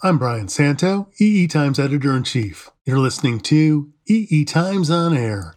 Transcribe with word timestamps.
I'm 0.00 0.16
Brian 0.16 0.46
Santo, 0.46 1.08
EE 1.18 1.48
Times 1.48 1.80
editor 1.80 2.16
in 2.16 2.22
chief. 2.22 2.70
You're 2.84 3.00
listening 3.00 3.40
to 3.40 3.92
EE 4.06 4.44
Times 4.44 4.90
on 4.90 5.12
Air. 5.12 5.56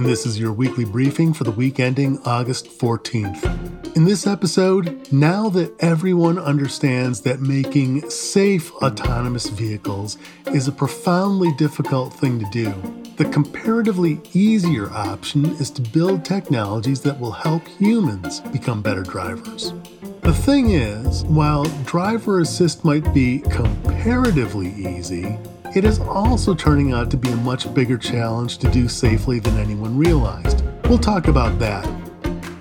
And 0.00 0.08
this 0.08 0.24
is 0.24 0.40
your 0.40 0.54
weekly 0.54 0.86
briefing 0.86 1.34
for 1.34 1.44
the 1.44 1.50
week 1.50 1.78
ending 1.78 2.18
August 2.24 2.68
14th. 2.78 3.94
In 3.94 4.06
this 4.06 4.26
episode, 4.26 5.12
now 5.12 5.50
that 5.50 5.78
everyone 5.78 6.38
understands 6.38 7.20
that 7.20 7.42
making 7.42 8.08
safe 8.08 8.72
autonomous 8.76 9.50
vehicles 9.50 10.16
is 10.54 10.66
a 10.66 10.72
profoundly 10.72 11.52
difficult 11.58 12.14
thing 12.14 12.38
to 12.38 12.46
do, 12.50 12.72
the 13.18 13.26
comparatively 13.26 14.22
easier 14.32 14.88
option 14.88 15.44
is 15.56 15.70
to 15.72 15.82
build 15.82 16.24
technologies 16.24 17.02
that 17.02 17.20
will 17.20 17.32
help 17.32 17.68
humans 17.68 18.40
become 18.40 18.80
better 18.80 19.02
drivers. 19.02 19.74
The 20.22 20.32
thing 20.32 20.70
is, 20.70 21.24
while 21.24 21.64
driver 21.84 22.40
assist 22.40 22.86
might 22.86 23.12
be 23.12 23.40
comparatively 23.50 24.72
easy, 24.76 25.36
it 25.74 25.84
is 25.84 25.98
also 26.00 26.54
turning 26.54 26.92
out 26.92 27.10
to 27.10 27.16
be 27.16 27.30
a 27.30 27.36
much 27.36 27.72
bigger 27.74 27.96
challenge 27.96 28.58
to 28.58 28.70
do 28.70 28.88
safely 28.88 29.38
than 29.38 29.56
anyone 29.56 29.96
realized. 29.96 30.64
We'll 30.84 30.98
talk 30.98 31.28
about 31.28 31.58
that. 31.58 31.88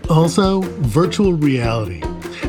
Also, 0.09 0.61
virtual 0.61 1.33
reality, 1.33 2.01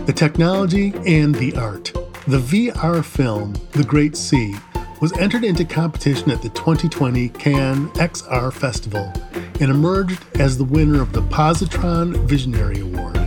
the 0.07 0.13
technology 0.13 0.93
and 1.07 1.35
the 1.35 1.55
art. 1.57 1.93
The 2.29 2.39
VR 2.39 3.05
film, 3.05 3.55
The 3.73 3.85
Great 3.85 4.17
C, 4.17 4.55
was 5.01 5.13
entered 5.19 5.45
into 5.45 5.65
competition 5.65 6.31
at 6.31 6.43
the 6.43 6.51
2020 6.51 7.31
Cannes 7.31 7.89
XR 7.95 8.53
Festival 8.53 9.13
and 9.61 9.71
emerged 9.71 10.23
as 10.39 10.59
the 10.59 10.65
winner 10.65 11.01
of 11.01 11.13
the 11.13 11.23
Positron 11.23 12.17
Visionary 12.27 12.81
Award 12.81 13.21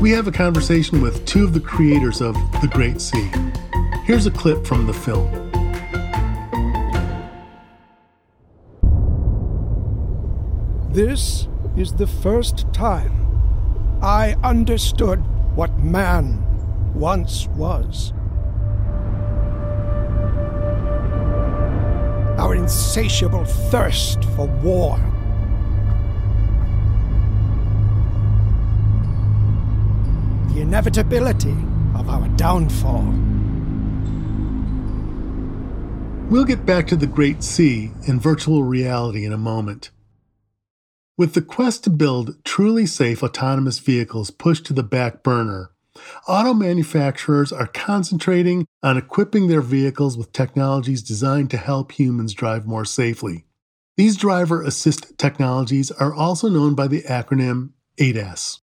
we 0.00 0.10
have 0.12 0.26
a 0.26 0.32
conversation 0.32 1.02
with 1.02 1.26
two 1.26 1.44
of 1.44 1.52
the 1.52 1.60
creators 1.60 2.22
of 2.22 2.34
The 2.62 2.68
Great 2.72 3.02
C. 3.02 3.30
Here's 4.04 4.24
a 4.24 4.30
clip 4.30 4.66
from 4.66 4.86
the 4.86 4.94
film. 4.94 5.49
This 10.92 11.46
is 11.76 11.92
the 11.92 12.08
first 12.08 12.66
time 12.72 13.12
I 14.02 14.34
understood 14.42 15.20
what 15.54 15.78
man 15.78 16.44
once 16.94 17.46
was. 17.46 18.12
Our 22.40 22.56
insatiable 22.56 23.44
thirst 23.44 24.24
for 24.34 24.48
war 24.64 24.98
the 30.48 30.60
inevitability 30.60 31.56
of 31.94 32.10
our 32.10 32.26
downfall. 32.30 33.14
We'll 36.28 36.44
get 36.44 36.66
back 36.66 36.88
to 36.88 36.96
the 36.96 37.06
Great 37.06 37.44
C 37.44 37.92
and 38.08 38.20
virtual 38.20 38.64
reality 38.64 39.24
in 39.24 39.32
a 39.32 39.38
moment. 39.38 39.92
With 41.16 41.34
the 41.34 41.42
quest 41.42 41.84
to 41.84 41.90
build 41.90 42.42
truly 42.44 42.86
safe 42.86 43.22
autonomous 43.22 43.78
vehicles 43.78 44.30
pushed 44.30 44.66
to 44.66 44.72
the 44.72 44.82
back 44.82 45.22
burner, 45.22 45.70
auto 46.26 46.54
manufacturers 46.54 47.52
are 47.52 47.66
concentrating 47.66 48.66
on 48.82 48.96
equipping 48.96 49.48
their 49.48 49.60
vehicles 49.60 50.16
with 50.16 50.32
technologies 50.32 51.02
designed 51.02 51.50
to 51.50 51.56
help 51.56 51.92
humans 51.92 52.32
drive 52.32 52.66
more 52.66 52.84
safely. 52.84 53.44
These 53.96 54.16
driver 54.16 54.62
assist 54.62 55.18
technologies 55.18 55.90
are 55.90 56.14
also 56.14 56.48
known 56.48 56.74
by 56.74 56.86
the 56.86 57.02
acronym 57.02 57.70
ADAS. 57.98 58.60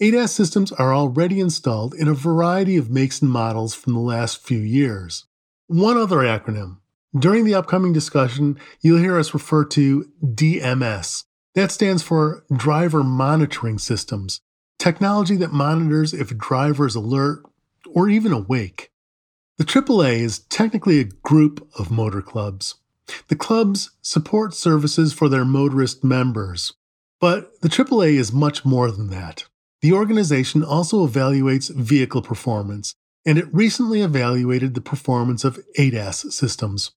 ADAS 0.00 0.32
systems 0.32 0.72
are 0.72 0.94
already 0.94 1.40
installed 1.40 1.94
in 1.94 2.06
a 2.06 2.14
variety 2.14 2.76
of 2.76 2.90
makes 2.90 3.20
and 3.22 3.30
models 3.30 3.74
from 3.74 3.94
the 3.94 3.98
last 3.98 4.46
few 4.46 4.58
years. 4.60 5.24
One 5.66 5.96
other 5.96 6.18
acronym. 6.18 6.76
During 7.18 7.44
the 7.44 7.54
upcoming 7.54 7.92
discussion, 7.92 8.60
you'll 8.80 9.00
hear 9.00 9.18
us 9.18 9.34
refer 9.34 9.64
to 9.64 10.08
DMS. 10.22 11.24
That 11.56 11.72
stands 11.72 12.02
for 12.02 12.44
Driver 12.54 13.02
Monitoring 13.02 13.78
Systems, 13.78 14.42
technology 14.78 15.36
that 15.36 15.54
monitors 15.54 16.12
if 16.12 16.30
a 16.30 16.34
driver 16.34 16.86
is 16.86 16.94
alert 16.94 17.44
or 17.90 18.10
even 18.10 18.30
awake. 18.30 18.92
The 19.56 19.64
AAA 19.64 20.18
is 20.18 20.40
technically 20.40 21.00
a 21.00 21.04
group 21.04 21.66
of 21.78 21.90
motor 21.90 22.20
clubs. 22.20 22.74
The 23.28 23.36
clubs 23.36 23.92
support 24.02 24.52
services 24.52 25.14
for 25.14 25.30
their 25.30 25.46
motorist 25.46 26.04
members, 26.04 26.74
but 27.22 27.58
the 27.62 27.70
AAA 27.70 28.18
is 28.18 28.34
much 28.34 28.66
more 28.66 28.90
than 28.90 29.08
that. 29.08 29.46
The 29.80 29.94
organization 29.94 30.62
also 30.62 31.06
evaluates 31.06 31.74
vehicle 31.74 32.20
performance, 32.20 32.94
and 33.24 33.38
it 33.38 33.48
recently 33.50 34.02
evaluated 34.02 34.74
the 34.74 34.82
performance 34.82 35.42
of 35.42 35.58
ADAS 35.78 36.34
systems. 36.34 36.90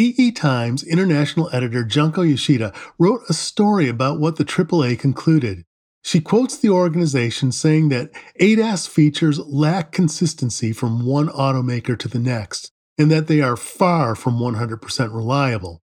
EE 0.00 0.30
Times 0.30 0.84
international 0.84 1.50
editor 1.52 1.82
Junko 1.82 2.22
Yoshida 2.22 2.72
wrote 3.00 3.22
a 3.28 3.32
story 3.32 3.88
about 3.88 4.20
what 4.20 4.36
the 4.36 4.44
AAA 4.44 4.96
concluded. 4.96 5.64
She 6.04 6.20
quotes 6.20 6.56
the 6.56 6.70
organization 6.70 7.50
saying 7.50 7.88
that 7.88 8.12
ADAS 8.40 8.86
features 8.86 9.40
lack 9.40 9.90
consistency 9.90 10.72
from 10.72 11.04
one 11.04 11.28
automaker 11.28 11.98
to 11.98 12.06
the 12.06 12.20
next, 12.20 12.70
and 12.96 13.10
that 13.10 13.26
they 13.26 13.40
are 13.40 13.56
far 13.56 14.14
from 14.14 14.38
100% 14.38 15.12
reliable. 15.12 15.82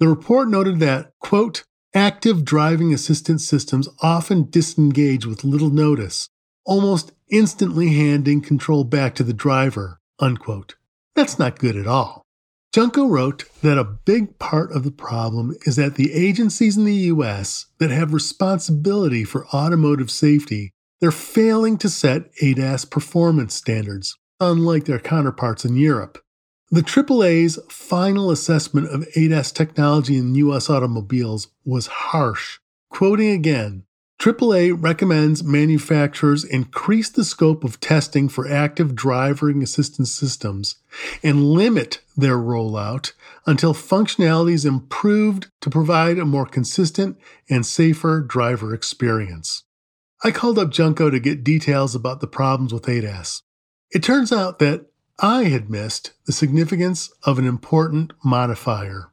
The 0.00 0.08
report 0.08 0.48
noted 0.48 0.80
that, 0.80 1.12
quote, 1.20 1.62
Active 1.94 2.44
driving 2.44 2.92
assistance 2.92 3.46
systems 3.46 3.88
often 4.02 4.50
disengage 4.50 5.26
with 5.26 5.44
little 5.44 5.70
notice, 5.70 6.28
almost 6.66 7.12
instantly 7.30 7.94
handing 7.94 8.40
control 8.40 8.82
back 8.82 9.14
to 9.14 9.22
the 9.22 9.32
driver. 9.32 10.00
Unquote. 10.18 10.74
That's 11.14 11.38
not 11.38 11.60
good 11.60 11.76
at 11.76 11.86
all. 11.86 12.23
Junko 12.74 13.06
wrote 13.06 13.44
that 13.62 13.78
a 13.78 13.84
big 13.84 14.36
part 14.40 14.72
of 14.72 14.82
the 14.82 14.90
problem 14.90 15.54
is 15.64 15.76
that 15.76 15.94
the 15.94 16.12
agencies 16.12 16.76
in 16.76 16.84
the 16.84 17.06
US 17.12 17.66
that 17.78 17.92
have 17.92 18.12
responsibility 18.12 19.22
for 19.22 19.46
automotive 19.54 20.10
safety, 20.10 20.72
they're 21.00 21.12
failing 21.12 21.78
to 21.78 21.88
set 21.88 22.32
ADAS 22.42 22.84
performance 22.90 23.54
standards, 23.54 24.18
unlike 24.40 24.86
their 24.86 24.98
counterparts 24.98 25.64
in 25.64 25.76
Europe. 25.76 26.18
The 26.72 26.80
AAA's 26.80 27.60
final 27.68 28.32
assessment 28.32 28.88
of 28.88 29.06
ADAS 29.14 29.54
technology 29.54 30.16
in 30.16 30.34
U.S. 30.34 30.68
automobiles 30.68 31.46
was 31.64 31.86
harsh. 31.86 32.58
Quoting 32.90 33.30
again, 33.30 33.84
AAA 34.24 34.74
recommends 34.82 35.44
manufacturers 35.44 36.44
increase 36.44 37.10
the 37.10 37.24
scope 37.24 37.62
of 37.62 37.78
testing 37.78 38.26
for 38.26 38.50
active 38.50 38.94
driving 38.94 39.62
assistance 39.62 40.10
systems 40.10 40.76
and 41.22 41.50
limit 41.50 42.00
their 42.16 42.38
rollout 42.38 43.12
until 43.44 43.74
functionality 43.74 44.54
is 44.54 44.64
improved 44.64 45.48
to 45.60 45.68
provide 45.68 46.18
a 46.18 46.24
more 46.24 46.46
consistent 46.46 47.18
and 47.50 47.66
safer 47.66 48.22
driver 48.22 48.72
experience. 48.72 49.64
I 50.24 50.30
called 50.30 50.58
up 50.58 50.70
Junko 50.70 51.10
to 51.10 51.20
get 51.20 51.44
details 51.44 51.94
about 51.94 52.22
the 52.22 52.26
problems 52.26 52.72
with 52.72 52.88
ADAS. 52.88 53.42
It 53.90 54.02
turns 54.02 54.32
out 54.32 54.58
that 54.58 54.86
I 55.18 55.44
had 55.44 55.68
missed 55.68 56.12
the 56.24 56.32
significance 56.32 57.12
of 57.24 57.38
an 57.38 57.46
important 57.46 58.14
modifier. 58.24 59.10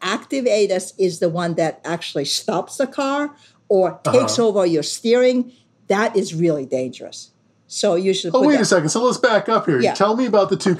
Active 0.00 0.44
ADAS 0.44 0.92
is 0.98 1.20
the 1.20 1.28
one 1.28 1.54
that 1.54 1.80
actually 1.84 2.24
stops 2.24 2.76
the 2.76 2.88
car 2.88 3.36
or 3.68 4.00
takes 4.04 4.38
uh-huh. 4.38 4.48
over 4.48 4.66
your 4.66 4.82
steering. 4.82 5.52
That 5.88 6.16
is 6.16 6.34
really 6.34 6.66
dangerous. 6.66 7.30
So 7.66 7.94
you 7.94 8.14
should. 8.14 8.34
Oh, 8.34 8.46
wait 8.46 8.56
that. 8.56 8.62
a 8.62 8.64
second. 8.64 8.88
So 8.90 9.02
let's 9.04 9.18
back 9.18 9.48
up 9.48 9.66
here. 9.66 9.80
Yeah. 9.80 9.94
Tell 9.94 10.16
me 10.16 10.26
about 10.26 10.48
the 10.48 10.56
two. 10.56 10.74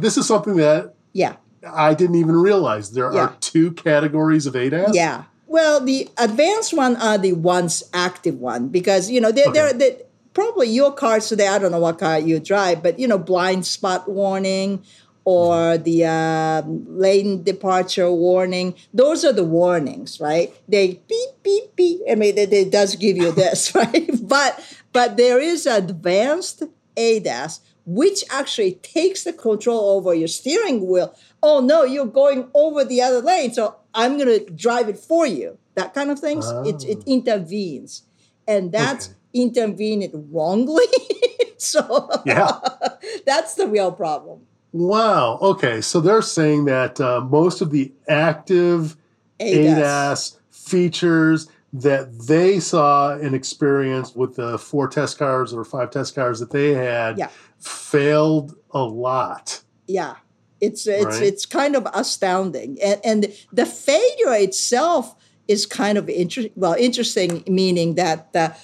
this 0.00 0.16
is 0.16 0.26
something 0.26 0.56
that. 0.56 0.94
Yeah. 1.12 1.36
I 1.68 1.94
didn't 1.94 2.16
even 2.16 2.36
realize 2.36 2.92
there 2.92 3.12
yeah. 3.12 3.20
are 3.20 3.36
two 3.40 3.72
categories 3.72 4.46
of 4.46 4.54
ADAS. 4.54 4.94
Yeah. 4.94 5.24
Well, 5.46 5.80
the 5.80 6.08
advanced 6.16 6.74
one 6.74 6.96
are 6.96 7.18
the 7.18 7.32
ones 7.32 7.82
active 7.92 8.38
one 8.38 8.68
because 8.68 9.10
you 9.10 9.20
know 9.20 9.32
they're, 9.32 9.48
okay. 9.48 9.52
they're, 9.52 9.72
they're 9.72 9.96
probably 10.36 10.68
your 10.68 10.92
cars 10.92 11.28
today, 11.28 11.48
I 11.48 11.58
don't 11.58 11.72
know 11.72 11.80
what 11.80 11.98
car 11.98 12.18
you 12.18 12.38
drive, 12.38 12.82
but 12.82 12.98
you 12.98 13.08
know, 13.08 13.18
blind 13.18 13.66
spot 13.66 14.06
warning 14.08 14.84
or 15.26 15.76
the 15.76 16.04
uh, 16.04 16.62
lane 16.66 17.42
departure 17.42 18.10
warning. 18.10 18.76
Those 18.94 19.24
are 19.24 19.32
the 19.32 19.44
warnings, 19.44 20.20
right? 20.20 20.54
They 20.68 21.02
beep, 21.08 21.30
beep, 21.42 21.74
beep. 21.74 22.00
I 22.08 22.14
mean, 22.14 22.38
it, 22.38 22.52
it 22.52 22.70
does 22.70 22.94
give 22.94 23.16
you 23.16 23.32
this, 23.32 23.74
right? 23.74 24.08
But 24.22 24.76
but 24.92 25.16
there 25.16 25.40
is 25.40 25.66
advanced 25.66 26.62
ADAS, 26.96 27.58
which 27.84 28.22
actually 28.30 28.74
takes 28.74 29.24
the 29.24 29.32
control 29.32 29.96
over 29.96 30.14
your 30.14 30.28
steering 30.28 30.86
wheel. 30.86 31.12
Oh 31.42 31.60
no, 31.60 31.82
you're 31.82 32.06
going 32.06 32.48
over 32.54 32.84
the 32.84 33.02
other 33.02 33.20
lane, 33.20 33.52
so 33.52 33.74
I'm 33.94 34.16
going 34.18 34.28
to 34.28 34.50
drive 34.52 34.88
it 34.88 34.96
for 34.96 35.26
you. 35.26 35.58
That 35.74 35.92
kind 35.92 36.10
of 36.12 36.20
things. 36.20 36.46
Oh. 36.48 36.62
It, 36.62 36.84
it 36.84 37.02
intervenes, 37.04 38.02
and 38.46 38.70
that's. 38.70 39.08
Okay 39.08 39.16
intervene 39.34 40.08
wrongly. 40.32 40.86
so 41.58 42.08
yeah, 42.24 42.58
that's 43.26 43.54
the 43.54 43.66
real 43.66 43.92
problem. 43.92 44.46
Wow. 44.76 45.38
Okay. 45.40 45.80
So 45.80 46.00
they're 46.00 46.20
saying 46.20 46.66
that 46.66 47.00
uh, 47.00 47.22
most 47.22 47.62
of 47.62 47.70
the 47.70 47.92
active 48.08 48.96
ADAS. 49.40 49.78
ADAS 49.78 50.36
features 50.50 51.48
that 51.72 52.26
they 52.26 52.60
saw 52.60 53.14
and 53.14 53.34
experienced 53.34 54.16
with 54.16 54.36
the 54.36 54.58
four 54.58 54.86
test 54.86 55.18
cars 55.18 55.54
or 55.54 55.64
five 55.64 55.90
test 55.90 56.14
cars 56.14 56.40
that 56.40 56.50
they 56.50 56.74
had, 56.74 57.16
yeah. 57.16 57.30
failed 57.58 58.54
a 58.70 58.82
lot. 58.82 59.62
Yeah. 59.86 60.16
It's 60.60 60.86
it's 60.86 61.04
right? 61.04 61.22
it's 61.22 61.46
kind 61.46 61.74
of 61.74 61.86
astounding. 61.94 62.76
And 62.82 63.00
and 63.02 63.34
the 63.52 63.64
failure 63.64 64.34
itself 64.34 65.14
is 65.48 65.64
kind 65.64 65.96
of 65.96 66.10
interesting 66.10 66.52
well 66.56 66.74
interesting 66.78 67.44
meaning 67.46 67.94
that 67.94 68.32
the 68.34 68.54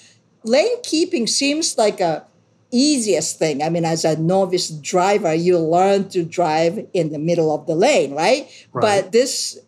lane 0.45 0.83
keeping 0.83 1.27
seems 1.27 1.79
like 1.79 2.01
a 2.01 2.27
easiest 2.73 3.39
thing. 3.39 3.63
I 3.63 3.69
mean, 3.69 3.85
as 3.85 4.05
a 4.05 4.19
novice 4.19 4.71
driver, 4.71 5.33
you 5.35 5.59
learn 5.59 6.09
to 6.09 6.25
drive 6.25 6.87
in 6.93 7.13
the 7.13 7.19
middle 7.19 7.55
of 7.55 7.67
the 7.67 7.75
lane, 7.75 8.15
right? 8.15 8.49
right. 8.73 9.03
But 9.03 9.13
this 9.13 9.59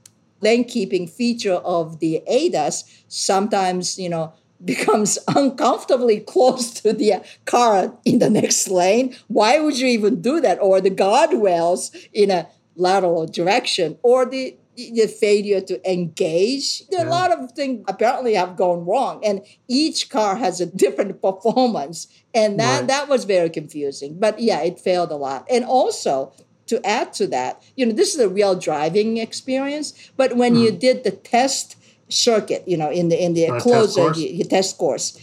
lane 0.41 0.65
keeping 0.65 1.07
feature 1.07 1.55
of 1.55 2.01
the 2.01 2.23
ADAS 2.29 2.85
sometimes, 3.09 3.99
you 3.99 4.09
know, 4.09 4.33
becomes 4.65 5.19
uncomfortably 5.29 6.21
close 6.21 6.71
to 6.81 6.93
the 6.93 7.23
car 7.45 7.93
in 8.05 8.19
the 8.19 8.31
next 8.31 8.69
lane. 8.69 9.15
Why 9.29 9.61
would 9.61 9.79
you 9.79 9.89
even 9.89 10.23
do 10.23 10.41
that? 10.41 10.59
Or 10.61 10.81
the 10.81 10.91
guardrails 10.91 11.95
in 12.15 12.31
a 12.31 12.49
lateral 12.77 13.27
direction, 13.27 13.99
or 14.03 14.25
the 14.25 14.57
the 14.77 15.07
failure 15.07 15.61
to 15.61 15.91
engage. 15.91 16.83
Yeah. 16.91 17.05
A 17.05 17.07
lot 17.09 17.31
of 17.31 17.53
things 17.53 17.85
apparently 17.89 18.35
have 18.35 18.57
gone 18.57 18.85
wrong, 18.85 19.25
and 19.25 19.43
each 19.69 20.11
car 20.11 20.37
has 20.37 20.61
a 20.61 20.67
different 20.67 21.21
performance, 21.23 22.09
and 22.35 22.59
that 22.59 22.81
right. 22.81 22.89
that 22.89 23.09
was 23.09 23.25
very 23.25 23.51
confusing. 23.51 24.19
But 24.19 24.41
yeah, 24.41 24.61
it 24.61 24.81
failed 24.81 25.11
a 25.11 25.17
lot, 25.17 25.47
and 25.51 25.65
also. 25.65 26.33
To 26.69 26.81
add 26.87 27.13
to 27.21 27.27
that, 27.27 27.63
you 27.77 27.85
know, 27.85 27.93
this 27.93 28.15
is 28.15 28.21
a 28.21 28.29
real 28.29 28.55
driving 28.55 29.19
experience. 29.19 29.93
But 30.17 30.39
when 30.39 30.55
mm. 30.55 30.63
you 30.63 30.71
did 30.73 31.05
the 31.05 31.11
test 31.11 31.77
circuit, 32.09 32.67
you 32.67 32.79
know, 32.79 32.91
in 32.91 33.11
the 33.11 33.23
in 33.23 33.35
the 33.35 33.49
uh, 33.49 33.61
closer 33.61 34.15
test, 34.15 34.51
test 34.51 34.79
course, 34.79 35.19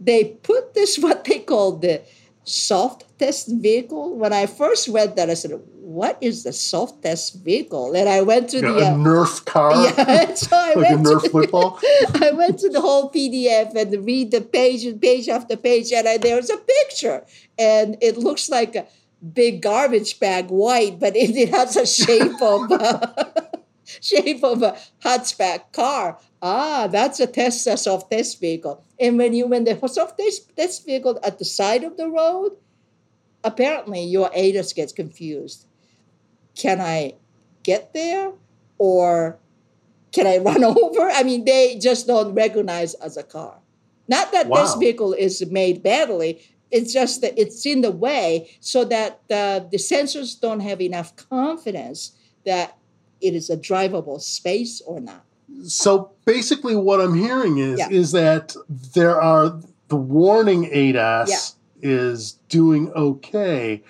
they 0.00 0.24
put 0.24 0.72
this 0.72 0.98
what 1.04 1.24
they 1.24 1.40
call 1.40 1.72
the 1.72 2.00
soft 2.44 3.04
test 3.18 3.48
vehicle. 3.50 4.16
When 4.16 4.32
I 4.32 4.46
first 4.46 4.88
read 4.88 5.16
that, 5.16 5.28
I 5.28 5.34
said, 5.34 5.60
"What 5.86 6.18
is 6.20 6.42
the 6.42 6.52
softest 6.52 7.34
vehicle?" 7.46 7.94
And 7.94 8.08
I 8.08 8.20
went 8.22 8.50
to 8.50 8.58
yeah, 8.58 8.72
the 8.72 8.86
uh, 8.86 8.94
Nerf 8.94 9.44
car. 9.44 9.70
Yeah, 9.86 10.34
so 10.34 10.56
I 10.56 10.74
like 10.74 10.76
went 10.76 11.06
a 11.06 11.10
Nerf 11.10 11.22
to, 11.22 11.30
football. 11.30 11.78
I 12.26 12.32
went 12.32 12.58
to 12.60 12.68
the 12.68 12.80
whole 12.80 13.10
PDF 13.10 13.74
and 13.74 14.04
read 14.04 14.30
the 14.32 14.40
page 14.40 14.84
page 15.00 15.28
after 15.28 15.56
page, 15.56 15.92
and 15.92 16.08
I, 16.08 16.18
there 16.18 16.36
was 16.36 16.50
a 16.50 16.58
picture, 16.58 17.24
and 17.58 17.96
it 18.00 18.18
looks 18.18 18.48
like 18.48 18.74
a 18.74 18.86
big 19.32 19.62
garbage 19.62 20.18
bag, 20.18 20.50
white, 20.50 20.98
but 20.98 21.16
it, 21.16 21.36
it 21.36 21.50
has 21.50 21.76
a 21.76 21.86
shape 21.86 22.40
of. 22.42 22.60
Uh, 22.86 24.00
shape 24.00 24.42
of 24.42 24.62
a 24.62 24.76
hatchback 25.02 25.72
car. 25.72 26.18
Ah, 26.42 26.88
that's 26.90 27.20
a 27.20 27.26
test 27.26 27.66
a 27.66 27.76
soft 27.76 28.10
test 28.10 28.40
vehicle. 28.40 28.82
And 28.98 29.18
when 29.18 29.32
you 29.32 29.46
when 29.46 29.64
the 29.64 29.78
soft 29.88 30.18
test, 30.18 30.54
test 30.56 30.86
vehicle 30.86 31.18
at 31.22 31.38
the 31.38 31.44
side 31.44 31.84
of 31.84 31.96
the 31.96 32.08
road, 32.08 32.52
apparently 33.44 34.02
your 34.02 34.30
ADAS 34.30 34.74
gets 34.74 34.92
confused. 34.92 35.66
Can 36.56 36.80
I 36.80 37.14
get 37.62 37.94
there 37.94 38.32
or 38.78 39.38
can 40.12 40.26
I 40.26 40.38
run 40.48 40.64
over? 40.64 41.10
I 41.10 41.22
mean, 41.22 41.44
they 41.44 41.78
just 41.78 42.06
don't 42.06 42.34
recognize 42.34 42.94
as 42.94 43.16
a 43.16 43.22
car. 43.22 43.58
Not 44.08 44.32
that 44.32 44.48
wow. 44.48 44.62
this 44.62 44.74
vehicle 44.74 45.12
is 45.12 45.44
made 45.50 45.82
badly. 45.82 46.42
It's 46.70 46.92
just 46.92 47.20
that 47.20 47.38
it's 47.38 47.64
in 47.64 47.80
the 47.80 47.90
way 47.90 48.50
so 48.60 48.84
that 48.84 49.20
the, 49.28 49.66
the 49.70 49.76
sensors 49.76 50.38
don't 50.40 50.60
have 50.60 50.80
enough 50.80 51.14
confidence 51.16 52.12
that 52.44 52.76
it 53.20 53.34
is 53.34 53.50
a 53.50 53.56
drivable 53.56 54.20
space 54.20 54.80
or 54.82 55.00
not. 55.00 55.24
So 55.64 56.12
basically, 56.24 56.76
what 56.76 57.00
I'm 57.00 57.14
hearing 57.14 57.58
is 57.58 57.78
yeah. 57.78 57.88
is 57.88 58.12
that 58.12 58.54
there 58.94 59.20
are 59.20 59.60
the 59.88 59.96
warning 59.96 60.70
ADAS 60.70 61.28
yeah. 61.28 61.90
is 61.90 62.32
doing 62.48 62.92
okay, 62.92 63.82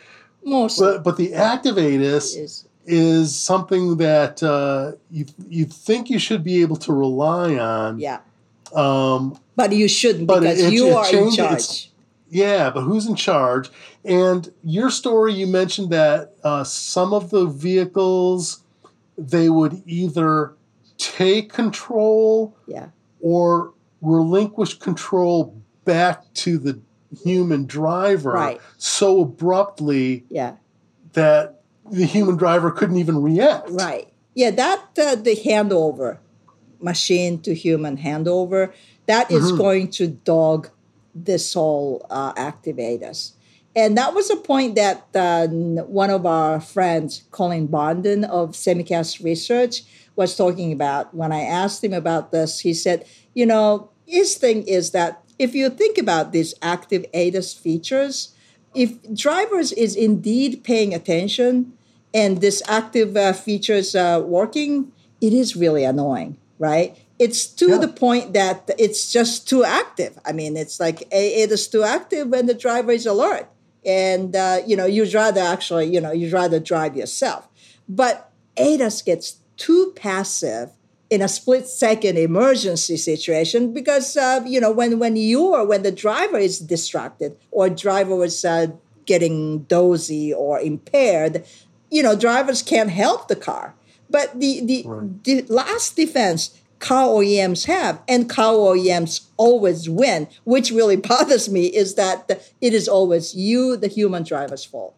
mostly, 0.47 0.87
but, 0.87 1.05
but 1.05 1.17
the 1.17 1.35
active 1.35 1.77
ADAS 1.77 2.37
is, 2.37 2.69
is 2.87 3.39
something 3.39 3.99
that 3.99 4.43
uh, 4.43 4.93
you 5.11 5.27
you 5.49 5.67
think 5.67 6.09
you 6.09 6.19
should 6.19 6.43
be 6.43 6.63
able 6.63 6.77
to 6.77 6.93
rely 6.93 7.57
on. 7.57 7.99
Yeah. 7.99 8.21
Um, 8.75 9.39
but 9.55 9.73
you 9.73 9.89
shouldn't 9.89 10.27
because 10.27 10.45
it, 10.45 10.67
it, 10.67 10.73
you 10.73 10.89
it 10.89 10.93
are 10.95 11.15
in 11.15 11.31
charge. 11.33 11.91
Yeah, 12.29 12.71
but 12.71 12.83
who's 12.83 13.07
in 13.07 13.15
charge? 13.15 13.71
And 14.05 14.53
your 14.65 14.91
story, 14.91 15.35
you 15.35 15.47
mentioned 15.47 15.91
that 15.91 16.35
uh, 16.43 16.65
some 16.65 17.13
of 17.13 17.31
the 17.31 17.47
vehicles 17.47 18.63
they 19.19 19.49
would 19.49 19.83
either 19.87 20.53
take 20.99 21.53
control 21.53 22.57
yeah. 22.67 22.89
or 23.21 23.73
relinquish 24.03 24.79
control 24.79 25.57
back 25.85 26.23
to 26.35 26.59
the 26.59 26.81
human 27.23 27.67
driver 27.67 28.33
right. 28.33 28.61
so 28.79 29.23
abruptly 29.23 30.25
yeah. 30.29 30.57
that 31.13 31.61
the 31.91 32.05
human 32.05 32.37
driver 32.37 32.71
couldn't 32.71 32.97
even 32.97 33.23
react. 33.23 33.71
Right. 33.71 34.13
Yeah, 34.35 34.51
that 34.51 34.81
uh, 34.99 35.15
the 35.15 35.37
handover, 35.37 36.19
machine 36.81 37.41
to 37.41 37.55
human 37.55 37.97
handover, 37.97 38.73
that 39.07 39.31
is 39.31 39.47
mm-hmm. 39.47 39.57
going 39.57 39.91
to 39.93 40.09
dog 40.09 40.69
this 41.15 41.55
whole 41.55 42.05
uh, 42.11 42.33
active 42.37 42.77
ADAS. 42.77 43.33
And 43.75 43.97
that 43.99 44.15
was 44.15 44.31
a 44.31 44.37
point 44.37 44.75
that 44.77 45.07
uh, 45.15 45.49
one 45.49 46.11
of 46.11 46.25
our 46.25 46.61
friends, 46.61 47.25
Colin 47.31 47.69
Barnden 47.69 48.25
of 48.25 48.53
Semicast 48.53 49.23
Research, 49.23 49.83
was 50.17 50.35
talking 50.35 50.73
about. 50.73 51.15
When 51.15 51.31
I 51.31 51.43
asked 51.43 51.85
him 51.85 51.93
about 51.93 52.33
this, 52.33 52.61
he 52.61 52.73
said, 52.73 53.07
you 53.35 53.45
know, 53.45 53.91
his 54.07 54.37
thing 54.37 54.67
is 54.67 54.93
that 54.93 55.23
if 55.39 55.55
you 55.55 55.71
think 55.71 55.99
about 55.99 56.33
these 56.33 56.55
active 56.63 57.05
ADAS 57.13 57.59
features, 57.59 58.35
if 58.75 58.91
drivers 59.15 59.73
is 59.73 59.97
indeed 59.97 60.63
paying 60.65 60.95
attention 60.95 61.73
and 62.13 62.41
this 62.41 62.63
active 62.69 63.17
uh, 63.17 63.33
features 63.33 63.95
uh, 63.95 64.23
working, 64.25 64.93
it 65.21 65.33
is 65.33 65.57
really 65.57 65.85
annoying, 65.85 66.37
right? 66.59 66.97
It's 67.19 67.47
to 67.47 67.71
yeah. 67.71 67.79
the 67.79 67.89
point 67.89 68.35
that 68.35 68.71
it's 68.79 69.11
just 69.11 69.49
too 69.49 69.65
active. 69.65 70.19
I 70.25 70.33
mean, 70.33 70.57
it's 70.57 70.79
like 70.79 71.03
it 71.11 71.51
is 71.51 71.69
too 71.69 71.83
active 71.83 72.29
when 72.29 72.47
the 72.47 72.55
driver 72.55 72.93
is 72.93 73.07
alert 73.07 73.49
and 73.87 74.35
uh, 74.35 74.61
you 74.67 74.77
know 74.77 74.85
you'd 74.85 75.15
rather 75.15 75.41
actually 75.41 75.87
you 75.87 76.01
know 76.01 76.11
you'd 76.11 76.33
rather 76.33 76.59
drive 76.59 76.97
yourself 76.97 77.49
but 77.89 78.33
ADAS 78.57 79.05
gets 79.05 79.39
too 79.57 79.93
passive 79.95 80.71
in 81.09 81.23
a 81.23 81.29
split 81.29 81.67
second 81.69 82.19
emergency 82.19 82.97
situation 82.97 83.73
because 83.73 84.17
uh, 84.17 84.43
you 84.47 84.61
know 84.61 84.73
when 84.73 84.99
when 84.99 85.17
you're 85.17 85.65
when 85.65 85.83
the 85.83 85.93
driver 85.93 86.39
is 86.39 86.59
distracted 86.59 87.37
or 87.51 87.69
driver 87.69 88.25
is 88.25 88.45
uh, 88.45 88.67
getting 89.05 89.61
dozy 89.65 90.33
or 90.33 90.59
impaired 90.61 91.45
you 91.91 92.03
know 92.03 92.17
drivers 92.17 92.63
can't 92.63 92.91
help 92.91 93.29
the 93.29 93.37
car 93.37 93.75
but 94.11 94.39
the 94.39 94.65
the, 94.65 94.83
right. 94.87 95.25
the 95.25 95.43
last 95.43 95.97
defense 95.97 96.61
car 96.79 97.07
OEMs 97.07 97.67
have, 97.67 98.03
and 98.09 98.29
car 98.29 98.55
OEMs 98.55 99.27
always 99.37 99.89
win. 99.89 100.29
Which 100.45 100.71
really 100.71 100.97
bothers 101.11 101.49
me 101.49 101.67
is 101.67 101.95
that 101.95 102.31
it 102.61 102.75
is 102.75 102.89
always 102.89 103.35
you, 103.35 103.77
the 103.77 103.89
human 103.89 104.23
driver's 104.23 104.65
fault, 104.65 104.95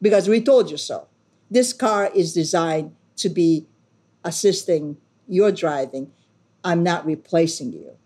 because 0.00 0.28
we 0.28 0.40
told 0.40 0.70
you 0.70 0.76
so. 0.76 1.06
This 1.50 1.72
car 1.72 2.10
is 2.14 2.32
designed 2.32 2.96
to 3.16 3.28
be 3.28 3.66
assisting 4.24 4.96
your 5.32 5.52
driving. 5.52 6.12
I'm 6.64 6.82
not 6.82 7.04
replacing 7.04 7.72
you. 7.72 7.96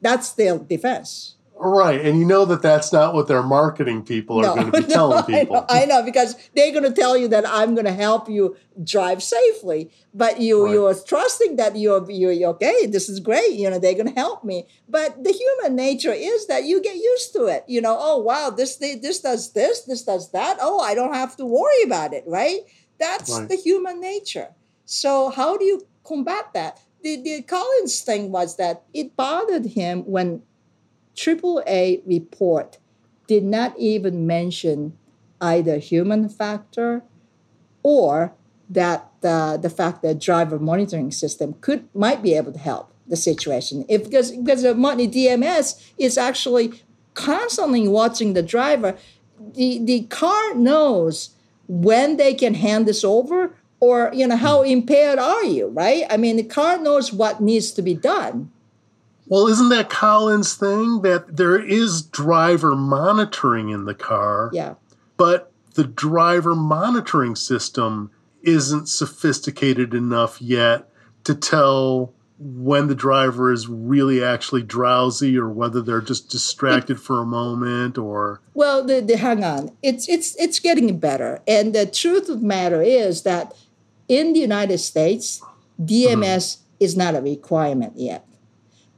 That's 0.00 0.32
their 0.32 0.58
defense. 0.58 1.36
Right, 1.56 2.00
and 2.00 2.18
you 2.18 2.26
know 2.26 2.44
that 2.46 2.62
that's 2.62 2.92
not 2.92 3.14
what 3.14 3.28
their 3.28 3.42
marketing 3.42 4.02
people 4.02 4.40
are 4.40 4.42
no, 4.42 4.54
going 4.54 4.72
to 4.72 4.80
be 4.82 4.86
no, 4.88 4.94
telling 4.94 5.24
people. 5.24 5.56
I 5.56 5.60
know, 5.60 5.82
I 5.82 5.84
know, 5.86 6.02
because 6.02 6.36
they're 6.54 6.72
going 6.72 6.84
to 6.84 6.92
tell 6.92 7.16
you 7.16 7.28
that 7.28 7.44
I'm 7.46 7.74
going 7.74 7.86
to 7.86 7.92
help 7.92 8.28
you 8.28 8.56
drive 8.82 9.22
safely, 9.22 9.90
but 10.12 10.40
you 10.40 10.64
right. 10.64 10.72
you're 10.72 10.94
trusting 10.94 11.54
that 11.56 11.76
you're, 11.76 12.10
you're 12.10 12.50
okay. 12.50 12.86
This 12.86 13.08
is 13.08 13.20
great. 13.20 13.52
You 13.52 13.70
know 13.70 13.78
they're 13.78 13.94
going 13.94 14.12
to 14.12 14.20
help 14.20 14.42
me. 14.42 14.66
But 14.88 15.22
the 15.22 15.30
human 15.30 15.76
nature 15.76 16.12
is 16.12 16.48
that 16.48 16.64
you 16.64 16.82
get 16.82 16.96
used 16.96 17.32
to 17.34 17.44
it. 17.46 17.64
You 17.68 17.80
know, 17.80 17.96
oh 18.00 18.18
wow, 18.18 18.50
this 18.50 18.76
this 18.76 19.20
does 19.20 19.52
this, 19.52 19.82
this 19.82 20.02
does 20.02 20.32
that. 20.32 20.58
Oh, 20.60 20.80
I 20.80 20.94
don't 20.96 21.14
have 21.14 21.36
to 21.36 21.46
worry 21.46 21.82
about 21.84 22.12
it. 22.12 22.24
Right? 22.26 22.62
That's 22.98 23.30
right. 23.30 23.48
the 23.48 23.56
human 23.56 24.00
nature. 24.00 24.48
So 24.86 25.30
how 25.30 25.56
do 25.56 25.64
you 25.64 25.86
combat 26.04 26.52
that? 26.54 26.80
The 27.02 27.16
the 27.16 27.42
Colin's 27.42 28.00
thing 28.00 28.30
was 28.30 28.56
that 28.56 28.84
it 28.92 29.16
bothered 29.16 29.66
him 29.66 30.02
when 30.02 30.42
AAA 31.16 32.02
report 32.06 32.78
did 33.26 33.44
not 33.44 33.78
even 33.78 34.26
mention 34.26 34.96
either 35.40 35.78
human 35.78 36.28
factor 36.28 37.02
or 37.82 38.32
that 38.68 39.10
uh, 39.22 39.56
the 39.56 39.70
fact 39.70 40.02
that 40.02 40.18
driver 40.18 40.58
monitoring 40.58 41.10
system 41.10 41.54
could 41.60 41.88
might 41.94 42.22
be 42.22 42.34
able 42.34 42.52
to 42.52 42.58
help 42.58 42.92
the 43.06 43.16
situation 43.16 43.84
if 43.88 44.04
because 44.04 44.30
because 44.32 44.62
the 44.62 44.72
DMS 44.72 45.92
is 45.98 46.16
actually 46.16 46.82
constantly 47.12 47.86
watching 47.86 48.32
the 48.32 48.42
driver 48.42 48.96
the 49.38 49.78
the 49.84 50.02
car 50.04 50.54
knows 50.54 51.30
when 51.68 52.16
they 52.16 52.32
can 52.34 52.54
hand 52.54 52.86
this 52.86 53.04
over 53.04 53.54
or 53.84 54.10
you 54.14 54.26
know 54.26 54.36
how 54.36 54.62
impaired 54.62 55.18
are 55.18 55.44
you 55.44 55.68
right 55.68 56.04
i 56.10 56.16
mean 56.16 56.36
the 56.36 56.42
car 56.42 56.78
knows 56.78 57.12
what 57.12 57.40
needs 57.40 57.70
to 57.72 57.82
be 57.82 57.94
done 57.94 58.50
well, 59.26 59.46
isn't 59.46 59.70
that 59.70 59.88
Colin's 59.88 60.54
thing 60.54 61.00
that 61.00 61.38
there 61.38 61.58
is 61.58 62.02
driver 62.02 62.76
monitoring 62.76 63.70
in 63.70 63.86
the 63.86 63.94
car? 63.94 64.50
Yeah. 64.52 64.74
but 65.16 65.50
the 65.74 65.84
driver 65.84 66.54
monitoring 66.54 67.36
system 67.36 68.10
isn't 68.42 68.88
sophisticated 68.88 69.94
enough 69.94 70.40
yet 70.40 70.88
to 71.24 71.34
tell 71.34 72.12
when 72.38 72.88
the 72.88 72.94
driver 72.94 73.52
is 73.52 73.68
really 73.68 74.22
actually 74.22 74.62
drowsy 74.62 75.38
or 75.38 75.48
whether 75.48 75.80
they're 75.80 76.00
just 76.00 76.30
distracted 76.30 77.00
for 77.00 77.20
a 77.20 77.24
moment 77.24 77.96
or 77.96 78.40
well 78.54 78.84
the, 78.84 79.00
the 79.00 79.16
hang 79.16 79.44
on 79.44 79.70
it's 79.82 80.08
it's 80.08 80.34
it's 80.36 80.58
getting 80.58 80.98
better 80.98 81.40
and 81.46 81.72
the 81.72 81.86
truth 81.86 82.28
of 82.28 82.40
the 82.40 82.46
matter 82.46 82.82
is 82.82 83.22
that 83.22 83.54
in 84.08 84.32
the 84.32 84.40
united 84.40 84.78
states 84.78 85.42
dms 85.80 86.44
mm. 86.44 86.58
is 86.80 86.96
not 86.96 87.14
a 87.14 87.20
requirement 87.20 87.92
yet 87.96 88.26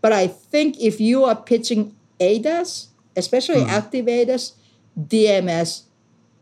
but 0.00 0.12
i 0.12 0.26
think 0.26 0.78
if 0.80 1.00
you 1.00 1.24
are 1.24 1.36
pitching 1.36 1.94
adas 2.20 2.88
especially 3.16 3.62
mm. 3.62 3.68
active 3.68 4.06
adas 4.06 4.52
dms 4.98 5.82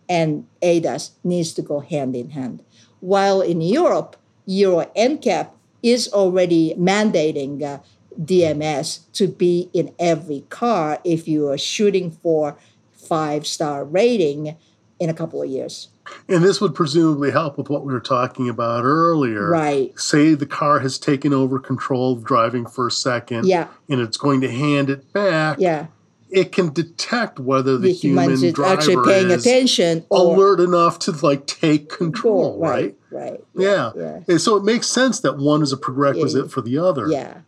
and 0.09 0.47
adas 0.63 1.11
needs 1.23 1.53
to 1.53 1.63
go 1.63 1.81
hand 1.81 2.15
in 2.15 2.31
hand 2.31 2.63
while 3.01 3.41
in 3.41 3.61
europe 3.61 4.17
euro 4.47 4.85
ncap 4.97 5.51
is 5.83 6.09
already 6.13 6.75
mandating 6.79 7.63
uh, 7.63 7.79
DMS 8.21 9.01
to 9.13 9.29
be 9.29 9.71
in 9.73 9.95
every 9.99 10.45
car 10.49 11.01
if 11.05 11.27
you 11.27 11.49
are 11.49 11.59
shooting 11.59 12.11
for 12.11 12.57
five 12.93 13.47
star 13.47 13.85
rating 13.85 14.57
in 14.99 15.11
a 15.11 15.15
couple 15.15 15.43
of 15.43 15.49
years. 15.49 15.89
And 16.29 16.43
this 16.43 16.61
would 16.61 16.75
presumably 16.75 17.31
help 17.31 17.59
with 17.59 17.69
what 17.69 17.85
we 17.85 17.93
were 17.93 18.01
talking 18.01 18.49
about 18.49 18.85
earlier. 18.85 19.49
Right. 19.51 19.99
Say 19.99 20.35
the 20.35 20.47
car 20.47 20.81
has 20.81 20.99
taken 20.99 21.33
over 21.33 21.59
control 21.59 22.15
of 22.15 22.25
driving 22.25 22.67
for 22.67 22.87
a 22.87 22.91
second. 22.91 23.47
Yeah. 23.47 23.69
And 23.89 24.01
it's 24.01 24.17
going 24.17 24.41
to 24.43 24.51
hand 24.51 24.91
it 24.91 25.13
back. 25.13 25.59
Yeah. 25.61 25.87
It 26.31 26.51
can 26.51 26.73
detect 26.73 27.39
whether 27.39 27.73
the, 27.73 27.89
the 27.89 27.93
human 27.93 28.53
driver 28.53 28.75
actually 28.75 29.05
paying 29.05 29.31
attention 29.31 30.05
or 30.11 30.35
alert 30.35 30.59
enough 30.61 30.99
to 31.01 31.13
like 31.13 31.47
take 31.47 31.89
control, 31.89 32.59
right? 32.59 32.97
Right. 33.11 33.31
right 33.33 33.45
yeah. 33.55 33.93
yeah. 33.95 34.21
And 34.27 34.41
so 34.41 34.57
it 34.57 34.65
makes 34.65 34.89
sense 34.89 35.21
that 35.21 35.37
one 35.37 35.63
is 35.63 35.73
a 35.73 35.77
prerequisite 35.77 36.47
yeah. 36.47 36.51
for 36.51 36.61
the 36.61 36.79
other. 36.79 37.09
Yeah. 37.09 37.43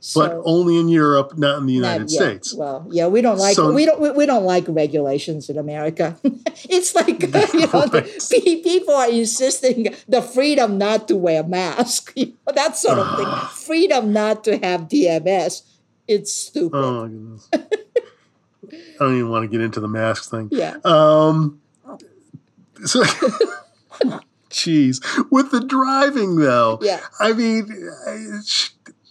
So, 0.00 0.20
but 0.20 0.42
only 0.44 0.78
in 0.78 0.88
Europe, 0.88 1.36
not 1.36 1.58
in 1.58 1.66
the 1.66 1.72
United 1.72 2.08
States. 2.08 2.54
Well, 2.54 2.86
yeah, 2.88 3.08
we 3.08 3.20
don't 3.20 3.38
like 3.38 3.56
so, 3.56 3.72
we 3.72 3.84
don't 3.84 4.16
we 4.16 4.26
don't 4.26 4.44
like 4.44 4.64
regulations 4.68 5.50
in 5.50 5.58
America. 5.58 6.16
it's 6.24 6.94
like 6.94 7.20
you 7.22 7.28
know, 7.72 7.86
right. 7.92 8.04
the, 8.04 8.60
people 8.62 8.94
are 8.94 9.10
insisting 9.10 9.94
the 10.06 10.22
freedom 10.22 10.78
not 10.78 11.08
to 11.08 11.16
wear 11.16 11.42
mask, 11.42 12.12
you 12.14 12.26
know, 12.26 12.52
that 12.54 12.76
sort 12.76 12.98
of 13.00 13.16
thing. 13.16 13.26
freedom 13.50 14.12
not 14.12 14.44
to 14.44 14.58
have 14.58 14.82
DMS. 14.82 15.62
It's 16.06 16.32
stupid. 16.32 16.76
Oh 16.76 17.02
my 17.02 17.08
goodness. 17.08 17.48
I 17.52 19.04
don't 19.04 19.16
even 19.16 19.30
want 19.30 19.44
to 19.44 19.48
get 19.48 19.60
into 19.60 19.80
the 19.80 19.88
mask 19.88 20.30
thing. 20.30 20.48
Yeah. 20.52 20.76
Um. 20.84 21.60
So. 22.84 23.02
Jeez, 24.50 25.02
with 25.30 25.50
the 25.50 25.60
driving 25.60 26.36
though. 26.36 26.78
Yeah. 26.80 27.00
I 27.20 27.32
mean 27.32 27.92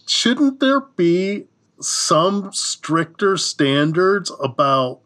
shouldn't 0.08 0.60
there 0.60 0.80
be 0.80 1.46
some 1.80 2.52
stricter 2.52 3.36
standards 3.36 4.32
about 4.42 5.00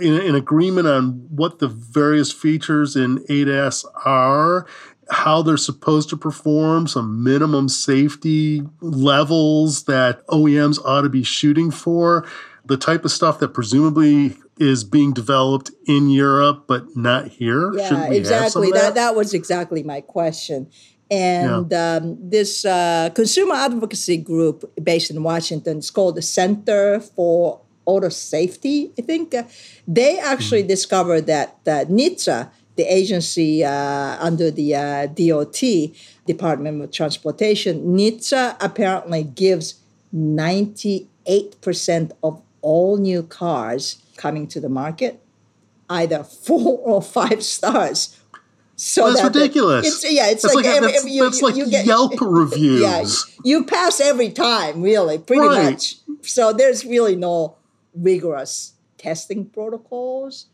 in, 0.00 0.34
agreement 0.34 0.86
on 0.86 1.26
what 1.30 1.58
the 1.58 1.68
various 1.68 2.32
features 2.32 2.96
in 2.96 3.18
ADAS 3.28 3.84
are, 4.04 4.66
how 5.10 5.42
they're 5.42 5.56
supposed 5.56 6.08
to 6.10 6.16
perform, 6.16 6.86
some 6.86 7.22
minimum 7.22 7.68
safety 7.68 8.62
levels 8.80 9.84
that 9.84 10.26
OEMs 10.26 10.84
ought 10.84 11.02
to 11.02 11.08
be 11.08 11.22
shooting 11.22 11.70
for, 11.70 12.26
the 12.64 12.76
type 12.76 13.04
of 13.04 13.12
stuff 13.12 13.38
that 13.38 13.54
presumably 13.54 14.36
is 14.58 14.84
being 14.84 15.12
developed 15.12 15.70
in 15.86 16.10
Europe 16.10 16.64
but 16.66 16.96
not 16.96 17.28
here. 17.28 17.72
Yeah, 17.74 18.10
exactly. 18.10 18.70
That? 18.72 18.80
that 18.80 18.94
that 18.94 19.14
was 19.14 19.34
exactly 19.34 19.82
my 19.82 20.00
question. 20.00 20.68
And 21.10 21.70
yeah. 21.70 21.96
um, 21.96 22.18
this 22.20 22.64
uh, 22.64 23.10
consumer 23.14 23.54
advocacy 23.54 24.16
group 24.16 24.72
based 24.82 25.10
in 25.10 25.22
Washington 25.22 25.78
is 25.78 25.90
called 25.90 26.16
the 26.16 26.22
Center 26.22 26.98
for 27.00 27.60
Auto 27.84 28.08
Safety, 28.08 28.92
I 28.98 29.02
think. 29.02 29.32
Uh, 29.34 29.44
they 29.86 30.18
actually 30.18 30.62
mm-hmm. 30.62 30.68
discovered 30.68 31.26
that 31.26 31.58
uh, 31.66 31.84
NHTSA, 31.84 32.50
the 32.74 32.82
agency 32.84 33.64
uh, 33.64 34.16
under 34.20 34.50
the 34.50 34.74
uh, 34.74 35.06
DOT, 35.06 35.62
Department 36.26 36.82
of 36.82 36.90
Transportation, 36.90 37.84
NHTSA 37.96 38.56
apparently 38.60 39.22
gives 39.22 39.76
98% 40.14 41.06
of 42.22 42.42
all 42.62 42.96
new 42.96 43.22
cars 43.22 44.02
coming 44.16 44.48
to 44.48 44.60
the 44.60 44.68
market 44.68 45.22
either 45.88 46.24
four 46.46 46.78
or 46.78 47.00
five 47.00 47.42
stars 47.44 48.18
so 48.76 49.10
that's 49.10 49.24
ridiculous. 49.24 49.86
It's, 49.86 50.12
yeah, 50.12 50.28
it's 50.28 50.42
that's 50.42 50.54
like, 50.54 50.66
like, 50.66 50.76
every, 50.76 50.92
that's, 50.92 51.04
you, 51.06 51.24
that's 51.24 51.42
like 51.42 51.56
you 51.56 51.68
get, 51.68 51.86
Yelp 51.86 52.12
reviews. 52.20 52.82
Yeah, 52.82 53.04
you 53.42 53.64
pass 53.64 54.00
every 54.00 54.30
time, 54.30 54.82
really, 54.82 55.18
pretty 55.18 55.46
right. 55.46 55.72
much. 55.72 55.96
So 56.22 56.52
there's 56.52 56.84
really 56.84 57.16
no 57.16 57.56
rigorous 57.94 58.74
testing 58.98 59.46
protocols 59.46 60.46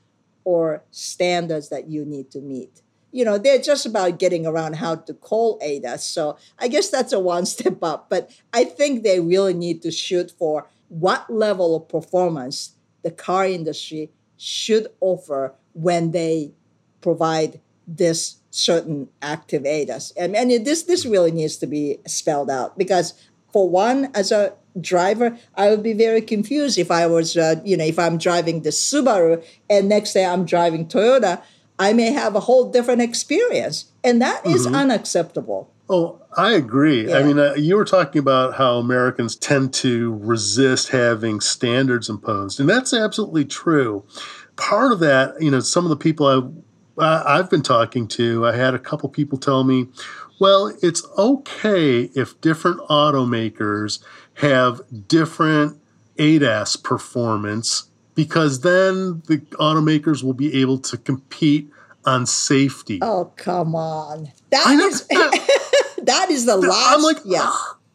or 0.45 0.85
standards 0.93 1.69
that 1.71 1.89
you 1.89 2.05
need 2.05 2.31
to 2.31 2.41
meet. 2.41 2.81
You 3.11 3.25
know, 3.25 3.39
they're 3.39 3.59
just 3.59 3.85
about 3.87 4.19
getting 4.19 4.47
around 4.47 4.77
how 4.77 4.97
to 4.97 5.15
call 5.15 5.59
ADAS. 5.61 6.01
So 6.01 6.39
I 6.59 6.69
guess 6.69 6.91
that's 6.91 7.13
a 7.13 7.21
one 7.21 7.45
step 7.55 7.83
up. 7.83 8.09
But 8.09 8.31
I 8.53 8.65
think 8.65 9.03
they 9.03 9.19
really 9.19 9.55
need 9.55 9.83
to 9.83 9.91
shoot 9.91 10.31
for 10.31 10.69
what 10.89 11.29
level 11.29 11.75
of 11.75 11.89
performance 11.89 12.73
the 13.03 13.11
car 13.11 13.47
industry 13.47 14.11
should 14.37 14.87
offer 15.01 15.55
when 15.73 16.13
they 16.13 16.53
provide 17.01 17.61
this 17.97 18.37
certain 18.51 19.09
active 19.21 19.63
ADAS. 19.63 20.13
And, 20.17 20.37
and 20.37 20.51
this 20.65 20.83
this 20.85 21.07
really 21.07 21.31
needs 21.31 21.57
to 21.59 21.67
be 21.67 21.99
spelled 22.07 22.51
out 22.51 22.77
because 22.77 23.15
for 23.53 23.69
one, 23.69 24.11
as 24.15 24.33
a 24.33 24.55
driver, 24.81 25.37
I 25.55 25.69
would 25.71 25.83
be 25.83 25.93
very 25.93 26.23
confused 26.23 26.79
if 26.79 26.91
I 26.91 27.07
was, 27.07 27.37
uh, 27.37 27.57
you 27.65 27.77
know, 27.77 27.85
if 27.85 27.99
I'm 27.99 28.19
driving 28.19 28.63
the 28.63 28.71
Subaru 28.71 29.45
and 29.69 29.89
next 29.89 30.15
day 30.15 30.25
I'm 30.25 30.45
driving 30.47 30.87
Toyota, 30.87 31.43
I 31.79 31.93
may 31.93 32.13
have 32.13 32.35
a 32.35 32.41
whole 32.41 32.71
different 32.71 33.03
experience, 33.03 33.87
and 34.05 34.23
that 34.23 34.47
is 34.47 34.67
mm-hmm. 34.67 34.77
unacceptable. 34.77 35.71
Oh, 35.89 36.21
I 36.37 36.53
agree. 36.53 37.09
Yeah. 37.09 37.19
I 37.19 37.23
mean, 37.23 37.39
uh, 37.39 37.55
you 37.55 37.77
were 37.77 37.85
talking 37.85 38.21
about 38.21 38.55
how 38.55 38.77
Americans 38.77 39.37
tend 39.37 39.75
to 39.75 40.15
resist 40.23 40.89
having 40.89 41.41
standards 41.41 42.09
imposed, 42.09 42.61
and 42.61 42.69
that's 42.69 42.95
absolutely 42.95 43.45
true. 43.45 44.05
Part 44.57 44.93
of 44.93 45.01
that, 45.01 45.35
you 45.41 45.51
know, 45.51 45.61
some 45.61 45.85
of 45.85 45.91
the 45.91 45.97
people 45.97 46.27
I 46.27 46.41
Uh, 46.99 47.23
I've 47.27 47.49
been 47.49 47.63
talking 47.63 48.07
to, 48.09 48.47
I 48.47 48.55
had 48.57 48.75
a 48.75 48.79
couple 48.79 49.09
people 49.09 49.39
tell 49.39 49.65
me, 49.65 49.89
well, 50.41 50.77
it's 50.83 51.07
okay 51.17 52.11
if 52.15 52.41
different 52.41 52.81
automakers 52.89 54.03
have 54.35 54.81
different 55.09 55.81
ADAS 56.19 56.83
performance 56.83 57.89
because 58.15 58.61
then 58.61 59.23
the 59.27 59.39
automakers 59.55 60.23
will 60.23 60.35
be 60.35 60.61
able 60.61 60.79
to 60.79 60.99
compete 60.99 61.71
on 62.05 62.27
safety. 62.27 62.99
Oh, 63.01 63.33
come 63.37 63.75
on. 63.75 64.33
That 64.51 64.79
is 64.81 65.07
that 66.03 66.27
is 66.31 66.47
the 66.47 66.57
last 66.57 66.95
I'm 66.95 67.03
like, 67.03 67.19
yeah. 67.25 67.53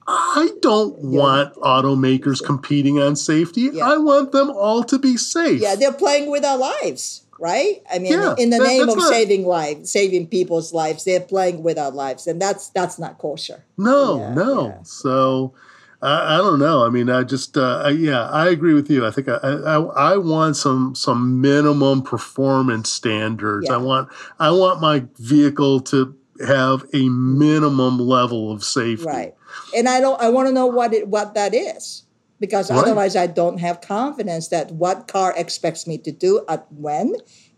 I 0.09 0.49
don't 0.61 0.97
yeah. 0.99 1.19
want 1.19 1.55
automakers 1.55 2.43
competing 2.43 2.97
on 2.97 3.17
safety. 3.17 3.69
Yeah. 3.73 3.91
I 3.91 3.97
want 3.97 4.31
them 4.31 4.49
all 4.49 4.83
to 4.85 4.97
be 4.97 5.17
safe. 5.17 5.61
Yeah, 5.61 5.75
they're 5.75 5.91
playing 5.91 6.31
with 6.31 6.45
our 6.45 6.57
lives 6.57 7.26
right? 7.39 7.81
I 7.93 7.99
mean, 7.99 8.13
yeah, 8.13 8.35
in 8.37 8.49
the 8.49 8.57
that, 8.57 8.67
name 8.67 8.89
of 8.89 8.97
not, 8.97 9.09
saving 9.09 9.45
lives, 9.45 9.91
saving 9.91 10.27
people's 10.27 10.73
lives, 10.73 11.03
they're 11.03 11.19
playing 11.19 11.63
with 11.63 11.77
our 11.77 11.91
lives, 11.91 12.27
and 12.27 12.41
that's 12.41 12.69
that's 12.69 12.97
not 12.99 13.17
kosher. 13.17 13.63
No, 13.77 14.19
yeah, 14.19 14.33
no. 14.33 14.67
Yeah. 14.67 14.83
So. 14.83 15.53
I, 15.99 16.35
I, 16.35 16.37
don't 16.37 16.59
know. 16.59 16.85
I 16.85 16.89
mean, 16.89 17.09
I 17.09 17.23
just, 17.23 17.57
uh, 17.57 17.81
I, 17.85 17.89
yeah, 17.89 18.29
I 18.29 18.49
agree 18.49 18.75
with 18.75 18.87
you. 18.87 19.03
I 19.03 19.09
think 19.09 19.27
I, 19.27 19.37
I, 19.37 19.81
I 19.81 20.17
want 20.17 20.55
some, 20.55 20.93
some 20.93 21.41
minimum 21.41 22.03
performance 22.03 22.91
standards. 22.91 23.67
I 23.67 23.77
want, 23.77 24.07
I 24.37 24.51
want 24.51 24.79
my 24.79 25.05
vehicle 25.17 25.79
to 25.79 26.15
have 26.45 26.85
a 26.93 27.09
minimum 27.09 27.97
level 27.97 28.51
of 28.51 28.63
safety. 28.63 29.07
Right. 29.07 29.33
And 29.75 29.89
I 29.89 29.99
don't, 29.99 30.21
I 30.21 30.29
want 30.29 30.47
to 30.47 30.53
know 30.53 30.67
what 30.67 30.93
it, 30.93 31.07
what 31.07 31.33
that 31.33 31.55
is 31.55 32.03
because 32.39 32.69
right. 32.69 32.79
otherwise 32.79 33.15
I 33.15 33.27
don't 33.27 33.59
have 33.59 33.81
confidence 33.81 34.49
that 34.49 34.71
what 34.71 35.07
car 35.07 35.33
expects 35.35 35.87
me 35.87 35.97
to 35.99 36.11
do 36.11 36.45
at 36.47 36.71
when 36.71 37.15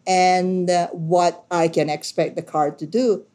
and 0.08 0.70
uh, 0.70 0.88
what 0.88 1.46
I 1.52 1.68
can 1.68 1.90
expect 1.90 2.36
the 2.36 2.42
car 2.42 2.72
to 2.72 2.86
do 2.86 3.26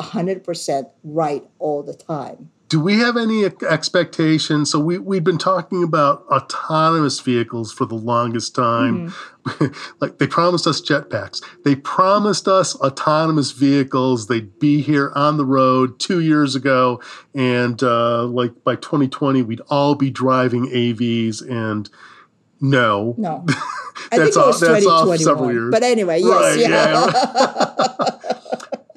100% 0.00 0.90
right 1.04 1.48
all 1.58 1.82
the 1.82 1.94
time 1.94 2.50
do 2.68 2.80
we 2.80 2.98
have 2.98 3.16
any 3.16 3.44
expectations? 3.44 4.70
So 4.70 4.80
we 4.80 4.98
we've 4.98 5.22
been 5.22 5.38
talking 5.38 5.84
about 5.84 6.24
autonomous 6.28 7.20
vehicles 7.20 7.72
for 7.72 7.84
the 7.84 7.94
longest 7.94 8.54
time. 8.54 9.10
Mm-hmm. 9.10 9.66
like 10.00 10.18
they 10.18 10.26
promised 10.26 10.66
us 10.66 10.80
jetpacks. 10.80 11.40
They 11.64 11.76
promised 11.76 12.48
us 12.48 12.74
autonomous 12.76 13.52
vehicles. 13.52 14.26
They'd 14.26 14.58
be 14.58 14.82
here 14.82 15.12
on 15.14 15.36
the 15.36 15.44
road 15.44 16.00
two 16.00 16.20
years 16.20 16.56
ago, 16.56 17.00
and 17.34 17.80
uh, 17.82 18.24
like 18.24 18.64
by 18.64 18.74
2020, 18.74 19.42
we'd 19.42 19.60
all 19.68 19.94
be 19.94 20.10
driving 20.10 20.66
AVs. 20.66 21.48
And 21.48 21.88
No. 22.60 23.14
No. 23.16 23.44
I 24.10 24.18
that's 24.18 24.34
think 24.34 24.44
it 24.44 24.46
was 24.46 24.62
off, 24.62 24.68
that's 24.68 24.86
off 24.86 25.18
several 25.18 25.52
years. 25.52 25.70
But 25.70 25.82
anyway, 25.82 26.20
yes, 26.20 26.28
right, 26.28 26.58
yeah. 26.58 27.10
yeah. 27.94 28.30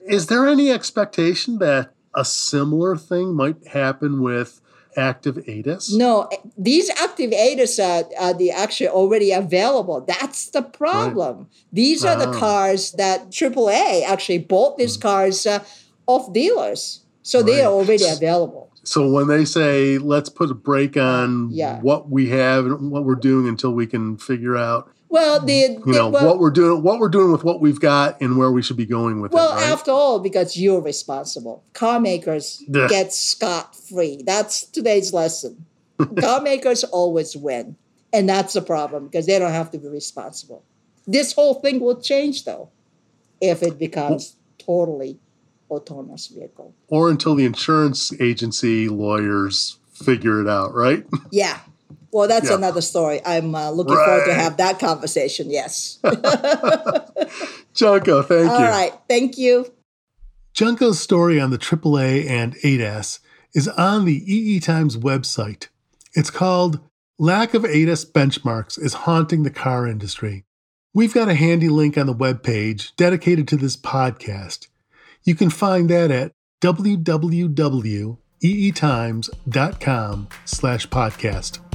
Is 0.13 0.27
there 0.27 0.47
any 0.47 0.71
expectation 0.71 1.59
that 1.59 1.93
a 2.15 2.25
similar 2.25 2.95
thing 2.95 3.35
might 3.35 3.67
happen 3.67 4.21
with 4.21 4.61
active 4.97 5.37
ADAS? 5.47 5.95
No, 5.95 6.29
these 6.57 6.89
active 6.89 7.31
ADAS 7.31 7.79
are, 7.79 8.09
are 8.19 8.33
the 8.33 8.51
actually 8.51 8.89
already 8.89 9.31
available. 9.31 10.01
That's 10.01 10.49
the 10.49 10.61
problem. 10.61 11.37
Right. 11.37 11.47
These 11.73 12.05
are 12.05 12.17
the 12.17 12.29
ah. 12.29 12.39
cars 12.39 12.91
that 12.93 13.29
AAA 13.29 14.03
actually 14.03 14.39
bought 14.39 14.77
these 14.77 14.97
mm. 14.97 15.01
cars 15.01 15.45
uh, 15.45 15.63
off 16.07 16.33
dealers. 16.33 17.01
So 17.21 17.39
right. 17.39 17.45
they 17.45 17.61
are 17.61 17.71
already 17.71 18.07
available. 18.07 18.71
So 18.83 19.07
when 19.07 19.27
they 19.27 19.45
say 19.45 19.97
let's 19.97 20.29
put 20.29 20.49
a 20.49 20.55
break 20.55 20.97
on 20.97 21.51
yeah. 21.51 21.79
what 21.81 22.09
we 22.09 22.29
have 22.29 22.65
and 22.65 22.91
what 22.91 23.05
we're 23.05 23.15
doing 23.15 23.47
until 23.47 23.71
we 23.71 23.85
can 23.85 24.17
figure 24.17 24.57
out 24.57 24.91
well, 25.09 25.39
um, 25.39 25.45
the, 25.45 25.53
you 25.53 25.79
the, 25.85 25.91
know 25.91 26.09
well, 26.09 26.25
what 26.25 26.39
we're 26.39 26.51
doing, 26.51 26.83
what 26.83 26.99
we're 26.99 27.09
doing 27.09 27.31
with 27.31 27.43
what 27.43 27.59
we've 27.59 27.79
got, 27.79 28.21
and 28.21 28.37
where 28.37 28.51
we 28.51 28.61
should 28.61 28.77
be 28.77 28.85
going 28.85 29.21
with 29.21 29.31
well, 29.31 29.51
it. 29.51 29.55
Well, 29.55 29.57
right? 29.57 29.71
after 29.71 29.91
all, 29.91 30.19
because 30.19 30.55
you're 30.55 30.81
responsible. 30.81 31.63
Car 31.73 31.99
makers 31.99 32.63
get 32.71 33.11
scot 33.11 33.75
free. 33.75 34.21
That's 34.23 34.65
today's 34.65 35.13
lesson. 35.13 35.65
Car 36.19 36.41
makers 36.41 36.83
always 36.83 37.35
win, 37.35 37.75
and 38.13 38.29
that's 38.29 38.53
the 38.53 38.61
problem 38.61 39.05
because 39.05 39.25
they 39.25 39.39
don't 39.39 39.51
have 39.51 39.71
to 39.71 39.77
be 39.77 39.87
responsible. 39.87 40.63
This 41.07 41.33
whole 41.33 41.55
thing 41.55 41.79
will 41.79 41.99
change 41.99 42.45
though, 42.45 42.69
if 43.41 43.63
it 43.63 43.79
becomes 43.79 44.35
well, 44.67 44.85
totally 44.85 45.19
autonomous 45.69 46.27
vehicle. 46.27 46.73
Or 46.87 47.09
until 47.09 47.35
the 47.35 47.45
insurance 47.45 48.13
agency 48.21 48.87
lawyers 48.89 49.77
figure 49.91 50.41
it 50.41 50.47
out, 50.47 50.73
right? 50.73 51.05
Yeah, 51.31 51.59
well, 52.11 52.27
that's 52.27 52.49
yeah. 52.49 52.55
another 52.55 52.81
story. 52.81 53.21
I'm 53.25 53.55
uh, 53.55 53.71
looking 53.71 53.95
right. 53.95 54.05
forward 54.05 54.25
to 54.25 54.33
have 54.33 54.57
that 54.57 54.79
conversation. 54.79 55.49
Yes. 55.49 55.99
Junko, 57.73 58.23
thank 58.23 58.45
you. 58.45 58.51
All 58.51 58.61
right, 58.61 58.93
thank 59.07 59.37
you. 59.37 59.71
Junko's 60.53 60.99
story 60.99 61.39
on 61.39 61.51
the 61.51 61.57
AAA 61.57 62.29
and 62.29 62.55
ADAS 62.55 63.19
is 63.53 63.67
on 63.67 64.05
the 64.05 64.33
EE 64.33 64.59
Times 64.59 64.97
website. 64.97 65.67
It's 66.13 66.31
called 66.31 66.79
Lack 67.17 67.53
of 67.53 67.63
ADAS 67.63 68.09
Benchmarks 68.11 68.81
is 68.81 68.93
Haunting 68.93 69.43
the 69.43 69.51
Car 69.51 69.85
Industry. 69.87 70.45
We've 70.93 71.13
got 71.13 71.29
a 71.29 71.35
handy 71.35 71.69
link 71.69 71.97
on 71.97 72.07
the 72.07 72.15
webpage 72.15 72.95
dedicated 72.95 73.47
to 73.49 73.57
this 73.57 73.77
podcast. 73.77 74.67
You 75.23 75.35
can 75.35 75.49
find 75.49 75.89
that 75.89 76.11
at 76.11 76.31
www.eetimes.com 76.61 78.17
slash 80.45 80.87
podcast. 80.87 81.68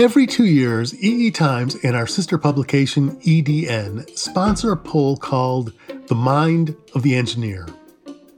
Every 0.00 0.26
two 0.26 0.46
years, 0.46 0.94
EE 1.04 1.30
Times 1.30 1.76
and 1.84 1.94
our 1.94 2.06
sister 2.06 2.38
publication 2.38 3.16
EDN 3.16 4.08
sponsor 4.16 4.72
a 4.72 4.76
poll 4.78 5.18
called 5.18 5.74
The 6.06 6.14
Mind 6.14 6.74
of 6.94 7.02
the 7.02 7.14
Engineer. 7.14 7.66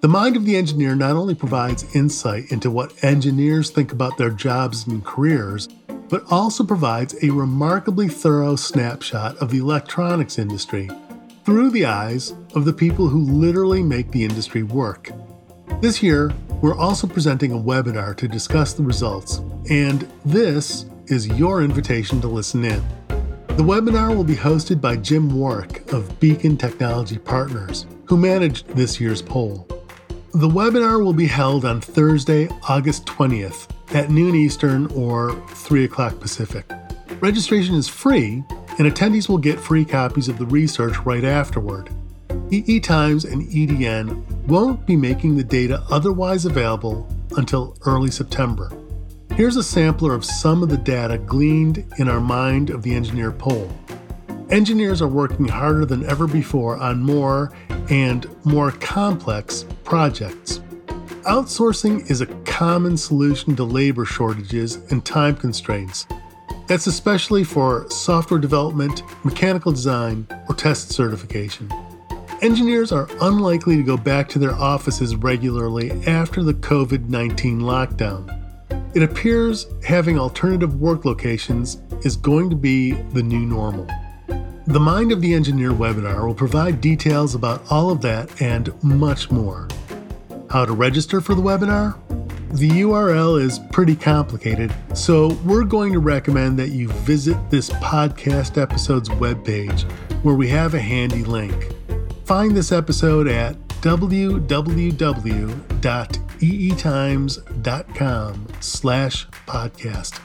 The 0.00 0.09
Mind 0.09 0.35
of 0.35 0.45
the 0.45 0.57
Engineer 0.57 0.97
not 0.97 1.14
only 1.14 1.37
provides 1.37 1.95
insight 1.95 2.50
into 2.50 2.69
what 2.69 3.04
engineers 3.04 3.71
think 3.71 3.92
about 3.92 4.19
their 4.19 4.31
jobs 4.31 4.88
and 4.88 5.04
careers, 5.04 5.69
but 6.09 6.25
also 6.33 6.64
provides 6.64 7.14
a 7.23 7.31
remarkably 7.31 8.09
thorough 8.09 8.57
snapshot 8.57 9.37
of 9.37 9.52
the 9.52 9.59
electronics 9.59 10.40
industry 10.40 10.90
through 11.45 11.71
the 11.71 11.87
eyes 11.87 12.35
of 12.57 12.64
the 12.64 12.73
people 12.73 13.07
who 13.07 13.21
literally 13.21 13.85
make 13.85 14.11
the 14.11 14.25
industry 14.25 14.64
work. 14.64 15.11
This 15.81 16.02
year, 16.02 16.33
we're 16.61 16.76
also 16.76 17.07
presenting 17.07 17.52
a 17.52 17.57
webinar 17.57 18.16
to 18.16 18.26
discuss 18.26 18.73
the 18.73 18.83
results, 18.83 19.38
and 19.71 20.11
this 20.25 20.87
is 21.07 21.27
your 21.29 21.63
invitation 21.63 22.21
to 22.21 22.29
listen 22.29 22.65
in. 22.65 22.83
The 23.49 23.63
webinar 23.63 24.17
will 24.17 24.25
be 24.25 24.35
hosted 24.35 24.81
by 24.81 24.97
Jim 24.97 25.35
Warwick 25.35 25.93
of 25.93 26.19
Beacon 26.21 26.57
Technology 26.57 27.19
Partners, 27.19 27.87
who 28.07 28.17
managed 28.17 28.69
this 28.69 29.01
year's 29.01 29.21
poll. 29.21 29.67
The 30.35 30.49
webinar 30.49 31.05
will 31.05 31.12
be 31.12 31.27
held 31.27 31.65
on 31.65 31.81
Thursday, 31.81 32.49
August 32.69 33.05
20th 33.07 33.69
at 33.95 34.11
noon 34.11 34.35
Eastern 34.35 34.87
or 34.93 35.33
3 35.51 35.85
o'clock 35.85 36.19
Pacific. 36.19 36.65
Registration 37.21 37.75
is 37.75 37.88
free, 37.88 38.43
and 38.79 38.91
attendees 38.91 39.29
will 39.29 39.38
get 39.38 39.61
free 39.61 39.85
copies 39.85 40.29
of 40.29 40.38
the 40.38 40.47
research 40.47 40.97
right 41.05 41.25
afterward. 41.25 41.91
EE 42.51 42.81
Times 42.81 43.25
and 43.25 43.43
EDN 43.43 44.47
won't 44.47 44.87
be 44.87 44.97
making 44.97 45.37
the 45.37 45.45
data 45.45 45.83
otherwise 45.91 46.47
available 46.47 47.07
until 47.37 47.77
early 47.87 48.11
September. 48.11 48.71
Here's 49.35 49.57
a 49.57 49.62
sampler 49.62 50.12
of 50.12 50.27
some 50.27 50.62
of 50.62 50.68
the 50.68 50.77
data 50.77 51.16
gleaned 51.16 51.87
in 51.97 52.07
our 52.07 52.21
Mind 52.21 52.68
of 52.68 52.83
the 52.83 52.95
Engineer 52.95 53.33
poll. 53.33 53.73
Engineers 54.51 55.01
are 55.01 55.09
working 55.09 55.49
harder 55.49 55.87
than 55.87 56.05
ever 56.05 56.27
before 56.27 56.77
on 56.77 57.01
more 57.01 57.51
and 57.88 58.27
more 58.45 58.73
complex 58.73 59.64
projects. 59.85 60.59
Outsourcing 61.23 62.11
is 62.11 62.21
a 62.21 62.27
common 62.45 62.99
solution 62.99 63.57
to 63.57 63.64
labor 63.64 64.05
shortages 64.05 64.77
and 64.90 65.03
time 65.03 65.35
constraints. 65.35 66.07
That's 66.66 66.87
especially 66.87 67.42
for 67.42 67.88
software 67.90 68.38
development, 68.38 69.03
mechanical 69.25 69.73
design, 69.73 70.27
or 70.47 70.55
test 70.55 70.90
certification. 70.90 71.73
Engineers 72.42 72.92
are 72.92 73.09
unlikely 73.23 73.77
to 73.77 73.83
go 73.83 73.97
back 73.97 74.29
to 74.29 74.38
their 74.38 74.55
offices 74.55 75.16
regularly 75.16 75.90
after 76.07 76.42
the 76.42 76.55
COVID 76.55 77.09
19 77.09 77.61
lockdown. 77.61 78.41
It 78.95 79.03
appears 79.03 79.67
having 79.85 80.19
alternative 80.19 80.81
work 80.81 81.05
locations 81.05 81.81
is 82.05 82.17
going 82.17 82.51
to 82.51 82.57
be 82.57 82.93
the 82.93 83.23
new 83.23 83.47
normal. 83.47 83.87
The 84.67 84.81
Mind 84.81 85.13
of 85.13 85.21
the 85.21 85.35
Engineer 85.35 85.71
webinar 85.71 86.27
will 86.27 86.35
provide 86.35 86.81
details 86.81 87.35
about 87.35 87.63
all 87.71 87.91
of 87.91 88.01
that 88.03 88.41
and 88.41 88.73
much 88.83 89.31
more. 89.31 89.69
How 90.51 90.65
to 90.65 90.73
register 90.73 91.21
for 91.21 91.35
the 91.35 91.43
webinar? 91.43 91.99
The 92.53 92.69
URL 92.69 93.41
is 93.41 93.59
pretty 93.73 93.97
complicated, 93.97 94.75
so 94.95 95.33
we're 95.45 95.65
going 95.65 95.95
to 95.95 95.99
recommend 95.99 96.59
that 96.59 96.69
you 96.69 96.89
visit 96.89 97.39
this 97.51 97.71
podcast 97.71 98.61
episode's 98.61 99.09
webpage 99.09 99.91
where 100.23 100.35
we 100.35 100.49
have 100.49 100.75
a 100.75 100.81
handy 100.81 101.25
link. 101.25 101.75
Find 102.27 102.55
this 102.57 102.73
episode 102.73 103.27
at 103.27 103.57
www.eetimes.com 106.42 108.46
slash 108.61 109.26
podcast. 109.46 110.20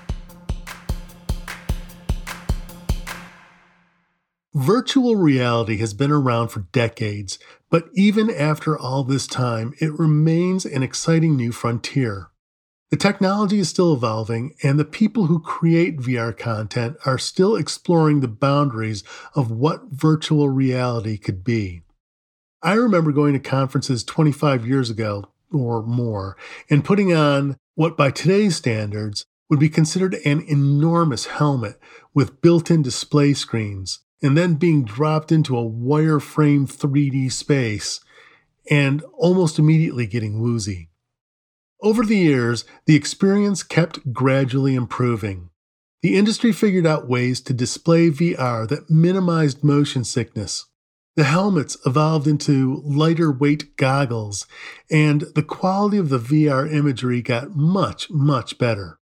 Virtual 4.55 5.15
reality 5.15 5.77
has 5.77 5.93
been 5.93 6.11
around 6.11 6.47
for 6.47 6.61
decades, 6.71 7.37
but 7.69 7.89
even 7.93 8.31
after 8.31 8.77
all 8.77 9.03
this 9.03 9.27
time, 9.27 9.75
it 9.79 9.97
remains 9.99 10.65
an 10.65 10.81
exciting 10.81 11.35
new 11.35 11.51
frontier. 11.51 12.29
The 12.89 12.97
technology 12.97 13.59
is 13.59 13.69
still 13.69 13.93
evolving, 13.93 14.55
and 14.63 14.79
the 14.79 14.85
people 14.85 15.27
who 15.27 15.39
create 15.39 15.99
VR 15.99 16.35
content 16.35 16.97
are 17.05 17.19
still 17.19 17.55
exploring 17.55 18.21
the 18.21 18.27
boundaries 18.27 19.03
of 19.35 19.51
what 19.51 19.91
virtual 19.91 20.49
reality 20.49 21.17
could 21.17 21.43
be. 21.43 21.83
I 22.63 22.73
remember 22.73 23.11
going 23.11 23.33
to 23.33 23.39
conferences 23.39 24.03
25 24.03 24.65
years 24.65 24.89
ago 24.89 25.27
or 25.51 25.83
more 25.83 26.35
and 26.69 26.85
putting 26.85 27.13
on 27.13 27.57
what 27.75 27.95
by 27.95 28.11
today's 28.11 28.55
standards 28.55 29.25
would 29.49 29.59
be 29.59 29.69
considered 29.69 30.15
an 30.25 30.41
enormous 30.47 31.25
helmet 31.27 31.79
with 32.13 32.41
built 32.41 32.69
in 32.69 32.81
display 32.81 33.33
screens, 33.33 33.99
and 34.21 34.37
then 34.37 34.55
being 34.55 34.83
dropped 34.83 35.31
into 35.31 35.57
a 35.57 35.63
wireframe 35.63 36.67
3D 36.67 37.31
space 37.31 38.01
and 38.69 39.03
almost 39.13 39.59
immediately 39.59 40.05
getting 40.05 40.41
woozy. 40.41 40.89
Over 41.81 42.03
the 42.03 42.17
years, 42.17 42.65
the 42.85 42.95
experience 42.95 43.63
kept 43.63 44.11
gradually 44.11 44.75
improving. 44.75 45.51
The 46.01 46.17
industry 46.17 46.51
figured 46.51 46.85
out 46.85 47.07
ways 47.07 47.39
to 47.41 47.53
display 47.53 48.09
VR 48.09 48.67
that 48.67 48.89
minimized 48.89 49.63
motion 49.63 50.03
sickness 50.03 50.65
the 51.17 51.23
helmets 51.23 51.75
evolved 51.83 52.27
into 52.27 52.81
lighter 52.85 53.31
weight 53.31 53.75
goggles, 53.75 54.45
and 54.89 55.21
the 55.33 55.41
quality 55.41 55.97
of 55.97 56.09
the 56.09 56.19
VR 56.19 56.71
imagery 56.71 57.23
got 57.23 57.55
much, 57.55 58.09
much 58.11 58.59
better. 58.59 58.99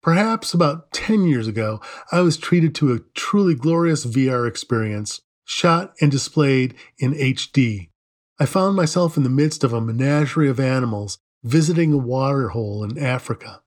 Perhaps 0.00 0.54
about 0.54 0.92
10 0.92 1.24
years 1.24 1.48
ago, 1.48 1.80
I 2.12 2.20
was 2.20 2.36
treated 2.36 2.76
to 2.76 2.92
a 2.92 3.00
truly 3.14 3.56
glorious 3.56 4.06
VR 4.06 4.48
experience, 4.48 5.20
shot 5.44 5.94
and 6.00 6.12
displayed 6.12 6.76
in 6.96 7.12
HD. 7.12 7.90
I 8.38 8.46
found 8.46 8.76
myself 8.76 9.16
in 9.16 9.24
the 9.24 9.28
midst 9.28 9.64
of 9.64 9.72
a 9.72 9.80
menagerie 9.80 10.48
of 10.48 10.60
animals 10.60 11.18
visiting 11.42 11.92
a 11.92 11.98
waterhole 11.98 12.84
in 12.84 12.96
Africa. 12.96 13.62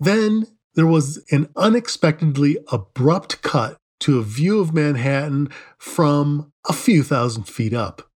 Then 0.00 0.46
there 0.74 0.86
was 0.86 1.22
an 1.30 1.50
unexpectedly 1.54 2.56
abrupt 2.72 3.42
cut 3.42 3.76
to 4.00 4.18
a 4.18 4.22
view 4.22 4.60
of 4.60 4.74
Manhattan 4.74 5.48
from 5.78 6.52
a 6.68 6.72
few 6.72 7.02
thousand 7.02 7.44
feet 7.44 7.72
up. 7.72 8.10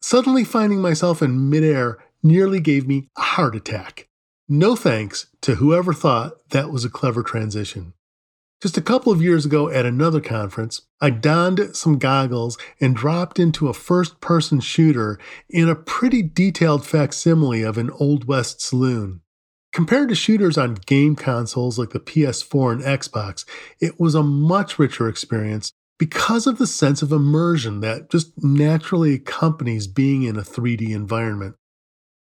Suddenly 0.00 0.44
finding 0.44 0.80
myself 0.80 1.22
in 1.22 1.50
midair 1.50 1.98
nearly 2.22 2.60
gave 2.60 2.86
me 2.86 3.08
a 3.16 3.22
heart 3.22 3.56
attack. 3.56 4.08
No 4.48 4.76
thanks 4.76 5.26
to 5.40 5.56
whoever 5.56 5.92
thought 5.92 6.50
that 6.50 6.70
was 6.70 6.84
a 6.84 6.90
clever 6.90 7.22
transition. 7.22 7.92
Just 8.62 8.78
a 8.78 8.82
couple 8.82 9.12
of 9.12 9.20
years 9.20 9.44
ago 9.44 9.68
at 9.68 9.84
another 9.84 10.20
conference, 10.20 10.82
I 11.00 11.10
donned 11.10 11.76
some 11.76 11.98
goggles 11.98 12.56
and 12.80 12.96
dropped 12.96 13.38
into 13.38 13.68
a 13.68 13.74
first 13.74 14.20
person 14.20 14.60
shooter 14.60 15.18
in 15.50 15.68
a 15.68 15.74
pretty 15.74 16.22
detailed 16.22 16.86
facsimile 16.86 17.62
of 17.62 17.76
an 17.76 17.90
Old 17.90 18.26
West 18.26 18.62
saloon. 18.62 19.20
Compared 19.76 20.08
to 20.08 20.14
shooters 20.14 20.56
on 20.56 20.72
game 20.86 21.14
consoles 21.14 21.78
like 21.78 21.90
the 21.90 22.00
PS4 22.00 22.72
and 22.72 22.82
Xbox, 22.82 23.44
it 23.78 24.00
was 24.00 24.14
a 24.14 24.22
much 24.22 24.78
richer 24.78 25.06
experience 25.06 25.70
because 25.98 26.46
of 26.46 26.56
the 26.56 26.66
sense 26.66 27.02
of 27.02 27.12
immersion 27.12 27.80
that 27.80 28.08
just 28.08 28.42
naturally 28.42 29.12
accompanies 29.12 29.86
being 29.86 30.22
in 30.22 30.38
a 30.38 30.42
3D 30.42 30.94
environment. 30.94 31.56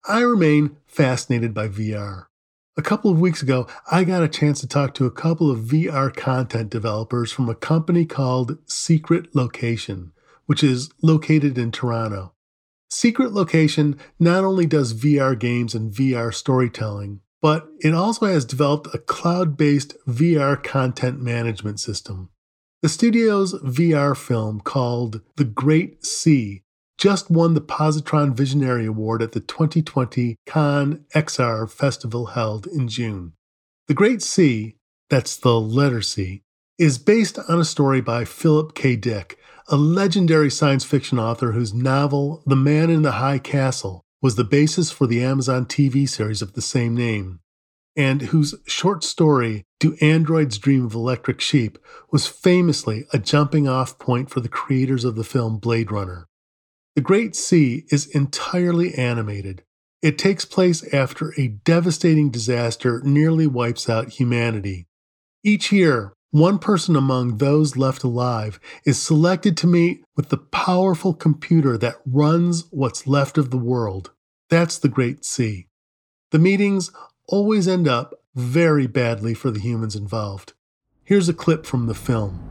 I 0.07 0.21
remain 0.21 0.77
fascinated 0.87 1.53
by 1.53 1.67
VR. 1.67 2.25
A 2.77 2.81
couple 2.81 3.11
of 3.11 3.19
weeks 3.19 3.43
ago, 3.43 3.67
I 3.91 4.05
got 4.05 4.23
a 4.23 4.27
chance 4.27 4.59
to 4.61 4.67
talk 4.67 4.95
to 4.95 5.05
a 5.05 5.11
couple 5.11 5.51
of 5.51 5.59
VR 5.59 6.11
content 6.11 6.71
developers 6.71 7.31
from 7.31 7.47
a 7.47 7.53
company 7.53 8.05
called 8.05 8.57
Secret 8.65 9.35
Location, 9.35 10.13
which 10.47 10.63
is 10.63 10.89
located 11.03 11.59
in 11.59 11.71
Toronto. 11.71 12.33
Secret 12.89 13.33
Location 13.33 13.99
not 14.19 14.43
only 14.43 14.65
does 14.65 14.95
VR 14.95 15.37
games 15.37 15.75
and 15.75 15.91
VR 15.91 16.33
storytelling, 16.33 17.21
but 17.45 17.67
it 17.79 17.93
also 17.93 18.25
has 18.25 18.43
developed 18.43 18.87
a 18.91 18.97
cloud 18.97 19.55
based 19.55 19.95
VR 20.07 20.63
content 20.63 21.21
management 21.21 21.79
system. 21.79 22.29
The 22.81 22.89
studio's 22.89 23.53
VR 23.61 24.17
film 24.17 24.61
called 24.61 25.21
The 25.35 25.43
Great 25.43 26.03
C 26.03 26.63
just 26.97 27.29
won 27.29 27.53
the 27.53 27.61
Positron 27.61 28.33
Visionary 28.33 28.87
Award 28.87 29.21
at 29.21 29.33
the 29.33 29.41
2020 29.41 30.37
Cannes 30.47 31.05
XR 31.13 31.69
Festival 31.69 32.25
held 32.25 32.65
in 32.65 32.87
June. 32.87 33.33
The 33.87 33.93
Great 33.93 34.23
C, 34.23 34.77
that's 35.11 35.37
the 35.37 35.61
letter 35.61 36.01
C, 36.01 36.41
is 36.79 36.97
based 36.97 37.37
on 37.47 37.59
a 37.59 37.63
story 37.65 38.01
by 38.01 38.25
Philip 38.25 38.73
K. 38.73 38.95
Dick, 38.95 39.37
a 39.67 39.75
legendary 39.75 40.49
science 40.49 40.83
fiction 40.83 41.19
author 41.19 41.51
whose 41.51 41.75
novel, 41.75 42.41
The 42.47 42.55
Man 42.55 42.89
in 42.89 43.03
the 43.03 43.21
High 43.21 43.37
Castle, 43.37 44.04
was 44.21 44.35
the 44.35 44.43
basis 44.43 44.91
for 44.91 45.07
the 45.07 45.23
Amazon 45.23 45.65
TV 45.65 46.07
series 46.07 46.41
of 46.41 46.53
the 46.53 46.61
same 46.61 46.95
name, 46.95 47.39
and 47.95 48.23
whose 48.23 48.55
short 48.65 49.03
story, 49.03 49.63
Do 49.79 49.95
Androids 50.01 50.57
Dream 50.57 50.85
of 50.85 50.93
Electric 50.93 51.39
Sheep, 51.41 51.77
was 52.11 52.27
famously 52.27 53.05
a 53.13 53.19
jumping 53.19 53.67
off 53.67 53.99
point 53.99 54.29
for 54.29 54.39
the 54.39 54.49
creators 54.49 55.05
of 55.05 55.15
the 55.15 55.23
film 55.23 55.57
Blade 55.57 55.91
Runner. 55.91 56.27
The 56.95 57.01
Great 57.01 57.35
C 57.35 57.85
is 57.89 58.07
entirely 58.07 58.93
animated. 58.95 59.63
It 60.01 60.17
takes 60.17 60.45
place 60.45 60.93
after 60.93 61.33
a 61.37 61.47
devastating 61.47 62.29
disaster 62.29 63.01
nearly 63.03 63.47
wipes 63.47 63.89
out 63.89 64.09
humanity. 64.09 64.87
Each 65.43 65.71
year, 65.71 66.13
one 66.35 66.59
person 66.59 66.97
among 66.97 67.37
those 67.37 67.77
left 67.77 68.03
alive 68.03 68.59
is 68.83 69.01
selected 69.01 69.55
to 69.55 69.65
meet 69.65 70.03
with 70.17 70.27
the 70.27 70.37
powerful 70.37 71.13
computer 71.13 71.77
that 71.77 71.95
runs 72.05 72.65
what's 72.71 73.07
left 73.07 73.37
of 73.37 73.51
the 73.51 73.57
world. 73.57 74.11
That's 74.49 74.77
the 74.77 74.89
Great 74.89 75.23
C. 75.23 75.67
The 76.31 76.39
meetings 76.39 76.91
always 77.25 77.69
end 77.69 77.87
up 77.87 78.15
very 78.35 78.85
badly 78.85 79.33
for 79.33 79.49
the 79.49 79.61
humans 79.61 79.95
involved. 79.95 80.51
Here's 81.05 81.29
a 81.29 81.33
clip 81.33 81.65
from 81.65 81.87
the 81.87 81.93
film. 81.93 82.41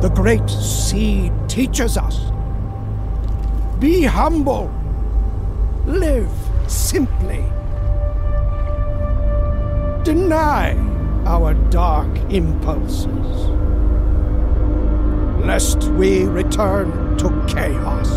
The 0.00 0.08
great 0.08 0.48
C 0.48 1.30
teaches 1.48 1.98
us. 1.98 2.18
Be 3.78 4.04
humble. 4.04 4.72
Live 5.84 6.32
simply. 6.66 7.44
Deny 10.02 10.95
our 11.26 11.54
dark 11.70 12.08
impulses, 12.32 13.48
lest 15.44 15.82
we 15.94 16.22
return 16.24 17.18
to 17.18 17.28
chaos. 17.52 18.08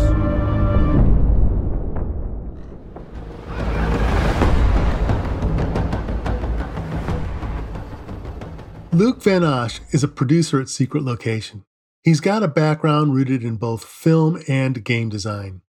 Luke 8.92 9.22
Van 9.22 9.42
Osch 9.42 9.80
is 9.90 10.04
a 10.04 10.08
producer 10.08 10.60
at 10.60 10.68
Secret 10.68 11.02
Location. 11.02 11.64
He's 12.02 12.20
got 12.20 12.42
a 12.42 12.48
background 12.48 13.14
rooted 13.14 13.42
in 13.42 13.56
both 13.56 13.84
film 13.84 14.40
and 14.46 14.84
game 14.84 15.08
design. 15.08 15.62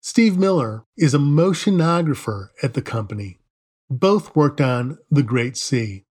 Steve 0.00 0.36
Miller 0.36 0.84
is 0.96 1.14
a 1.14 1.18
motionographer 1.18 2.48
at 2.62 2.74
the 2.74 2.82
company. 2.82 3.38
Both 3.88 4.34
worked 4.34 4.60
on 4.60 4.98
The 5.10 5.22
Great 5.22 5.56
C. 5.56 6.04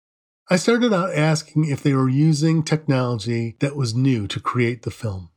I 0.48 0.54
started 0.54 0.92
out 0.92 1.12
asking 1.12 1.64
if 1.64 1.82
they 1.82 1.92
were 1.92 2.08
using 2.08 2.62
technology 2.62 3.56
that 3.58 3.74
was 3.74 3.96
new 3.96 4.28
to 4.28 4.38
create 4.38 4.82
the 4.82 4.92
film. 4.92 5.30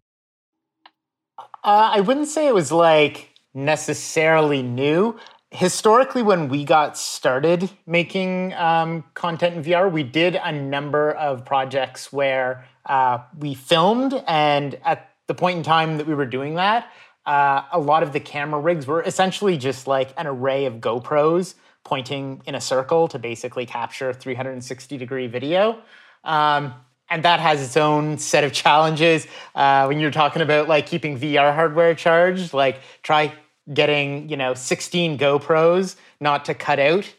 Uh, 1.64 1.90
I 1.94 2.02
wouldn't 2.02 2.28
say 2.28 2.48
it 2.48 2.54
was 2.54 2.72
like 2.72 3.34
necessarily 3.56 4.62
new. 4.62 5.18
Historically, 5.50 6.22
when 6.22 6.48
we 6.48 6.64
got 6.64 6.96
started 6.96 7.72
making 7.88 8.54
um, 8.54 9.04
content 9.16 9.56
in 9.56 9.64
VR, 9.64 9.92
we 9.92 10.04
did 10.04 10.36
a 10.36 10.52
number 10.52 11.12
of 11.14 11.44
projects 11.44 12.14
where 12.14 12.68
uh, 12.86 13.18
we 13.40 13.56
filmed, 13.56 14.24
and 14.28 14.80
at 14.86 15.10
the 15.26 15.34
point 15.34 15.58
in 15.58 15.64
time 15.64 15.98
that 15.98 16.06
we 16.06 16.14
were 16.14 16.28
doing 16.28 16.54
that, 16.54 16.88
uh, 17.26 17.64
a 17.72 17.80
lot 17.80 18.04
of 18.04 18.14
the 18.14 18.20
camera 18.20 18.60
rigs 18.60 18.86
were 18.86 19.02
essentially 19.02 19.58
just 19.58 19.88
like 19.88 20.14
an 20.18 20.28
array 20.28 20.66
of 20.66 20.76
GoPros 20.76 21.56
pointing 21.90 22.44
in 22.46 22.54
a 22.54 22.62
circle 22.62 23.08
to 23.08 23.18
basically 23.18 23.66
capture 23.66 24.14
360 24.14 24.98
degree 24.98 25.26
video. 25.26 25.82
Um, 26.24 26.76
and 27.10 27.24
that 27.24 27.40
has 27.40 27.60
its 27.64 27.76
own 27.76 28.20
set 28.20 28.44
of 28.44 28.54
challenges 28.54 29.26
uh, 29.56 29.86
when 29.88 30.00
you're 30.00 30.12
talking 30.12 30.44
about 30.44 30.68
like 30.68 30.86
keeping 30.86 31.20
VR 31.20 31.54
hardware 31.56 31.96
charged. 31.96 32.54
Like 32.54 32.80
try 33.02 33.34
getting 33.74 34.30
you 34.30 34.38
know 34.38 34.54
16 34.54 35.18
GoPros 35.18 35.96
not 36.20 36.46
to 36.46 36.54
cut 36.54 36.78
out 36.78 37.12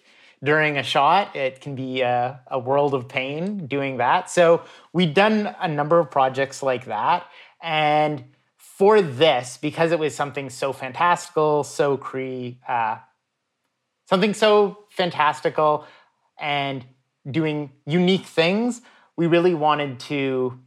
during 0.42 0.78
a 0.78 0.84
shot. 0.84 1.34
It 1.34 1.60
can 1.60 1.74
be 1.74 2.02
a, 2.02 2.40
a 2.46 2.58
world 2.58 2.94
of 2.94 3.08
pain 3.08 3.66
doing 3.66 3.96
that. 3.96 4.30
So 4.30 4.62
we've 4.92 5.12
done 5.12 5.52
a 5.60 5.66
number 5.66 5.98
of 5.98 6.12
projects 6.12 6.62
like 6.62 6.84
that. 6.84 7.26
And 7.60 8.24
for 8.56 9.02
this, 9.02 9.58
because 9.60 9.90
it 9.90 9.98
was 9.98 10.14
something 10.14 10.48
so 10.48 10.72
fantastical, 10.72 11.64
so 11.64 11.96
cre, 11.96 12.52
uh, 12.66 12.98
something 14.10 14.34
so 14.34 14.76
fantastical 14.90 15.86
and 16.40 16.84
doing 17.30 17.70
unique 17.86 18.26
things, 18.26 18.82
we 19.16 19.28
really 19.28 19.54
wanted 19.54 20.00
to 20.00 20.58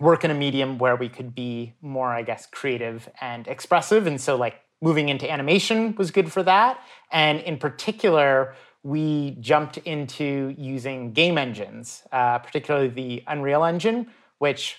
work 0.00 0.24
in 0.24 0.32
a 0.32 0.34
medium 0.34 0.76
where 0.78 0.96
we 0.96 1.08
could 1.08 1.36
be 1.36 1.72
more, 1.80 2.08
I 2.08 2.22
guess, 2.22 2.46
creative 2.46 3.08
and 3.20 3.46
expressive. 3.46 4.08
And 4.08 4.20
so, 4.20 4.34
like, 4.34 4.56
moving 4.82 5.08
into 5.08 5.30
animation 5.30 5.94
was 5.96 6.10
good 6.10 6.32
for 6.32 6.42
that. 6.42 6.80
And 7.12 7.38
in 7.42 7.58
particular, 7.58 8.56
we 8.82 9.36
jumped 9.38 9.76
into 9.78 10.52
using 10.58 11.12
game 11.12 11.38
engines, 11.38 12.02
uh, 12.10 12.40
particularly 12.40 12.88
the 12.88 13.22
Unreal 13.28 13.64
Engine, 13.64 14.08
which 14.38 14.78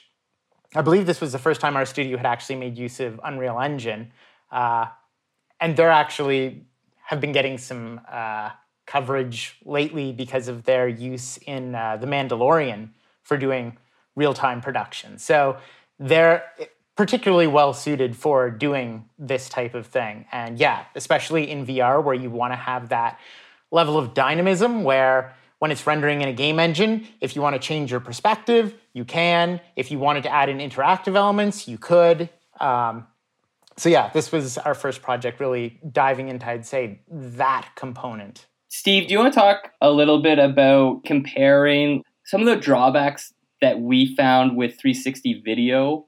I 0.75 0.81
believe 0.81 1.05
this 1.05 1.21
was 1.21 1.31
the 1.31 1.39
first 1.39 1.61
time 1.61 1.77
our 1.77 1.85
studio 1.85 2.17
had 2.17 2.25
actually 2.25 2.57
made 2.57 2.77
use 2.77 2.99
of 2.99 3.21
Unreal 3.23 3.57
Engine. 3.57 4.11
Uh, 4.51 4.87
and 5.61 5.77
they're 5.77 5.89
actually 5.89 6.65
have 7.05 7.21
been 7.21 7.31
getting 7.31 7.57
some 7.57 8.01
uh, 8.11 8.49
coverage 8.85 9.57
lately 9.65 10.11
because 10.11 10.47
of 10.47 10.63
their 10.63 10.87
use 10.87 11.37
in 11.45 11.75
uh, 11.75 11.97
The 11.97 12.07
Mandalorian 12.07 12.89
for 13.23 13.37
doing 13.37 13.77
real 14.15 14.33
time 14.33 14.61
production. 14.61 15.17
So 15.17 15.57
they're 15.99 16.43
particularly 16.95 17.47
well 17.47 17.73
suited 17.73 18.15
for 18.15 18.49
doing 18.49 19.09
this 19.19 19.49
type 19.49 19.75
of 19.75 19.87
thing. 19.87 20.25
And 20.31 20.57
yeah, 20.57 20.85
especially 20.95 21.49
in 21.49 21.65
VR 21.65 22.03
where 22.03 22.15
you 22.15 22.29
want 22.29 22.53
to 22.53 22.57
have 22.57 22.89
that 22.89 23.19
level 23.71 23.97
of 23.97 24.13
dynamism 24.13 24.83
where 24.83 25.35
when 25.59 25.71
it's 25.71 25.85
rendering 25.87 26.21
in 26.21 26.29
a 26.29 26.33
game 26.33 26.59
engine, 26.59 27.07
if 27.21 27.35
you 27.35 27.41
want 27.41 27.55
to 27.55 27.59
change 27.59 27.91
your 27.91 27.99
perspective, 27.99 28.73
you 28.93 29.03
can. 29.03 29.59
If 29.75 29.91
you 29.91 29.99
wanted 29.99 30.23
to 30.23 30.29
add 30.29 30.49
in 30.49 30.57
interactive 30.57 31.15
elements, 31.15 31.67
you 31.67 31.77
could. 31.77 32.29
Um, 32.59 33.07
so 33.77 33.89
yeah, 33.89 34.09
this 34.13 34.31
was 34.31 34.57
our 34.59 34.73
first 34.73 35.01
project 35.01 35.39
really 35.39 35.79
diving 35.91 36.29
into, 36.29 36.47
I'd 36.47 36.65
say, 36.65 37.01
that 37.09 37.69
component. 37.75 38.47
Steve, 38.69 39.07
do 39.07 39.13
you 39.13 39.19
want 39.19 39.33
to 39.33 39.39
talk 39.39 39.71
a 39.81 39.91
little 39.91 40.21
bit 40.21 40.39
about 40.39 41.03
comparing 41.05 42.03
some 42.25 42.41
of 42.41 42.47
the 42.47 42.55
drawbacks 42.55 43.33
that 43.61 43.79
we 43.79 44.15
found 44.15 44.57
with 44.57 44.71
360 44.79 45.41
video 45.45 46.05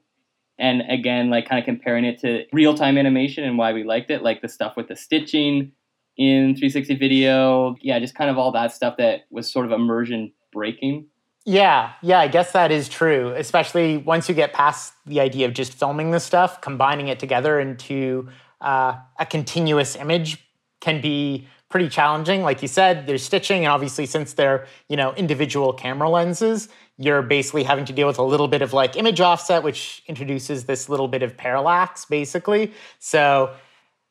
and 0.58 0.82
again 0.90 1.30
like 1.30 1.48
kind 1.48 1.58
of 1.58 1.64
comparing 1.64 2.04
it 2.04 2.18
to 2.20 2.44
real-time 2.52 2.98
animation 2.98 3.44
and 3.44 3.56
why 3.56 3.72
we 3.72 3.84
liked 3.84 4.10
it 4.10 4.22
like 4.22 4.42
the 4.42 4.48
stuff 4.48 4.76
with 4.76 4.88
the 4.88 4.96
stitching 4.96 5.72
in 6.16 6.54
360 6.56 6.96
video. 6.96 7.76
Yeah, 7.80 7.98
just 8.00 8.14
kind 8.14 8.28
of 8.28 8.38
all 8.38 8.52
that 8.52 8.72
stuff 8.72 8.96
that 8.98 9.20
was 9.30 9.50
sort 9.50 9.66
of 9.66 9.72
immersion 9.72 10.32
breaking. 10.52 11.06
Yeah, 11.48 11.92
yeah, 12.02 12.20
I 12.20 12.28
guess 12.28 12.52
that 12.52 12.70
is 12.70 12.90
true, 12.90 13.32
especially 13.34 13.96
once 13.96 14.28
you 14.28 14.34
get 14.34 14.52
past 14.52 14.92
the 15.06 15.20
idea 15.20 15.46
of 15.46 15.54
just 15.54 15.72
filming 15.72 16.10
the 16.10 16.20
stuff, 16.20 16.60
combining 16.60 17.08
it 17.08 17.18
together 17.18 17.58
into 17.58 18.28
uh, 18.60 18.98
a 19.18 19.24
continuous 19.24 19.96
image 19.96 20.46
can 20.82 21.00
be 21.00 21.48
pretty 21.70 21.88
challenging. 21.88 22.42
Like 22.42 22.60
you 22.60 22.68
said, 22.68 23.06
there's 23.06 23.22
stitching, 23.22 23.64
and 23.64 23.72
obviously, 23.72 24.04
since 24.04 24.34
they're 24.34 24.66
you 24.90 24.96
know 24.98 25.14
individual 25.14 25.72
camera 25.72 26.10
lenses, 26.10 26.68
you're 26.98 27.22
basically 27.22 27.62
having 27.62 27.86
to 27.86 27.94
deal 27.94 28.06
with 28.06 28.18
a 28.18 28.22
little 28.22 28.48
bit 28.48 28.60
of 28.60 28.74
like 28.74 28.94
image 28.96 29.22
offset, 29.22 29.62
which 29.62 30.02
introduces 30.06 30.66
this 30.66 30.90
little 30.90 31.08
bit 31.08 31.22
of 31.22 31.34
parallax, 31.34 32.04
basically. 32.04 32.74
So 32.98 33.54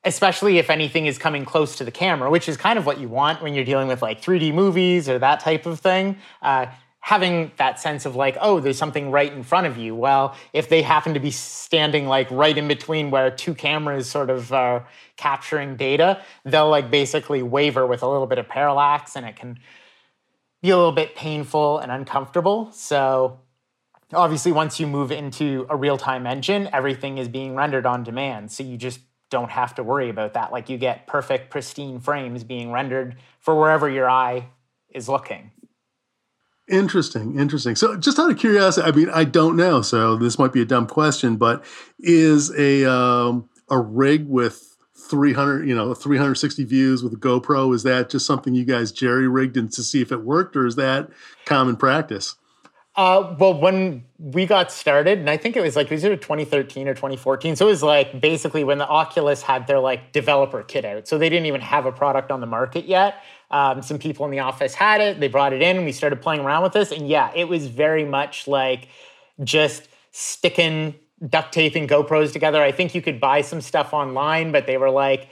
especially 0.04 0.58
if 0.58 0.72
anything 0.72 1.06
is 1.06 1.20
coming 1.20 1.46
close 1.46 1.76
to 1.76 1.84
the 1.84 1.92
camera, 1.92 2.32
which 2.32 2.50
is 2.50 2.58
kind 2.58 2.80
of 2.80 2.86
what 2.88 3.00
you 3.00 3.10
want 3.10 3.44
when 3.44 3.54
you're 3.54 3.66
dealing 3.66 3.88
with 3.88 4.02
like 4.02 4.22
3D 4.22 4.54
movies 4.54 5.10
or 5.10 5.20
that 5.20 5.40
type 5.40 5.66
of 5.66 5.80
thing. 5.80 6.18
Uh, 6.42 6.68
having 7.08 7.50
that 7.56 7.80
sense 7.80 8.06
of 8.06 8.18
like, 8.18 8.36
oh, 8.42 8.60
there's 8.60 8.78
something 8.78 9.12
right 9.12 9.32
in 9.32 9.42
front 9.42 9.66
of 9.66 9.78
you. 9.78 9.96
Well, 9.96 10.36
if 10.52 10.68
they 10.68 10.82
happen 10.82 11.14
to 11.14 11.22
be 11.22 11.32
standing 11.32 12.06
like 12.06 12.30
right 12.30 12.58
in 12.58 12.68
between 12.68 13.12
where 13.12 13.32
two 13.32 13.56
cameras 13.56 14.10
sort 14.10 14.30
of 14.30 14.52
are 14.52 14.86
capturing 15.16 15.78
data, 15.78 16.22
they'll 16.44 16.70
like 16.70 16.92
basically 16.92 17.42
waver 17.42 17.88
with 17.88 18.04
a 18.04 18.08
little 18.10 18.28
bit 18.28 18.40
of 18.40 18.50
parallax 18.50 19.16
and 19.16 19.26
it 19.26 19.38
can 19.38 19.58
be 20.62 20.70
a 20.70 20.76
little 20.76 20.92
bit 20.92 21.16
painful 21.16 21.80
and 21.80 21.94
uncomfortable. 21.94 22.70
So 22.74 23.40
obviously 24.12 24.52
once 24.52 24.78
you 24.78 24.86
move 24.86 25.10
into 25.10 25.66
a 25.70 25.78
real-time 25.78 26.28
engine, 26.28 26.68
everything 26.74 27.20
is 27.20 27.30
being 27.30 27.56
rendered 27.56 27.86
on 27.86 28.04
demand. 28.04 28.52
So 28.52 28.64
you 28.64 28.76
just 28.76 29.00
don't 29.30 29.52
have 29.52 29.74
to 29.76 29.82
worry 29.82 30.10
about 30.10 30.34
that. 30.34 30.52
Like 30.52 30.68
you 30.68 30.78
get 30.78 31.08
perfect 31.08 31.52
pristine 31.52 32.02
frames 32.02 32.44
being 32.44 32.70
rendered 32.70 33.16
for 33.40 33.58
wherever 33.58 33.90
your 33.90 34.10
eye 34.10 34.50
is 34.90 35.08
looking. 35.08 35.52
Interesting, 36.70 37.40
interesting. 37.40 37.76
So, 37.78 37.96
just 37.96 38.20
out 38.20 38.30
of 38.30 38.38
curiosity, 38.38 38.86
I 38.86 38.92
mean, 38.92 39.10
I 39.10 39.24
don't 39.24 39.56
know, 39.56 39.82
so 39.82 40.18
this 40.18 40.38
might 40.38 40.52
be 40.52 40.62
a 40.62 40.66
dumb 40.66 40.86
question, 40.86 41.38
but 41.38 41.64
is 42.00 42.54
a 42.58 42.90
um, 42.90 43.50
a 43.70 43.80
rig 43.80 44.28
with 44.28 44.76
300, 44.98 45.68
you 45.68 45.74
know, 45.74 45.94
360 45.94 46.66
views 46.66 47.04
with 47.04 47.14
a 47.14 47.18
GoPro 47.18 47.74
is 47.74 47.84
that 47.84 48.10
just 48.10 48.26
something 48.26 48.54
you 48.54 48.66
guys 48.66 48.92
jerry 48.92 49.28
rigged 49.28 49.56
and 49.56 49.72
to 49.72 49.84
see 49.84 50.02
if 50.02 50.12
it 50.12 50.24
worked, 50.24 50.58
or 50.58 50.66
is 50.66 50.76
that 50.76 51.10
common 51.46 51.78
practice? 51.78 52.36
Uh, 52.98 53.36
well, 53.40 53.54
when 53.54 54.04
we 54.18 54.48
got 54.48 54.72
started, 54.72 55.20
and 55.20 55.30
I 55.30 55.38
think 55.38 55.56
it 55.56 55.62
was 55.62 55.76
like 55.76 55.86
it 55.86 55.92
was 55.92 56.04
either 56.04 56.18
2013 56.18 56.88
or 56.88 56.96
2014. 56.96 57.56
So 57.56 57.68
it 57.68 57.70
was 57.70 57.84
like 57.84 58.20
basically 58.20 58.64
when 58.64 58.80
the 58.80 58.88
Oculus 58.88 59.44
had 59.44 59.68
their 59.68 59.80
like 59.80 60.12
developer 60.14 60.64
kit 60.64 60.84
out. 60.84 61.08
So 61.08 61.20
they 61.20 61.30
didn't 61.30 61.46
even 61.46 61.62
have 61.62 61.86
a 61.86 61.92
product 61.92 62.32
on 62.32 62.42
the 62.42 62.48
market 62.48 62.86
yet. 62.86 63.22
Um, 63.50 63.82
some 63.82 63.98
people 63.98 64.26
in 64.26 64.32
the 64.32 64.40
office 64.40 64.74
had 64.74 65.02
it. 65.02 65.20
They 65.20 65.28
brought 65.28 65.54
it 65.54 65.62
in. 65.62 65.86
We 65.86 65.92
started 65.92 66.22
playing 66.22 66.42
around 66.42 66.64
with 66.64 66.74
this, 66.74 66.92
and 66.92 67.08
yeah, 67.08 67.32
it 67.36 67.48
was 67.48 67.68
very 67.68 68.04
much 68.04 68.48
like 68.48 68.90
just 69.44 69.88
sticking 70.12 70.96
duct 71.30 71.54
taping 71.54 71.88
GoPros 71.88 72.34
together. 72.34 72.62
I 72.62 72.72
think 72.72 72.94
you 72.94 73.02
could 73.02 73.20
buy 73.20 73.42
some 73.42 73.62
stuff 73.62 73.94
online, 73.94 74.52
but 74.52 74.68
they 74.68 74.78
were 74.78 74.90
like 74.90 75.30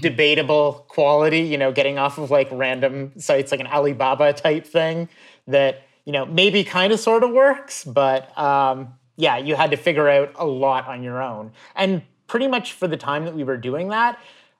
debatable 0.00 0.86
quality. 0.88 1.40
You 1.40 1.58
know, 1.58 1.72
getting 1.72 1.98
off 1.98 2.18
of 2.18 2.30
like 2.30 2.48
random 2.50 3.12
sites 3.18 3.52
like 3.52 3.60
an 3.60 3.66
Alibaba 3.66 4.32
type 4.32 4.66
thing 4.66 5.08
that 5.46 5.82
you 6.04 6.12
know 6.12 6.24
maybe 6.24 6.64
kind 6.64 6.92
of 6.92 7.00
sort 7.00 7.22
of 7.22 7.30
works, 7.30 7.84
but 7.84 8.36
um, 8.38 8.94
yeah, 9.16 9.36
you 9.36 9.56
had 9.56 9.72
to 9.72 9.76
figure 9.76 10.08
out 10.08 10.32
a 10.36 10.46
lot 10.46 10.88
on 10.88 11.02
your 11.02 11.22
own. 11.22 11.52
And 11.74 12.02
pretty 12.28 12.46
much 12.46 12.72
for 12.72 12.86
the 12.86 12.96
time 12.96 13.24
that 13.24 13.34
we 13.34 13.42
were 13.42 13.56
doing 13.56 13.88
that, 13.88 14.18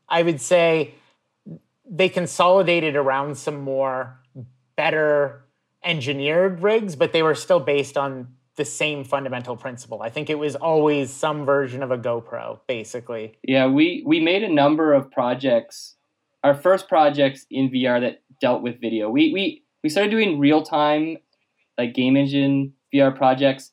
I 0.08 0.22
would 0.22 0.40
say 0.40 0.94
they 1.90 2.08
consolidated 2.08 2.96
around 2.96 3.36
some 3.36 3.60
more 3.60 4.20
better 4.76 5.44
engineered 5.84 6.62
rigs, 6.62 6.96
but 6.96 7.12
they 7.12 7.22
were 7.22 7.34
still 7.34 7.60
based 7.60 7.96
on 7.96 8.28
the 8.56 8.64
same 8.64 9.04
fundamental 9.04 9.56
principle. 9.56 10.02
I 10.02 10.10
think 10.10 10.28
it 10.28 10.38
was 10.38 10.56
always 10.56 11.12
some 11.12 11.46
version 11.46 11.82
of 11.82 11.90
a 11.90 11.96
GoPro, 11.96 12.60
basically. 12.66 13.38
Yeah, 13.42 13.66
we 13.68 14.02
we 14.06 14.20
made 14.20 14.42
a 14.42 14.52
number 14.52 14.92
of 14.92 15.10
projects. 15.10 15.96
Our 16.44 16.54
first 16.54 16.88
projects 16.88 17.46
in 17.50 17.70
VR 17.70 18.00
that 18.00 18.22
dealt 18.40 18.62
with 18.62 18.80
video. 18.80 19.08
We 19.10 19.32
we 19.32 19.64
we 19.82 19.88
started 19.88 20.10
doing 20.10 20.38
real 20.38 20.62
time, 20.62 21.18
like 21.78 21.94
game 21.94 22.16
engine 22.16 22.74
VR 22.92 23.16
projects 23.16 23.72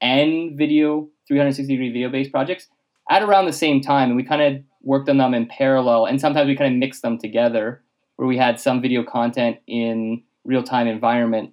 and 0.00 0.56
video 0.56 1.08
360 1.28 1.72
degree 1.72 1.90
video 1.90 2.10
based 2.10 2.30
projects 2.30 2.68
at 3.10 3.22
around 3.22 3.46
the 3.46 3.52
same 3.52 3.80
time, 3.80 4.08
and 4.10 4.16
we 4.16 4.22
kind 4.22 4.42
of 4.42 4.62
worked 4.86 5.08
on 5.08 5.18
them 5.18 5.34
in 5.34 5.46
parallel, 5.46 6.06
and 6.06 6.20
sometimes 6.20 6.46
we 6.46 6.56
kind 6.56 6.72
of 6.72 6.78
mixed 6.78 7.02
them 7.02 7.18
together, 7.18 7.82
where 8.14 8.28
we 8.28 8.38
had 8.38 8.60
some 8.60 8.80
video 8.80 9.02
content 9.02 9.58
in 9.66 10.22
real 10.44 10.62
time 10.62 10.86
environment, 10.86 11.52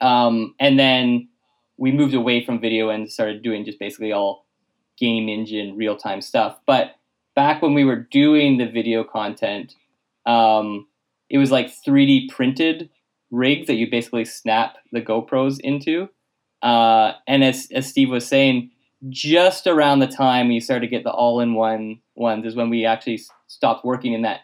um, 0.00 0.54
and 0.58 0.78
then 0.78 1.28
we 1.76 1.92
moved 1.92 2.14
away 2.14 2.44
from 2.44 2.60
video 2.60 2.88
and 2.88 3.10
started 3.10 3.42
doing 3.42 3.64
just 3.64 3.78
basically 3.78 4.12
all 4.12 4.46
game 4.98 5.28
engine 5.28 5.76
real 5.76 5.96
time 5.96 6.20
stuff. 6.20 6.58
But 6.66 6.96
back 7.34 7.62
when 7.62 7.74
we 7.74 7.84
were 7.84 8.06
doing 8.10 8.58
the 8.58 8.66
video 8.66 9.04
content, 9.04 9.74
um, 10.26 10.86
it 11.30 11.38
was 11.38 11.50
like 11.50 11.72
3D 11.86 12.28
printed 12.30 12.90
rigs 13.30 13.66
that 13.66 13.74
you 13.74 13.90
basically 13.90 14.24
snap 14.24 14.76
the 14.92 15.00
GoPros 15.00 15.58
into. 15.60 16.08
Uh, 16.62 17.12
and 17.26 17.42
as, 17.42 17.68
as 17.72 17.88
Steve 17.88 18.10
was 18.10 18.26
saying, 18.26 18.70
just 19.08 19.66
around 19.66 19.98
the 19.98 20.06
time 20.06 20.50
you 20.50 20.60
started 20.60 20.86
to 20.86 20.90
get 20.90 21.02
the 21.02 21.10
all-in-one 21.10 21.98
ones 22.14 22.46
is 22.46 22.54
when 22.54 22.70
we 22.70 22.84
actually 22.84 23.20
stopped 23.46 23.84
working 23.84 24.12
in 24.12 24.22
that 24.22 24.40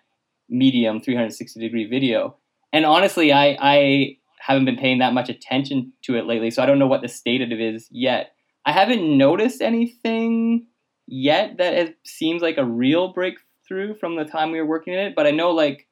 medium 0.48 1.00
360 1.00 1.60
degree 1.60 1.86
video. 1.86 2.36
And 2.72 2.84
honestly, 2.84 3.32
I, 3.32 3.56
I 3.60 4.16
haven't 4.40 4.64
been 4.64 4.76
paying 4.76 4.98
that 4.98 5.14
much 5.14 5.28
attention 5.28 5.92
to 6.02 6.16
it 6.16 6.26
lately, 6.26 6.50
so 6.50 6.62
I 6.62 6.66
don't 6.66 6.78
know 6.78 6.86
what 6.86 7.02
the 7.02 7.08
state 7.08 7.42
of 7.42 7.50
it 7.50 7.60
is 7.60 7.88
yet. 7.90 8.32
I 8.64 8.72
haven't 8.72 9.16
noticed 9.16 9.62
anything 9.62 10.66
yet 11.06 11.56
that 11.58 11.74
it 11.74 11.96
seems 12.04 12.42
like 12.42 12.58
a 12.58 12.64
real 12.64 13.12
breakthrough 13.12 13.94
from 13.94 14.16
the 14.16 14.24
time 14.24 14.52
we 14.52 14.60
were 14.60 14.66
working 14.66 14.92
in 14.92 15.00
it, 15.00 15.14
but 15.16 15.26
I 15.26 15.30
know 15.30 15.50
like 15.50 15.86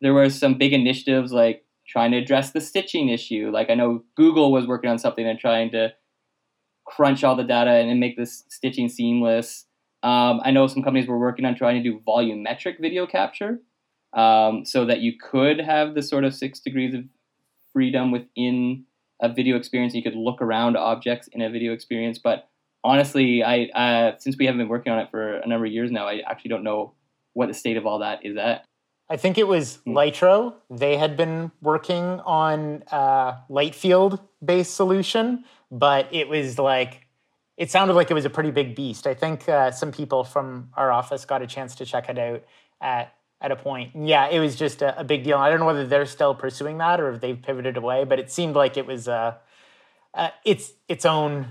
there 0.00 0.14
were 0.14 0.30
some 0.30 0.58
big 0.58 0.72
initiatives 0.72 1.32
like 1.32 1.64
trying 1.86 2.12
to 2.12 2.18
address 2.18 2.52
the 2.52 2.60
stitching 2.60 3.08
issue. 3.08 3.50
Like 3.52 3.70
I 3.70 3.74
know 3.74 4.04
Google 4.16 4.52
was 4.52 4.66
working 4.66 4.90
on 4.90 4.98
something 4.98 5.26
and 5.26 5.38
trying 5.38 5.70
to 5.72 5.92
crunch 6.86 7.24
all 7.24 7.36
the 7.36 7.44
data 7.44 7.70
and, 7.70 8.00
make 8.00 8.16
this 8.16 8.44
stitching 8.48 8.88
seamless. 8.88 9.66
Um, 10.02 10.40
I 10.44 10.50
know 10.50 10.66
some 10.66 10.82
companies 10.82 11.08
were 11.08 11.18
working 11.18 11.44
on 11.44 11.54
trying 11.54 11.82
to 11.82 11.90
do 11.90 12.00
volumetric 12.06 12.80
video 12.80 13.06
capture 13.06 13.60
um, 14.12 14.64
so 14.64 14.84
that 14.84 15.00
you 15.00 15.12
could 15.18 15.60
have 15.60 15.94
the 15.94 16.02
sort 16.02 16.24
of 16.24 16.34
six 16.34 16.60
degrees 16.60 16.94
of 16.94 17.04
freedom 17.72 18.10
within 18.10 18.84
a 19.20 19.28
video 19.28 19.56
experience. 19.56 19.94
You 19.94 20.02
could 20.02 20.16
look 20.16 20.42
around 20.42 20.76
objects 20.76 21.28
in 21.28 21.40
a 21.40 21.50
video 21.50 21.72
experience. 21.72 22.18
But 22.18 22.48
honestly, 22.82 23.42
I 23.42 23.64
uh, 23.74 24.18
since 24.18 24.36
we 24.36 24.46
haven't 24.46 24.58
been 24.58 24.68
working 24.68 24.92
on 24.92 24.98
it 24.98 25.10
for 25.10 25.36
a 25.36 25.46
number 25.46 25.66
of 25.66 25.72
years 25.72 25.90
now, 25.90 26.06
I 26.06 26.22
actually 26.26 26.50
don't 26.50 26.64
know 26.64 26.94
what 27.34 27.48
the 27.48 27.54
state 27.54 27.76
of 27.76 27.86
all 27.86 28.00
that 28.00 28.24
is 28.26 28.36
at. 28.36 28.64
I 29.08 29.16
think 29.16 29.38
it 29.38 29.46
was 29.46 29.76
hmm. 29.84 29.96
Lytro. 29.96 30.54
They 30.70 30.96
had 30.96 31.16
been 31.16 31.52
working 31.60 32.02
on 32.02 32.82
a 32.90 33.36
light 33.48 33.74
field 33.74 34.20
based 34.44 34.74
solution 34.74 35.44
but 35.72 36.06
it 36.12 36.28
was 36.28 36.58
like 36.58 37.06
it 37.56 37.70
sounded 37.70 37.94
like 37.94 38.10
it 38.10 38.14
was 38.14 38.24
a 38.24 38.30
pretty 38.30 38.50
big 38.50 38.74
beast. 38.74 39.06
I 39.06 39.14
think 39.14 39.48
uh, 39.48 39.70
some 39.70 39.92
people 39.92 40.24
from 40.24 40.70
our 40.74 40.90
office 40.90 41.24
got 41.24 41.42
a 41.42 41.46
chance 41.46 41.74
to 41.76 41.86
check 41.86 42.08
it 42.08 42.18
out 42.18 42.42
at 42.80 43.14
at 43.40 43.50
a 43.50 43.56
point. 43.56 43.90
Yeah, 43.94 44.28
it 44.28 44.38
was 44.38 44.56
just 44.56 44.82
a, 44.82 44.98
a, 45.00 45.02
big 45.02 45.24
deal. 45.24 45.36
I 45.36 45.50
don't 45.50 45.58
know 45.58 45.66
whether 45.66 45.84
they're 45.84 46.06
still 46.06 46.32
pursuing 46.32 46.78
that 46.78 47.00
or 47.00 47.10
if 47.10 47.20
they've 47.20 47.40
pivoted 47.40 47.76
away, 47.76 48.04
but 48.04 48.20
it 48.20 48.30
seemed 48.30 48.54
like 48.54 48.76
it 48.76 48.86
was 48.86 49.08
uh, 49.08 49.34
uh, 50.14 50.30
its 50.44 50.72
its 50.88 51.04
own 51.04 51.48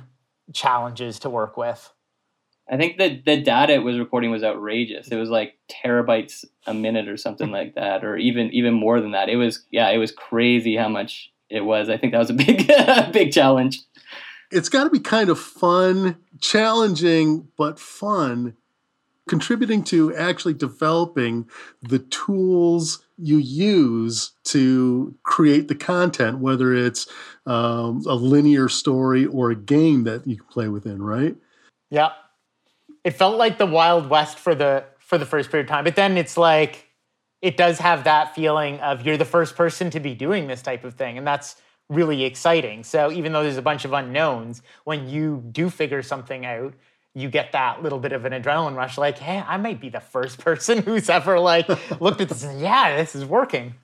challenges 0.54 1.20
to 1.20 1.30
work 1.30 1.58
with. 1.58 1.92
I 2.70 2.78
think 2.78 2.98
the 2.98 3.22
the 3.26 3.42
data 3.42 3.74
it 3.74 3.84
was 3.84 4.00
recording 4.00 4.32
was 4.32 4.44
outrageous. 4.44 5.10
It 5.10 5.18
was 5.18 5.30
like 5.30 5.56
terabytes 5.70 6.46
a 6.66 6.74
minute 6.74 7.08
or 7.10 7.18
something 7.18 7.52
like 7.60 7.76
that, 7.76 8.04
or 8.04 8.18
even 8.18 8.50
even 8.52 8.74
more 8.74 9.02
than 9.02 9.12
that. 9.12 9.30
It 9.30 9.36
was 9.36 9.66
yeah, 9.70 9.90
it 9.90 9.98
was 9.98 10.12
crazy 10.12 10.76
how 10.76 10.88
much 10.88 11.32
it 11.50 11.62
was. 11.62 11.90
I 11.90 11.98
think 11.98 12.14
that 12.14 12.20
was 12.20 12.30
a 12.30 12.34
big 12.34 12.72
big 13.12 13.32
challenge 13.32 13.80
it's 14.52 14.70
got 14.70 14.84
to 14.84 14.90
be 14.90 15.00
kind 15.00 15.30
of 15.30 15.40
fun, 15.40 16.18
challenging, 16.40 17.48
but 17.58 17.80
fun, 17.80 18.56
contributing 19.28 19.84
to 19.86 20.14
actually 20.16 20.54
developing 20.54 21.48
the 21.82 22.00
tools 22.00 23.06
you 23.18 23.38
use 23.38 24.32
to 24.44 25.16
create 25.24 25.68
the 25.68 25.76
content, 25.76 26.40
whether 26.40 26.74
it's 26.74 27.08
um, 27.46 28.04
a 28.08 28.16
linear 28.16 28.68
story 28.68 29.26
or 29.26 29.52
a 29.52 29.56
game 29.56 30.04
that 30.04 30.28
you 30.28 30.38
can 30.38 30.46
play 30.48 30.68
within, 30.68 31.02
right? 31.02 31.36
Yeah, 31.90 32.12
it 33.04 33.12
felt 33.12 33.38
like 33.38 33.58
the 33.58 33.66
Wild 33.66 34.10
West 34.10 34.38
for 34.38 34.56
the 34.56 34.86
for 35.00 35.18
the 35.18 35.26
first 35.26 35.52
period 35.52 35.66
of 35.66 35.70
time, 35.70 35.84
but 35.84 35.96
then 35.96 36.18
it's 36.18 36.38
like 36.38 36.88
it 37.42 37.58
does 37.58 37.80
have 37.80 38.06
that 38.06 38.34
feeling 38.34 38.80
of 38.80 39.06
you're 39.06 39.18
the 39.18 39.26
first 39.26 39.56
person 39.56 39.90
to 39.90 40.00
be 40.00 40.14
doing 40.14 40.48
this 40.48 40.62
type 40.62 40.84
of 40.84 40.96
thing, 40.96 41.18
and 41.18 41.28
that's 41.28 41.56
really 41.92 42.24
exciting. 42.24 42.84
So 42.84 43.12
even 43.12 43.34
though 43.34 43.44
there's 43.44 43.58
a 43.58 43.62
bunch 43.62 43.86
of 43.86 43.94
unknowns, 43.94 44.62
when 44.86 45.10
you 45.10 45.44
do 45.52 45.70
figure 45.70 46.02
something 46.02 46.46
out, 46.46 46.74
you 47.14 47.30
get 47.30 47.52
that 47.52 47.84
little 47.84 48.00
bit 48.00 48.14
of 48.14 48.24
an 48.24 48.32
adrenaline 48.32 48.76
rush 48.76 48.98
like, 48.98 49.18
hey, 49.18 49.44
I 49.46 49.58
might 49.58 49.82
be 49.82 49.90
the 49.90 50.00
first 50.00 50.40
person 50.46 50.80
who's 50.80 51.10
ever 51.10 51.40
like 51.40 51.68
looked 52.02 52.22
at 52.22 52.30
this 52.30 52.44
and 52.44 52.60
yeah, 52.60 52.96
this 52.98 53.14
is 53.16 53.26
working. 53.26 53.76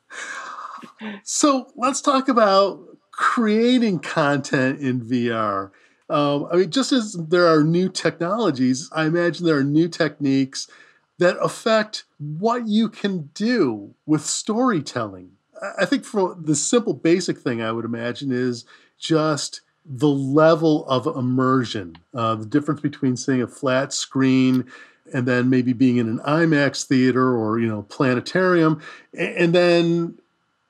So 1.24 1.72
let's 1.76 2.02
talk 2.02 2.30
about 2.30 2.80
creating 3.12 4.00
content 4.00 4.80
in 4.80 5.02
VR. 5.02 5.72
Um, 6.10 6.48
I 6.52 6.58
mean, 6.58 6.72
just 6.72 6.92
as 6.92 7.14
there 7.14 7.48
are 7.48 7.64
new 7.64 7.90
technologies, 7.90 8.90
I 8.94 9.06
imagine 9.06 9.46
there 9.46 9.58
are 9.58 9.64
new 9.64 9.90
techniques 9.90 10.70
that 11.18 11.36
affect 11.42 12.06
what 12.20 12.68
you 12.68 12.90
can 12.90 13.30
do 13.34 13.96
with 14.06 14.22
storytelling. 14.22 15.32
I 15.78 15.86
think 15.86 16.04
for 16.04 16.36
the 16.40 16.56
simple 16.56 16.94
basic 16.94 17.40
thing 17.40 17.62
I 17.62 17.72
would 17.72 17.86
imagine 17.86 18.32
is 18.32 18.66
just 19.00 19.62
the 19.86 20.10
level 20.10 20.86
of 20.88 21.06
immersion, 21.08 21.98
uh, 22.14 22.36
the 22.36 22.46
difference 22.46 22.82
between 22.82 23.16
seeing 23.16 23.42
a 23.42 23.48
flat 23.48 23.94
screen 23.94 24.66
and 25.14 25.26
then 25.26 25.50
maybe 25.50 25.72
being 25.72 25.98
in 25.98 26.10
an 26.10 26.20
IMAX 26.20 26.84
theater 26.84 27.36
or 27.36 27.60
you 27.60 27.68
know 27.68 27.84
planetarium, 27.84 28.82
and 29.18 29.54
then 29.56 30.18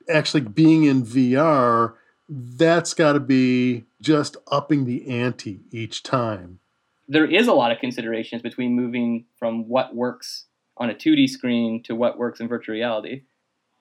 actually 0.08 0.42
being 0.42 0.84
in 0.84 1.02
VR. 1.02 1.94
That's 2.30 2.92
got 2.92 3.14
to 3.14 3.20
be 3.20 3.84
just 4.02 4.36
upping 4.52 4.84
the 4.84 5.08
ante 5.08 5.60
each 5.70 6.02
time. 6.02 6.60
There 7.08 7.24
is 7.24 7.48
a 7.48 7.54
lot 7.54 7.72
of 7.72 7.78
considerations 7.78 8.42
between 8.42 8.76
moving 8.76 9.24
from 9.38 9.66
what 9.66 9.94
works 9.94 10.44
on 10.76 10.90
a 10.90 10.94
2D 10.94 11.30
screen 11.30 11.82
to 11.84 11.94
what 11.94 12.18
works 12.18 12.38
in 12.38 12.46
virtual 12.46 12.74
reality. 12.74 13.22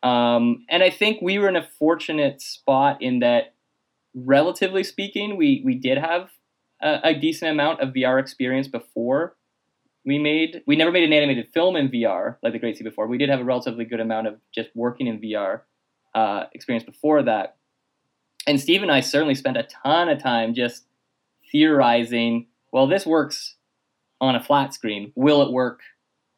Um, 0.07 0.65
and 0.69 0.83
I 0.83 0.89
think 0.89 1.21
we 1.21 1.37
were 1.37 1.49
in 1.49 1.55
a 1.55 1.67
fortunate 1.79 2.41
spot 2.41 3.01
in 3.01 3.19
that 3.19 3.55
relatively 4.13 4.83
speaking, 4.83 5.35
we 5.35 5.61
we 5.65 5.75
did 5.75 5.97
have 5.97 6.29
a, 6.81 6.99
a, 7.03 7.13
decent 7.13 7.51
amount 7.51 7.81
of 7.81 7.93
VR 7.93 8.19
experience 8.19 8.67
before 8.67 9.35
we 10.05 10.17
made. 10.17 10.61
We 10.65 10.75
never 10.75 10.91
made 10.91 11.03
an 11.03 11.13
animated 11.13 11.49
film 11.53 11.75
in 11.75 11.89
VR 11.89 12.37
like 12.41 12.53
the 12.53 12.59
Great 12.59 12.77
C 12.77 12.83
before. 12.83 13.07
We 13.07 13.17
did 13.17 13.29
have 13.29 13.41
a 13.41 13.43
relatively 13.43 13.85
good 13.85 13.99
amount 13.99 14.27
of 14.27 14.39
just 14.53 14.69
working 14.75 15.07
in 15.07 15.19
VR 15.19 15.61
uh, 16.15 16.45
experience 16.53 16.85
before 16.85 17.23
that. 17.23 17.57
And 18.45 18.61
Steve 18.61 18.81
and 18.81 18.91
I 18.91 19.01
certainly 19.01 19.35
spent 19.35 19.57
a 19.57 19.67
ton 19.83 20.07
of 20.07 20.21
time 20.21 20.53
just 20.53 20.85
theorizing. 21.51 22.47
Well, 22.71 22.87
this 22.87 23.05
works 23.05 23.55
on 24.21 24.35
a 24.35 24.43
flat 24.43 24.73
screen. 24.73 25.11
Will 25.15 25.41
it 25.41 25.51
work 25.51 25.81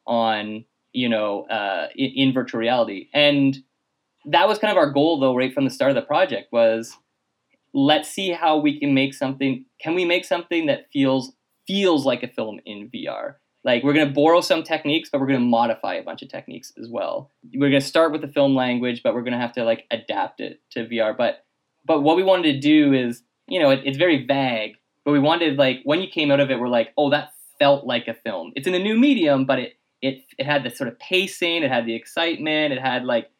on 0.06 0.64
you 0.92 1.08
know 1.08 1.44
uh, 1.44 1.88
in, 1.94 2.10
in 2.16 2.32
virtual 2.32 2.60
reality? 2.60 3.08
And 3.14 3.56
that 4.26 4.48
was 4.48 4.58
kind 4.58 4.70
of 4.70 4.76
our 4.76 4.90
goal, 4.90 5.18
though, 5.18 5.34
right 5.34 5.52
from 5.52 5.64
the 5.64 5.70
start 5.70 5.90
of 5.90 5.94
the 5.94 6.02
project 6.02 6.52
was 6.52 6.96
let's 7.72 8.08
see 8.08 8.30
how 8.30 8.58
we 8.58 8.78
can 8.78 8.94
make 8.94 9.14
something 9.14 9.64
can 9.80 9.94
we 9.94 10.04
make 10.04 10.24
something 10.24 10.66
that 10.66 10.86
feels 10.92 11.32
feels 11.66 12.04
like 12.04 12.22
a 12.22 12.28
film 12.28 12.58
in 12.66 12.90
VR 12.90 13.34
like 13.64 13.82
we're 13.82 13.92
going 13.92 14.08
to 14.08 14.12
borrow 14.12 14.40
some 14.40 14.62
techniques 14.62 15.08
but 15.10 15.20
we're 15.20 15.26
going 15.26 15.38
to 15.38 15.46
modify 15.46 15.94
a 15.94 16.02
bunch 16.02 16.22
of 16.22 16.28
techniques 16.28 16.72
as 16.78 16.88
well. 16.88 17.30
We're 17.54 17.70
going 17.70 17.80
to 17.80 17.86
start 17.86 18.12
with 18.12 18.22
the 18.22 18.28
film 18.28 18.54
language 18.54 19.02
but 19.02 19.14
we're 19.14 19.22
going 19.22 19.34
to 19.34 19.38
have 19.38 19.52
to 19.52 19.64
like 19.64 19.84
adapt 19.90 20.40
it 20.40 20.60
to 20.72 20.86
VR 20.86 21.16
but 21.16 21.44
but 21.84 22.02
what 22.02 22.16
we 22.16 22.22
wanted 22.22 22.52
to 22.52 22.60
do 22.60 22.92
is 22.92 23.22
you 23.48 23.60
know 23.60 23.70
it, 23.70 23.80
it's 23.84 23.98
very 23.98 24.26
vague 24.26 24.76
but 25.04 25.12
we 25.12 25.20
wanted 25.20 25.56
like 25.56 25.80
when 25.84 26.00
you 26.00 26.08
came 26.08 26.30
out 26.30 26.40
of 26.40 26.50
it 26.50 26.58
we're 26.58 26.68
like 26.68 26.90
oh 26.96 27.10
that 27.10 27.30
felt 27.58 27.86
like 27.86 28.08
a 28.08 28.14
film. 28.14 28.52
It's 28.56 28.66
in 28.66 28.74
a 28.74 28.78
new 28.78 28.98
medium 28.98 29.44
but 29.44 29.58
it 29.58 29.74
it 30.02 30.24
it 30.38 30.46
had 30.46 30.64
the 30.64 30.70
sort 30.70 30.88
of 30.88 30.98
pacing 30.98 31.62
it 31.62 31.70
had 31.70 31.86
the 31.86 31.94
excitement 31.94 32.72
it 32.72 32.80
had 32.80 33.04
like 33.04 33.30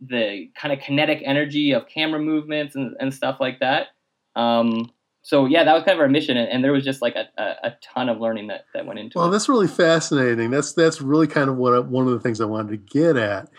the 0.00 0.50
kind 0.54 0.72
of 0.72 0.80
kinetic 0.80 1.22
energy 1.24 1.72
of 1.72 1.86
camera 1.86 2.20
movements 2.20 2.74
and, 2.74 2.96
and 3.00 3.12
stuff 3.12 3.38
like 3.40 3.60
that. 3.60 3.88
Um, 4.36 4.90
so 5.22 5.44
yeah, 5.44 5.64
that 5.64 5.74
was 5.74 5.82
kind 5.84 5.96
of 5.96 6.00
our 6.00 6.08
mission, 6.08 6.36
and, 6.36 6.48
and 6.48 6.64
there 6.64 6.72
was 6.72 6.84
just 6.84 7.02
like 7.02 7.14
a, 7.14 7.28
a, 7.36 7.68
a, 7.68 7.76
ton 7.82 8.08
of 8.08 8.20
learning 8.20 8.46
that, 8.46 8.64
that 8.72 8.86
went 8.86 8.98
into 8.98 9.18
well, 9.18 9.26
it. 9.26 9.28
Well, 9.28 9.32
that's 9.32 9.48
really 9.50 9.68
fascinating. 9.68 10.50
That's 10.50 10.72
that's 10.72 11.02
really 11.02 11.26
kind 11.26 11.50
of 11.50 11.56
what 11.56 11.74
I, 11.74 11.80
one 11.80 12.06
of 12.06 12.12
the 12.12 12.20
things 12.20 12.40
I 12.40 12.46
wanted 12.46 12.70
to 12.70 12.76
get 12.78 13.16
at 13.16 13.50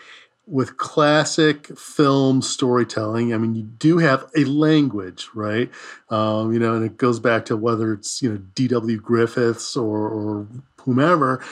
with 0.48 0.76
classic 0.76 1.78
film 1.78 2.42
storytelling. 2.42 3.32
I 3.32 3.38
mean, 3.38 3.54
you 3.54 3.62
do 3.62 3.98
have 3.98 4.28
a 4.36 4.44
language, 4.44 5.28
right? 5.34 5.70
Um, 6.10 6.52
you 6.52 6.58
know, 6.58 6.74
and 6.74 6.84
it 6.84 6.96
goes 6.96 7.20
back 7.20 7.44
to 7.44 7.56
whether 7.56 7.92
it's 7.92 8.20
you 8.20 8.32
know 8.32 8.38
D.W. 8.38 9.00
Griffiths 9.00 9.76
or, 9.76 10.08
or 10.08 10.48
whomever. 10.78 11.44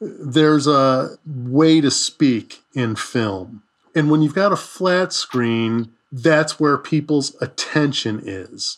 There's 0.00 0.66
a 0.66 1.16
way 1.24 1.80
to 1.80 1.90
speak 1.90 2.62
in 2.74 2.96
film 2.96 3.62
and 3.96 4.10
when 4.10 4.20
you've 4.20 4.34
got 4.34 4.52
a 4.52 4.56
flat 4.56 5.14
screen, 5.14 5.90
that's 6.12 6.60
where 6.60 6.76
people's 6.76 7.34
attention 7.40 8.20
is. 8.22 8.76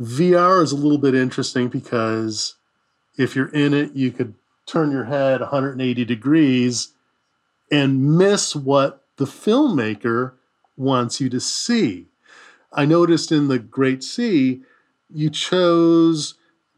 VR 0.00 0.62
is 0.62 0.70
a 0.70 0.76
little 0.76 0.96
bit 0.96 1.16
interesting 1.16 1.66
because 1.66 2.54
if 3.16 3.34
you're 3.34 3.48
in 3.48 3.74
it, 3.74 3.94
you 3.94 4.12
could 4.12 4.34
turn 4.64 4.92
your 4.92 5.06
head 5.06 5.40
180 5.40 6.04
degrees 6.04 6.92
and 7.68 8.16
miss 8.16 8.54
what 8.54 9.04
the 9.16 9.24
filmmaker 9.24 10.34
wants 10.76 11.20
you 11.20 11.28
to 11.30 11.40
see. 11.40 12.06
I 12.72 12.84
noticed 12.84 13.32
in 13.32 13.48
The 13.48 13.58
Great 13.58 14.04
C, 14.04 14.60
you 15.12 15.30
chose 15.30 16.34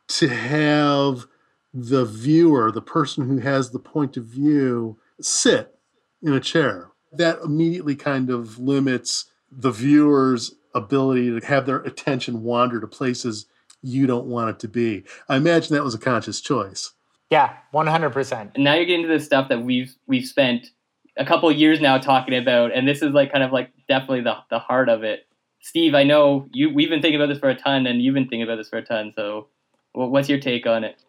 to 0.08 0.28
have 0.28 1.26
the 1.72 2.04
viewer, 2.04 2.72
the 2.72 2.82
person 2.82 3.28
who 3.28 3.38
has 3.38 3.70
the 3.70 3.78
point 3.78 4.16
of 4.16 4.24
view, 4.24 4.98
sit 5.20 5.74
in 6.22 6.32
a 6.32 6.40
chair 6.40 6.90
that 7.12 7.40
immediately 7.44 7.96
kind 7.96 8.30
of 8.30 8.58
limits 8.58 9.26
the 9.50 9.70
viewer's 9.70 10.54
ability 10.74 11.38
to 11.38 11.46
have 11.46 11.66
their 11.66 11.78
attention 11.78 12.42
wander 12.42 12.80
to 12.80 12.86
places 12.86 13.46
you 13.82 14.06
don't 14.06 14.26
want 14.26 14.50
it 14.50 14.58
to 14.60 14.68
be. 14.68 15.04
I 15.28 15.36
imagine 15.36 15.74
that 15.74 15.84
was 15.84 15.94
a 15.94 15.98
conscious 15.98 16.40
choice. 16.40 16.92
Yeah, 17.30 17.56
100%. 17.74 18.54
And 18.54 18.64
now 18.64 18.74
you're 18.74 18.84
getting 18.84 19.06
to 19.06 19.12
the 19.12 19.20
stuff 19.20 19.48
that 19.48 19.62
we've 19.62 19.94
we've 20.06 20.26
spent 20.26 20.68
a 21.16 21.24
couple 21.24 21.50
years 21.50 21.80
now 21.80 21.98
talking 21.98 22.34
about 22.34 22.72
and 22.72 22.86
this 22.86 23.02
is 23.02 23.12
like 23.12 23.32
kind 23.32 23.44
of 23.44 23.52
like 23.52 23.70
definitely 23.88 24.22
the 24.22 24.36
the 24.50 24.58
heart 24.58 24.88
of 24.88 25.02
it. 25.02 25.26
Steve, 25.60 25.94
I 25.94 26.04
know 26.04 26.48
you 26.52 26.72
we've 26.72 26.88
been 26.88 27.02
thinking 27.02 27.20
about 27.20 27.32
this 27.32 27.38
for 27.38 27.48
a 27.48 27.54
ton 27.54 27.86
and 27.86 28.02
you've 28.02 28.14
been 28.14 28.24
thinking 28.24 28.42
about 28.42 28.56
this 28.56 28.68
for 28.68 28.78
a 28.78 28.84
ton, 28.84 29.12
so 29.14 29.48
what's 29.92 30.28
your 30.28 30.38
take 30.38 30.66
on 30.66 30.84
it? 30.84 31.00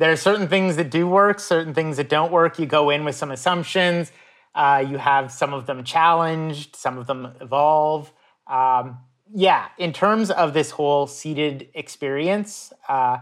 There 0.00 0.10
are 0.10 0.16
certain 0.16 0.48
things 0.48 0.74
that 0.76 0.90
do 0.90 1.06
work, 1.06 1.38
certain 1.38 1.74
things 1.74 1.96
that 1.98 2.08
don't 2.08 2.32
work. 2.32 2.58
You 2.58 2.66
go 2.66 2.90
in 2.90 3.04
with 3.04 3.14
some 3.14 3.30
assumptions 3.30 4.10
uh, 4.54 4.84
you 4.88 4.98
have 4.98 5.30
some 5.30 5.54
of 5.54 5.66
them 5.66 5.84
challenged, 5.84 6.74
some 6.74 6.98
of 6.98 7.06
them 7.06 7.32
evolve. 7.40 8.12
Um, 8.46 8.98
yeah, 9.32 9.68
in 9.78 9.92
terms 9.92 10.30
of 10.30 10.54
this 10.54 10.72
whole 10.72 11.06
seated 11.06 11.68
experience, 11.74 12.72
uh, 12.88 13.18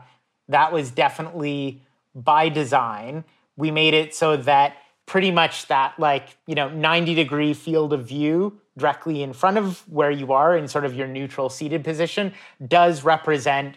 that 0.49 0.73
was 0.73 0.91
definitely 0.91 1.83
by 2.15 2.49
design. 2.49 3.25
We 3.57 3.71
made 3.71 3.93
it 3.93 4.15
so 4.15 4.37
that 4.39 4.77
pretty 5.05 5.31
much 5.31 5.69
that 5.69 5.99
like 5.99 6.37
you 6.47 6.55
know 6.55 6.69
90 6.69 7.15
degree 7.15 7.55
field 7.55 7.93
of 7.93 8.07
view 8.07 8.61
directly 8.77 9.23
in 9.23 9.33
front 9.33 9.59
of 9.59 9.83
where 9.89 10.11
you 10.11 10.33
are 10.33 10.57
in 10.57 10.69
sort 10.69 10.85
of 10.85 10.95
your 10.95 11.07
neutral 11.07 11.49
seated 11.49 11.83
position 11.83 12.33
does 12.67 13.05
represent 13.05 13.77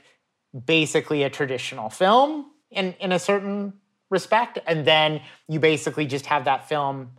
basically 0.65 1.23
a 1.23 1.29
traditional 1.29 1.89
film 1.89 2.45
in 2.71 2.93
in 2.99 3.12
a 3.12 3.19
certain 3.19 3.73
respect 4.10 4.60
and 4.67 4.86
then 4.86 5.21
you 5.47 5.60
basically 5.60 6.05
just 6.05 6.25
have 6.25 6.45
that 6.45 6.67
film 6.67 7.12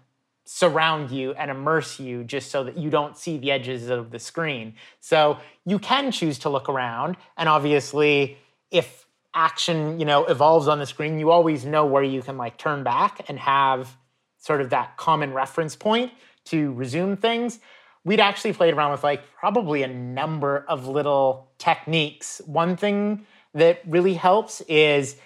surround 0.44 1.10
you 1.10 1.32
and 1.32 1.50
immerse 1.50 1.98
you 1.98 2.24
just 2.24 2.50
so 2.50 2.64
that 2.64 2.76
you 2.76 2.90
don't 2.90 3.16
see 3.16 3.38
the 3.38 3.50
edges 3.50 3.88
of 3.88 4.10
the 4.10 4.18
screen. 4.18 4.74
So 5.00 5.38
you 5.64 5.78
can 5.78 6.10
choose 6.10 6.38
to 6.40 6.50
look 6.50 6.68
around 6.68 7.16
and 7.36 7.48
obviously 7.48 8.36
if 8.70 9.06
action, 9.34 9.98
you 9.98 10.04
know, 10.04 10.24
evolves 10.26 10.68
on 10.68 10.78
the 10.78 10.86
screen, 10.86 11.18
you 11.18 11.30
always 11.30 11.64
know 11.64 11.86
where 11.86 12.02
you 12.02 12.22
can 12.22 12.36
like 12.36 12.58
turn 12.58 12.82
back 12.82 13.24
and 13.28 13.38
have 13.38 13.96
sort 14.38 14.60
of 14.60 14.70
that 14.70 14.96
common 14.96 15.32
reference 15.32 15.76
point 15.76 16.12
to 16.44 16.72
resume 16.72 17.16
things. 17.16 17.60
We'd 18.04 18.20
actually 18.20 18.52
played 18.52 18.74
around 18.74 18.90
with 18.90 19.04
like 19.04 19.22
probably 19.34 19.84
a 19.84 19.88
number 19.88 20.64
of 20.68 20.88
little 20.88 21.48
techniques. 21.58 22.40
One 22.46 22.76
thing 22.76 23.26
that 23.54 23.80
really 23.86 24.14
helps 24.14 24.60
is 24.62 25.16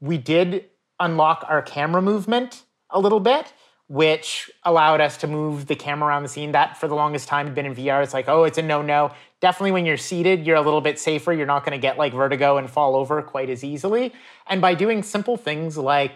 we 0.00 0.18
did 0.18 0.66
unlock 0.98 1.44
our 1.48 1.62
camera 1.62 2.02
movement 2.02 2.62
a 2.90 3.00
little 3.00 3.20
bit 3.20 3.52
which 3.88 4.50
allowed 4.64 5.00
us 5.00 5.16
to 5.18 5.26
move 5.26 5.66
the 5.66 5.76
camera 5.76 6.08
around 6.08 6.24
the 6.24 6.28
scene. 6.28 6.52
That 6.52 6.76
for 6.76 6.88
the 6.88 6.94
longest 6.94 7.28
time 7.28 7.46
had 7.46 7.54
been 7.54 7.66
in 7.66 7.74
VR. 7.74 8.02
It's 8.02 8.14
like, 8.14 8.28
oh, 8.28 8.44
it's 8.44 8.58
a 8.58 8.62
no 8.62 8.82
no. 8.82 9.12
Definitely 9.40 9.72
when 9.72 9.86
you're 9.86 9.96
seated, 9.96 10.44
you're 10.44 10.56
a 10.56 10.62
little 10.62 10.80
bit 10.80 10.98
safer. 10.98 11.32
You're 11.32 11.46
not 11.46 11.64
going 11.64 11.78
to 11.78 11.80
get 11.80 11.98
like 11.98 12.12
vertigo 12.12 12.56
and 12.56 12.68
fall 12.68 12.96
over 12.96 13.22
quite 13.22 13.48
as 13.48 13.62
easily. 13.62 14.12
And 14.46 14.60
by 14.60 14.74
doing 14.74 15.02
simple 15.02 15.36
things 15.36 15.76
like 15.76 16.12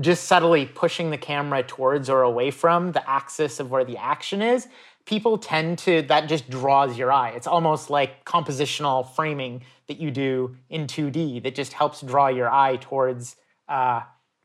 just 0.00 0.24
subtly 0.24 0.66
pushing 0.66 1.10
the 1.10 1.18
camera 1.18 1.62
towards 1.62 2.10
or 2.10 2.22
away 2.22 2.50
from 2.50 2.92
the 2.92 3.08
axis 3.08 3.60
of 3.60 3.70
where 3.70 3.84
the 3.84 3.96
action 3.96 4.42
is, 4.42 4.68
people 5.04 5.38
tend 5.38 5.78
to, 5.78 6.02
that 6.02 6.28
just 6.28 6.48
draws 6.48 6.96
your 6.96 7.12
eye. 7.12 7.30
It's 7.30 7.46
almost 7.46 7.90
like 7.90 8.24
compositional 8.24 9.08
framing 9.14 9.62
that 9.92 10.00
you 10.00 10.10
do 10.10 10.56
in 10.68 10.86
2D 10.86 11.42
that 11.42 11.54
just 11.54 11.72
helps 11.72 12.00
draw 12.00 12.28
your 12.28 12.50
eye 12.50 12.76
towards. 12.76 13.36
Uh, 13.68 14.02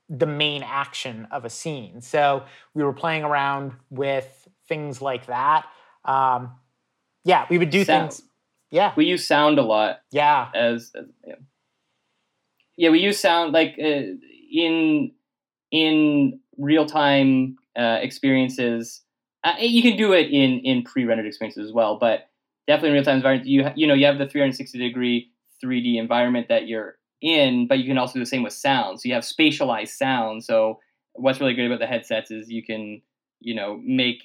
the 0.09 0.25
main 0.25 0.63
action 0.63 1.27
of 1.31 1.45
a 1.45 1.49
scene. 1.49 2.01
So 2.01 2.43
we 2.73 2.83
were 2.83 2.93
playing 2.93 3.23
around 3.23 3.73
with 3.89 4.47
things 4.67 5.01
like 5.01 5.27
that. 5.27 5.65
Um, 6.05 6.51
yeah, 7.23 7.45
we 7.49 7.57
would 7.57 7.69
do 7.69 7.83
sound. 7.83 8.11
things. 8.11 8.23
Yeah, 8.71 8.93
we 8.95 9.05
use 9.05 9.25
sound 9.25 9.59
a 9.59 9.63
lot. 9.63 9.99
Yeah, 10.11 10.49
as, 10.53 10.91
as 10.95 11.05
yeah. 11.25 11.35
yeah. 12.77 12.89
we 12.89 12.99
use 12.99 13.19
sound 13.19 13.53
like 13.53 13.75
uh, 13.79 14.01
in 14.51 15.11
in 15.71 16.39
real 16.57 16.85
time 16.85 17.57
uh, 17.77 17.99
experiences. 18.01 19.01
Uh, 19.43 19.53
you 19.59 19.81
can 19.81 19.97
do 19.97 20.13
it 20.13 20.31
in 20.31 20.59
in 20.59 20.83
pre 20.83 21.05
rendered 21.05 21.25
experiences 21.25 21.67
as 21.67 21.73
well, 21.73 21.97
but 21.97 22.29
definitely 22.65 22.89
in 22.89 22.95
real 22.95 23.03
time 23.03 23.17
environment. 23.17 23.47
You 23.47 23.69
you 23.75 23.87
know 23.87 23.93
you 23.93 24.05
have 24.05 24.17
the 24.17 24.27
360 24.27 24.77
degree 24.77 25.31
3D 25.63 25.97
environment 25.97 26.47
that 26.49 26.67
you're 26.67 26.97
in, 27.21 27.67
but 27.67 27.79
you 27.79 27.85
can 27.85 27.97
also 27.97 28.13
do 28.13 28.19
the 28.19 28.25
same 28.25 28.43
with 28.43 28.53
sound. 28.53 28.99
So 28.99 29.07
you 29.07 29.15
have 29.15 29.23
spatialized 29.23 29.89
sound. 29.89 30.43
So 30.43 30.79
what's 31.13 31.39
really 31.39 31.53
good 31.53 31.65
about 31.65 31.79
the 31.79 31.87
headsets 31.87 32.31
is 32.31 32.49
you 32.49 32.63
can, 32.63 33.01
you 33.39 33.55
know, 33.55 33.79
make 33.83 34.23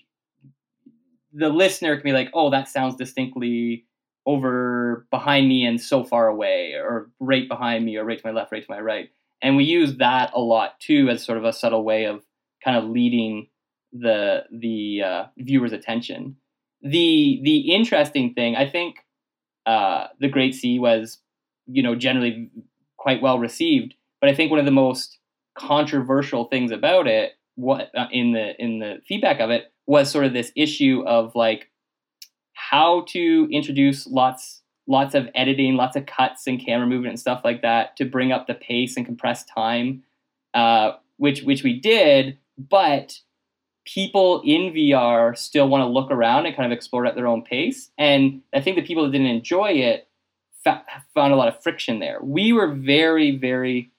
the 1.32 1.48
listener 1.48 1.96
can 1.96 2.04
be 2.04 2.12
like, 2.12 2.30
oh, 2.34 2.50
that 2.50 2.68
sounds 2.68 2.96
distinctly 2.96 3.86
over 4.26 5.06
behind 5.10 5.48
me 5.48 5.64
and 5.64 5.80
so 5.80 6.04
far 6.04 6.28
away, 6.28 6.74
or 6.74 7.10
right 7.18 7.48
behind 7.48 7.84
me, 7.84 7.96
or 7.96 8.04
right 8.04 8.18
to 8.18 8.26
my 8.26 8.32
left, 8.32 8.52
right 8.52 8.64
to 8.64 8.70
my 8.70 8.80
right. 8.80 9.10
And 9.40 9.56
we 9.56 9.64
use 9.64 9.96
that 9.96 10.30
a 10.34 10.40
lot 10.40 10.78
too 10.78 11.08
as 11.08 11.24
sort 11.24 11.38
of 11.38 11.44
a 11.44 11.52
subtle 11.52 11.82
way 11.82 12.04
of 12.04 12.22
kind 12.62 12.76
of 12.76 12.84
leading 12.84 13.48
the 13.92 14.44
the 14.52 15.02
uh, 15.04 15.24
viewer's 15.38 15.72
attention. 15.72 16.36
The 16.82 17.40
the 17.42 17.72
interesting 17.72 18.34
thing, 18.34 18.54
I 18.54 18.68
think, 18.68 18.96
uh, 19.66 20.08
the 20.20 20.28
Great 20.28 20.54
C 20.54 20.78
was, 20.78 21.18
you 21.66 21.82
know, 21.82 21.94
generally 21.94 22.50
quite 22.96 23.22
well 23.22 23.38
received. 23.38 23.94
But 24.20 24.30
I 24.30 24.34
think 24.34 24.50
one 24.50 24.60
of 24.60 24.66
the 24.66 24.70
most 24.70 25.18
controversial 25.54 26.44
things 26.46 26.70
about 26.70 27.06
it, 27.06 27.32
what 27.56 27.90
uh, 27.96 28.06
in 28.10 28.32
the 28.32 28.54
in 28.62 28.78
the 28.78 29.00
feedback 29.06 29.40
of 29.40 29.50
it, 29.50 29.72
was 29.86 30.10
sort 30.10 30.24
of 30.24 30.32
this 30.32 30.52
issue 30.56 31.02
of 31.06 31.34
like 31.34 31.70
how 32.54 33.04
to 33.08 33.48
introduce 33.50 34.06
lots 34.06 34.62
lots 34.86 35.14
of 35.14 35.28
editing, 35.34 35.76
lots 35.76 35.96
of 35.96 36.06
cuts 36.06 36.46
and 36.46 36.64
camera 36.64 36.86
movement 36.86 37.12
and 37.12 37.20
stuff 37.20 37.42
like 37.44 37.62
that 37.62 37.96
to 37.96 38.04
bring 38.04 38.32
up 38.32 38.46
the 38.46 38.54
pace 38.54 38.96
and 38.96 39.06
compress 39.06 39.44
time, 39.44 40.02
uh, 40.54 40.92
which 41.16 41.42
which 41.42 41.62
we 41.62 41.78
did, 41.78 42.38
but 42.58 43.18
people 43.84 44.42
in 44.44 44.72
VR 44.72 45.36
still 45.36 45.68
want 45.68 45.82
to 45.82 45.86
look 45.86 46.10
around 46.10 46.46
and 46.46 46.56
kind 46.56 46.70
of 46.70 46.76
explore 46.76 47.06
at 47.06 47.14
their 47.14 47.26
own 47.26 47.42
pace. 47.42 47.90
And 47.98 48.42
I 48.54 48.60
think 48.60 48.76
the 48.76 48.82
people 48.82 49.04
that 49.04 49.12
didn't 49.12 49.26
enjoy 49.26 49.72
it 49.72 50.08
fa- 50.62 50.84
found 51.14 51.32
a 51.32 51.36
lot 51.36 51.48
of 51.48 51.62
friction 51.62 51.98
there. 51.98 52.18
We 52.22 52.52
were 52.52 52.68
very, 52.68 53.36
very 53.36 53.90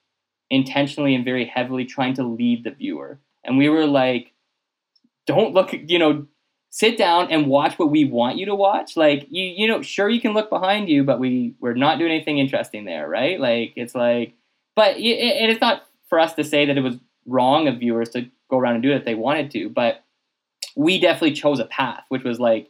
intentionally 0.50 1.16
and 1.16 1.26
very 1.26 1.46
heavily 1.46 1.86
trying 1.86 2.14
to 2.16 2.24
lead 2.24 2.64
the 2.64 2.72
viewer. 2.72 3.20
And 3.44 3.58
we 3.58 3.70
were 3.70 3.86
like, 3.86 4.34
don't 5.26 5.54
look, 5.54 5.74
you 5.74 6.00
know, 6.00 6.28
sit 6.70 6.98
down 6.98 7.32
and 7.32 7.48
watch 7.48 7.78
what 7.78 7.92
we 7.92 8.06
want 8.06 8.38
you 8.38 8.46
to 8.48 8.56
watch. 8.56 8.98
Like 8.98 9.28
you, 9.30 9.44
you 9.44 9.68
know, 9.68 9.82
sure 9.82 10.10
you 10.10 10.22
can 10.22 10.34
look 10.34 10.50
behind 10.50 10.90
you, 10.90 11.04
but 11.04 11.20
we 11.20 11.56
we're 11.60 11.76
not 11.76 12.00
doing 12.00 12.12
anything 12.12 12.40
interesting 12.40 12.86
there, 12.86 13.08
right? 13.08 13.40
Like 13.40 13.74
it's 13.76 13.96
like, 13.96 14.34
but 14.76 14.98
it, 14.98 15.02
it, 15.02 15.50
it's 15.50 15.62
not 15.62 15.84
for 16.08 16.20
us 16.20 16.34
to 16.34 16.44
say 16.44 16.66
that 16.66 16.78
it 16.78 16.82
was 16.82 16.96
wrong 17.26 17.68
of 17.68 17.80
viewers 17.80 18.10
to 18.10 18.30
go 18.54 18.60
around 18.60 18.76
and 18.76 18.84
do 18.84 18.91
it 18.91 18.97
if 18.97 19.06
they 19.06 19.16
wanted 19.16 19.51
to, 19.51 19.70
but 19.70 20.04
we 20.76 20.99
definitely 20.99 21.34
chose 21.34 21.60
a 21.60 21.66
path, 21.66 22.04
which 22.10 22.24
was 22.24 22.39
like 22.39 22.70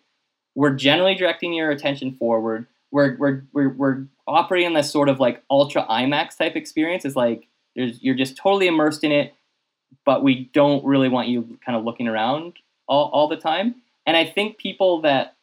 we're 0.56 0.76
generally 0.76 1.16
directing 1.16 1.54
your 1.54 1.72
attention 1.72 2.16
forward. 2.16 2.68
We're 2.92 3.18
we're 3.18 3.44
we're, 3.54 3.70
we're 3.70 4.06
operating 4.28 4.68
on 4.68 4.74
this 4.74 4.92
sort 4.92 5.10
of 5.10 5.20
like 5.20 5.44
ultra 5.50 5.86
IMAX 5.86 6.38
type 6.38 6.56
experience. 6.56 7.06
It's 7.06 7.16
like 7.16 7.48
you're 7.76 8.16
just 8.16 8.38
totally 8.38 8.68
immersed 8.68 9.04
in 9.04 9.12
it, 9.12 9.34
but 10.06 10.24
we 10.24 10.50
don't 10.54 10.86
really 10.86 11.10
want 11.10 11.28
you 11.28 11.58
kind 11.66 11.78
of 11.78 11.84
looking 11.84 12.08
around 12.08 12.54
all, 12.88 13.10
all 13.12 13.28
the 13.28 13.38
time. 13.38 13.76
And 14.06 14.16
I 14.16 14.26
think 14.26 14.58
people 14.58 15.02
that 15.02 15.36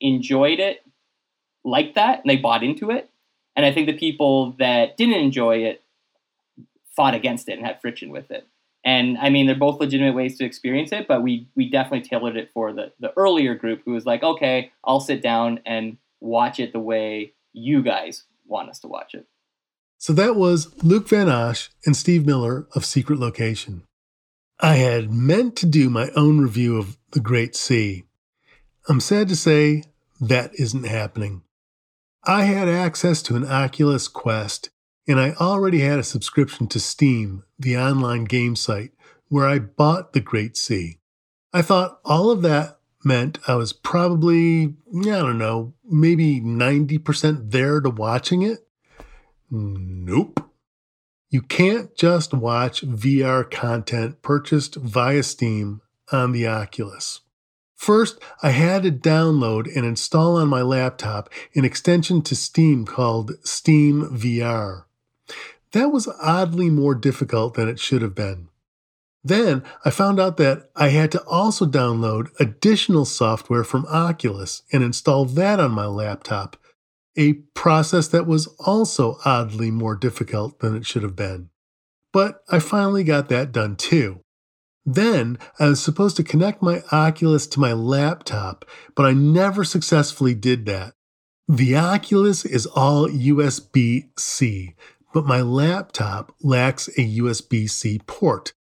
enjoyed 0.00 0.60
it 0.60 0.84
liked 1.64 1.96
that 1.96 2.20
and 2.20 2.30
they 2.30 2.36
bought 2.36 2.62
into 2.62 2.90
it. 2.90 3.10
And 3.56 3.66
I 3.66 3.72
think 3.72 3.86
the 3.86 3.96
people 3.96 4.52
that 4.58 4.96
didn't 4.96 5.20
enjoy 5.20 5.58
it 5.64 5.82
fought 6.94 7.14
against 7.14 7.48
it 7.48 7.58
and 7.58 7.66
had 7.66 7.80
friction 7.80 8.10
with 8.10 8.30
it. 8.30 8.46
And 8.84 9.16
I 9.18 9.30
mean, 9.30 9.46
they're 9.46 9.56
both 9.56 9.80
legitimate 9.80 10.14
ways 10.14 10.36
to 10.38 10.44
experience 10.44 10.92
it, 10.92 11.08
but 11.08 11.22
we 11.22 11.48
we 11.56 11.70
definitely 11.70 12.06
tailored 12.06 12.36
it 12.36 12.50
for 12.52 12.72
the 12.72 12.92
the 13.00 13.12
earlier 13.16 13.54
group 13.54 13.82
who 13.84 13.92
was 13.92 14.04
like, 14.04 14.22
okay, 14.22 14.72
I'll 14.84 15.00
sit 15.00 15.22
down 15.22 15.60
and 15.64 15.96
watch 16.20 16.60
it 16.60 16.72
the 16.72 16.80
way 16.80 17.32
you 17.52 17.82
guys 17.82 18.24
want 18.46 18.68
us 18.68 18.80
to 18.80 18.88
watch 18.88 19.14
it. 19.14 19.26
So 19.98 20.12
that 20.12 20.36
was 20.36 20.74
Luke 20.82 21.08
Van 21.08 21.30
Osch 21.30 21.70
and 21.86 21.96
Steve 21.96 22.26
Miller 22.26 22.66
of 22.74 22.84
Secret 22.84 23.18
Location. 23.18 23.84
I 24.60 24.74
had 24.74 25.10
meant 25.10 25.56
to 25.56 25.66
do 25.66 25.88
my 25.88 26.10
own 26.14 26.38
review 26.38 26.76
of 26.76 26.98
The 27.12 27.20
Great 27.20 27.56
C. 27.56 28.04
I'm 28.88 29.00
sad 29.00 29.28
to 29.28 29.36
say 29.36 29.84
that 30.20 30.54
isn't 30.54 30.84
happening. 30.86 31.42
I 32.24 32.44
had 32.44 32.68
access 32.68 33.22
to 33.22 33.36
an 33.36 33.46
Oculus 33.46 34.08
Quest, 34.08 34.70
and 35.06 35.20
I 35.20 35.32
already 35.32 35.80
had 35.80 35.98
a 35.98 36.04
subscription 36.04 36.66
to 36.68 36.80
Steam, 36.80 37.44
the 37.58 37.76
online 37.76 38.24
game 38.24 38.56
site, 38.56 38.92
where 39.28 39.46
I 39.46 39.58
bought 39.58 40.12
The 40.12 40.20
Great 40.20 40.56
C. 40.56 40.98
I 41.52 41.62
thought 41.62 42.00
all 42.04 42.30
of 42.30 42.42
that 42.42 42.78
meant 43.04 43.38
I 43.46 43.54
was 43.54 43.72
probably, 43.72 44.74
I 44.96 45.02
don't 45.02 45.38
know, 45.38 45.74
maybe 45.84 46.40
90% 46.40 47.50
there 47.50 47.80
to 47.80 47.90
watching 47.90 48.42
it. 48.42 48.66
Nope. 49.50 50.50
You 51.30 51.42
can't 51.42 51.94
just 51.96 52.32
watch 52.32 52.82
VR 52.82 53.48
content 53.50 54.22
purchased 54.22 54.76
via 54.76 55.22
Steam 55.22 55.80
on 56.12 56.32
the 56.32 56.46
Oculus. 56.46 57.20
First, 57.74 58.18
I 58.42 58.50
had 58.50 58.84
to 58.84 58.90
download 58.90 59.66
and 59.74 59.84
install 59.84 60.36
on 60.36 60.48
my 60.48 60.62
laptop 60.62 61.28
an 61.54 61.64
extension 61.64 62.22
to 62.22 62.36
Steam 62.36 62.86
called 62.86 63.32
Steam 63.42 64.04
VR. 64.16 64.84
That 65.74 65.92
was 65.92 66.08
oddly 66.22 66.70
more 66.70 66.94
difficult 66.94 67.54
than 67.54 67.68
it 67.68 67.80
should 67.80 68.00
have 68.00 68.14
been. 68.14 68.48
Then 69.24 69.64
I 69.84 69.90
found 69.90 70.20
out 70.20 70.36
that 70.36 70.70
I 70.76 70.88
had 70.88 71.10
to 71.12 71.24
also 71.24 71.66
download 71.66 72.28
additional 72.38 73.04
software 73.04 73.64
from 73.64 73.86
Oculus 73.86 74.62
and 74.72 74.84
install 74.84 75.24
that 75.24 75.58
on 75.58 75.72
my 75.72 75.86
laptop 75.86 76.56
a 77.16 77.34
process 77.54 78.08
that 78.08 78.26
was 78.26 78.46
also 78.58 79.18
oddly 79.24 79.70
more 79.70 79.96
difficult 79.96 80.60
than 80.60 80.76
it 80.76 80.86
should 80.86 81.02
have 81.02 81.16
been. 81.16 81.48
But 82.12 82.42
I 82.48 82.58
finally 82.58 83.04
got 83.04 83.28
that 83.28 83.52
done 83.52 83.76
too. 83.76 84.20
Then 84.86 85.38
I 85.58 85.68
was 85.68 85.82
supposed 85.82 86.16
to 86.16 86.24
connect 86.24 86.62
my 86.62 86.82
Oculus 86.92 87.46
to 87.48 87.60
my 87.60 87.72
laptop, 87.72 88.64
but 88.94 89.06
I 89.06 89.12
never 89.12 89.64
successfully 89.64 90.34
did 90.34 90.66
that. 90.66 90.94
The 91.48 91.76
Oculus 91.76 92.44
is 92.44 92.66
all 92.66 93.06
USB 93.06 94.08
C, 94.18 94.74
but 95.14 95.24
my 95.24 95.40
laptop 95.40 96.34
lacks 96.42 96.88
a 96.88 97.18
USB 97.18 97.70
C 97.70 98.00
port. 98.06 98.52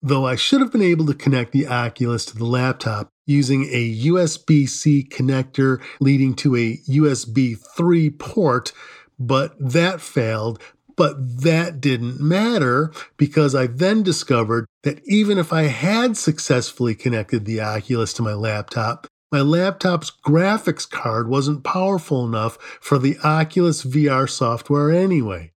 Though 0.00 0.26
I 0.26 0.36
should 0.36 0.60
have 0.60 0.72
been 0.72 0.82
able 0.82 1.06
to 1.06 1.14
connect 1.14 1.52
the 1.52 1.66
Oculus 1.66 2.24
to 2.26 2.36
the 2.36 2.46
laptop 2.46 3.10
using 3.26 3.64
a 3.64 3.94
USB 4.06 4.66
C 4.68 5.06
connector 5.08 5.82
leading 6.00 6.34
to 6.36 6.56
a 6.56 6.78
USB 6.88 7.58
3 7.76 8.10
port, 8.10 8.72
but 9.18 9.54
that 9.60 10.00
failed. 10.00 10.62
But 10.96 11.42
that 11.42 11.80
didn't 11.80 12.20
matter 12.20 12.90
because 13.18 13.54
I 13.54 13.66
then 13.66 14.02
discovered 14.02 14.66
that 14.82 15.00
even 15.06 15.38
if 15.38 15.52
I 15.52 15.64
had 15.64 16.16
successfully 16.16 16.94
connected 16.94 17.44
the 17.44 17.60
Oculus 17.60 18.12
to 18.14 18.22
my 18.22 18.32
laptop, 18.32 19.06
my 19.30 19.42
laptop's 19.42 20.10
graphics 20.10 20.88
card 20.88 21.28
wasn't 21.28 21.64
powerful 21.64 22.24
enough 22.26 22.56
for 22.80 22.98
the 22.98 23.18
Oculus 23.22 23.84
VR 23.84 24.28
software 24.28 24.90
anyway. 24.90 25.52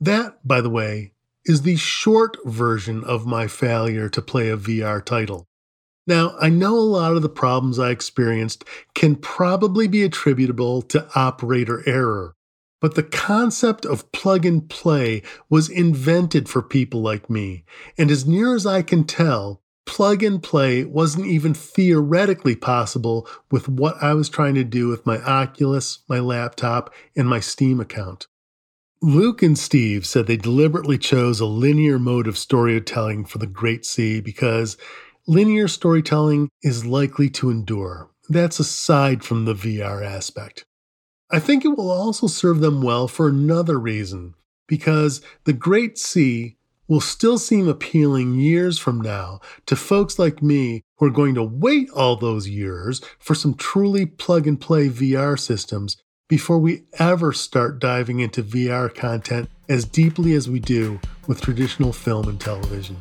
That, 0.00 0.46
by 0.46 0.60
the 0.60 0.70
way, 0.70 1.12
is 1.44 1.62
the 1.62 1.76
short 1.76 2.36
version 2.44 3.04
of 3.04 3.26
my 3.26 3.46
failure 3.46 4.08
to 4.08 4.20
play 4.20 4.50
a 4.50 4.56
VR 4.56 5.04
title. 5.04 5.46
Now, 6.06 6.36
I 6.40 6.50
know 6.50 6.76
a 6.76 6.80
lot 6.80 7.16
of 7.16 7.22
the 7.22 7.28
problems 7.28 7.78
I 7.78 7.90
experienced 7.90 8.64
can 8.94 9.16
probably 9.16 9.88
be 9.88 10.04
attributable 10.04 10.82
to 10.82 11.08
operator 11.14 11.82
error, 11.88 12.34
but 12.80 12.94
the 12.94 13.02
concept 13.02 13.84
of 13.84 14.12
plug 14.12 14.44
and 14.44 14.68
play 14.68 15.22
was 15.48 15.68
invented 15.68 16.48
for 16.48 16.62
people 16.62 17.00
like 17.00 17.30
me, 17.30 17.64
and 17.98 18.10
as 18.10 18.26
near 18.26 18.54
as 18.54 18.66
I 18.66 18.82
can 18.82 19.04
tell, 19.04 19.62
plug 19.84 20.22
and 20.22 20.42
play 20.42 20.84
wasn't 20.84 21.26
even 21.26 21.54
theoretically 21.54 22.54
possible 22.54 23.26
with 23.50 23.68
what 23.68 23.96
I 24.00 24.14
was 24.14 24.28
trying 24.28 24.54
to 24.56 24.64
do 24.64 24.88
with 24.88 25.06
my 25.06 25.20
Oculus, 25.22 26.00
my 26.08 26.20
laptop, 26.20 26.92
and 27.16 27.28
my 27.28 27.40
Steam 27.40 27.80
account. 27.80 28.26
Luke 29.02 29.42
and 29.42 29.58
Steve 29.58 30.06
said 30.06 30.26
they 30.26 30.38
deliberately 30.38 30.96
chose 30.96 31.38
a 31.38 31.46
linear 31.46 31.98
mode 31.98 32.26
of 32.26 32.38
storytelling 32.38 33.26
for 33.26 33.36
the 33.36 33.46
Great 33.46 33.84
C 33.84 34.20
because 34.20 34.78
linear 35.26 35.68
storytelling 35.68 36.48
is 36.62 36.86
likely 36.86 37.28
to 37.30 37.50
endure. 37.50 38.10
That's 38.30 38.58
aside 38.58 39.22
from 39.22 39.44
the 39.44 39.54
VR 39.54 40.04
aspect. 40.04 40.64
I 41.30 41.40
think 41.40 41.64
it 41.64 41.76
will 41.76 41.90
also 41.90 42.26
serve 42.26 42.60
them 42.60 42.80
well 42.80 43.06
for 43.06 43.28
another 43.28 43.78
reason, 43.78 44.34
because 44.66 45.20
the 45.44 45.52
Great 45.52 45.98
C 45.98 46.56
will 46.88 47.00
still 47.00 47.36
seem 47.36 47.68
appealing 47.68 48.36
years 48.36 48.78
from 48.78 49.00
now 49.00 49.40
to 49.66 49.76
folks 49.76 50.18
like 50.18 50.42
me 50.42 50.82
who 50.96 51.06
are 51.06 51.10
going 51.10 51.34
to 51.34 51.42
wait 51.42 51.90
all 51.90 52.16
those 52.16 52.48
years 52.48 53.02
for 53.18 53.34
some 53.34 53.54
truly 53.54 54.06
plug 54.06 54.46
and 54.46 54.60
play 54.60 54.88
VR 54.88 55.38
systems 55.38 55.96
before 56.28 56.58
we 56.58 56.82
ever 56.98 57.32
start 57.32 57.78
diving 57.78 58.20
into 58.20 58.42
VR 58.42 58.92
content 58.92 59.48
as 59.68 59.84
deeply 59.84 60.32
as 60.32 60.48
we 60.48 60.58
do 60.58 61.00
with 61.26 61.40
traditional 61.40 61.92
film 61.92 62.28
and 62.28 62.40
television. 62.40 62.96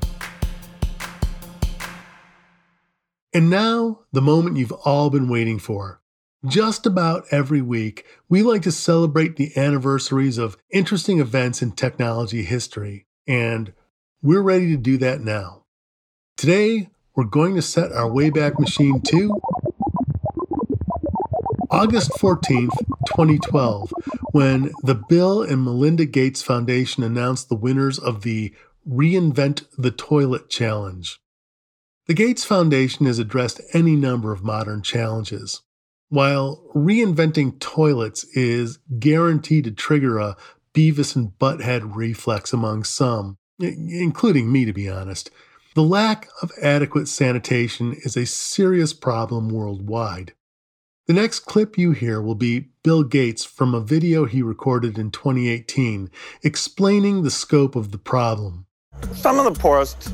And 3.34 3.50
now, 3.50 4.02
the 4.12 4.22
moment 4.22 4.58
you've 4.58 4.72
all 4.72 5.10
been 5.10 5.28
waiting 5.28 5.60
for. 5.60 6.02
Just 6.46 6.86
about 6.86 7.26
every 7.32 7.62
week, 7.62 8.06
we 8.30 8.44
like 8.44 8.62
to 8.62 8.72
celebrate 8.72 9.36
the 9.36 9.52
anniversaries 9.58 10.38
of 10.38 10.58
interesting 10.70 11.20
events 11.20 11.62
in 11.62 11.72
technology 11.72 12.44
history, 12.44 13.08
and 13.28 13.74
we're 14.22 14.42
ready 14.42 14.68
to 14.68 14.78
do 14.78 14.98
that 15.00 15.22
now. 15.22 15.64
Today, 16.38 16.90
we're 17.16 17.24
going 17.24 17.56
to 17.56 17.62
set 17.62 17.92
our 17.92 18.10
Wayback 18.10 18.60
Machine 18.60 19.02
to 19.02 19.42
August 21.76 22.10
14th, 22.12 22.78
2012, 23.06 23.92
when 24.32 24.72
the 24.84 24.96
Bill 24.96 25.42
and 25.42 25.62
Melinda 25.62 26.06
Gates 26.06 26.42
Foundation 26.42 27.04
announced 27.04 27.50
the 27.50 27.56
winners 27.56 28.00
of 28.00 28.22
the 28.22 28.56
Reinvent 28.90 29.66
the 29.78 29.92
Toilet 29.92 30.50
Challenge. 30.50 31.20
The 32.08 32.14
Gates 32.14 32.46
Foundation 32.46 33.08
has 33.08 33.20
addressed 33.20 33.60
any 33.74 33.98
number 33.98 34.32
of 34.32 34.42
modern 34.42 34.84
challenges. 34.84 35.64
While 36.08 36.64
reinventing 36.74 37.60
toilets 37.60 38.24
is 38.34 38.80
guaranteed 38.98 39.66
to 39.66 39.72
trigger 39.72 40.18
a 40.18 40.38
Beavis 40.74 41.14
and 41.14 41.38
Butthead 41.38 41.94
reflex 41.94 42.54
among 42.54 42.86
some, 42.86 43.38
including 43.60 44.50
me 44.50 44.64
to 44.64 44.72
be 44.72 44.88
honest, 44.88 45.30
the 45.74 45.84
lack 45.84 46.30
of 46.42 46.54
adequate 46.62 47.10
sanitation 47.10 47.98
is 48.06 48.16
a 48.16 48.26
serious 48.26 48.94
problem 48.94 49.50
worldwide. 49.50 50.36
The 51.08 51.14
next 51.14 51.42
clip 51.42 51.78
you 51.78 51.92
hear 51.92 52.20
will 52.20 52.34
be 52.34 52.72
Bill 52.82 53.04
Gates 53.04 53.46
from 53.46 53.76
a 53.76 53.80
video 53.80 54.26
he 54.26 54.42
recorded 54.42 54.98
in 54.98 55.12
2018 55.12 56.10
explaining 56.42 57.22
the 57.22 57.30
scope 57.30 57.76
of 57.76 57.92
the 57.92 58.00
problem. 58.00 58.66
Some 59.14 59.38
of 59.38 59.46
the 59.46 59.60
poorest, 59.60 60.12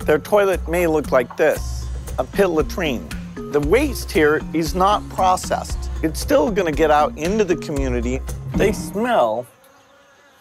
their 0.00 0.18
toilet 0.18 0.68
may 0.68 0.86
look 0.86 1.12
like 1.12 1.38
this 1.38 1.86
a 2.18 2.24
pit 2.24 2.48
latrine. 2.50 3.08
The 3.52 3.60
waste 3.60 4.12
here 4.12 4.42
is 4.52 4.74
not 4.74 5.06
processed. 5.08 5.78
It's 6.02 6.20
still 6.20 6.50
going 6.50 6.70
to 6.70 6.76
get 6.76 6.90
out 6.90 7.16
into 7.16 7.44
the 7.44 7.56
community. 7.56 8.20
They 8.54 8.72
smell 8.72 9.46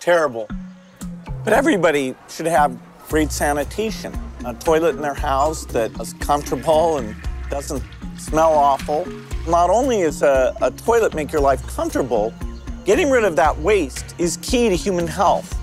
terrible. 0.01 0.49
But 1.45 1.53
everybody 1.53 2.13
should 2.27 2.47
have 2.47 2.77
great 3.07 3.31
sanitation. 3.31 4.13
A 4.45 4.53
toilet 4.53 4.97
in 4.97 5.01
their 5.01 5.13
house 5.13 5.65
that 5.67 5.97
is 6.01 6.11
comfortable 6.15 6.97
and 6.97 7.15
doesn't 7.49 7.83
smell 8.17 8.51
awful. 8.51 9.07
Not 9.47 9.69
only 9.69 10.01
is 10.01 10.23
a, 10.23 10.55
a 10.61 10.71
toilet 10.71 11.13
make 11.13 11.31
your 11.31 11.41
life 11.41 11.65
comfortable, 11.67 12.33
getting 12.83 13.11
rid 13.11 13.23
of 13.23 13.35
that 13.35 13.55
waste 13.59 14.15
is 14.17 14.37
key 14.37 14.69
to 14.69 14.75
human 14.75 15.05
health. 15.05 15.55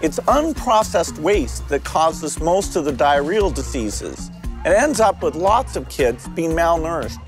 It's 0.00 0.18
unprocessed 0.20 1.18
waste 1.18 1.68
that 1.68 1.84
causes 1.84 2.40
most 2.40 2.76
of 2.76 2.86
the 2.86 2.92
diarrheal 2.92 3.54
diseases. 3.54 4.30
It 4.64 4.70
ends 4.70 5.00
up 5.00 5.22
with 5.22 5.34
lots 5.34 5.76
of 5.76 5.86
kids 5.90 6.28
being 6.28 6.52
malnourished. 6.52 7.18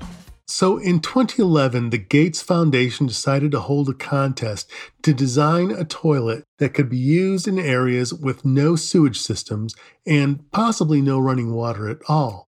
So 0.47 0.77
in 0.77 0.99
2011, 0.99 1.91
the 1.91 1.99
Gates 1.99 2.41
Foundation 2.41 3.05
decided 3.05 3.51
to 3.51 3.59
hold 3.59 3.89
a 3.89 3.93
contest 3.93 4.69
to 5.03 5.13
design 5.13 5.71
a 5.71 5.85
toilet 5.85 6.43
that 6.57 6.73
could 6.73 6.89
be 6.89 6.97
used 6.97 7.47
in 7.47 7.59
areas 7.59 8.13
with 8.13 8.43
no 8.43 8.75
sewage 8.75 9.19
systems 9.19 9.75
and 10.05 10.49
possibly 10.51 11.01
no 11.01 11.19
running 11.19 11.53
water 11.53 11.87
at 11.87 11.99
all. 12.09 12.49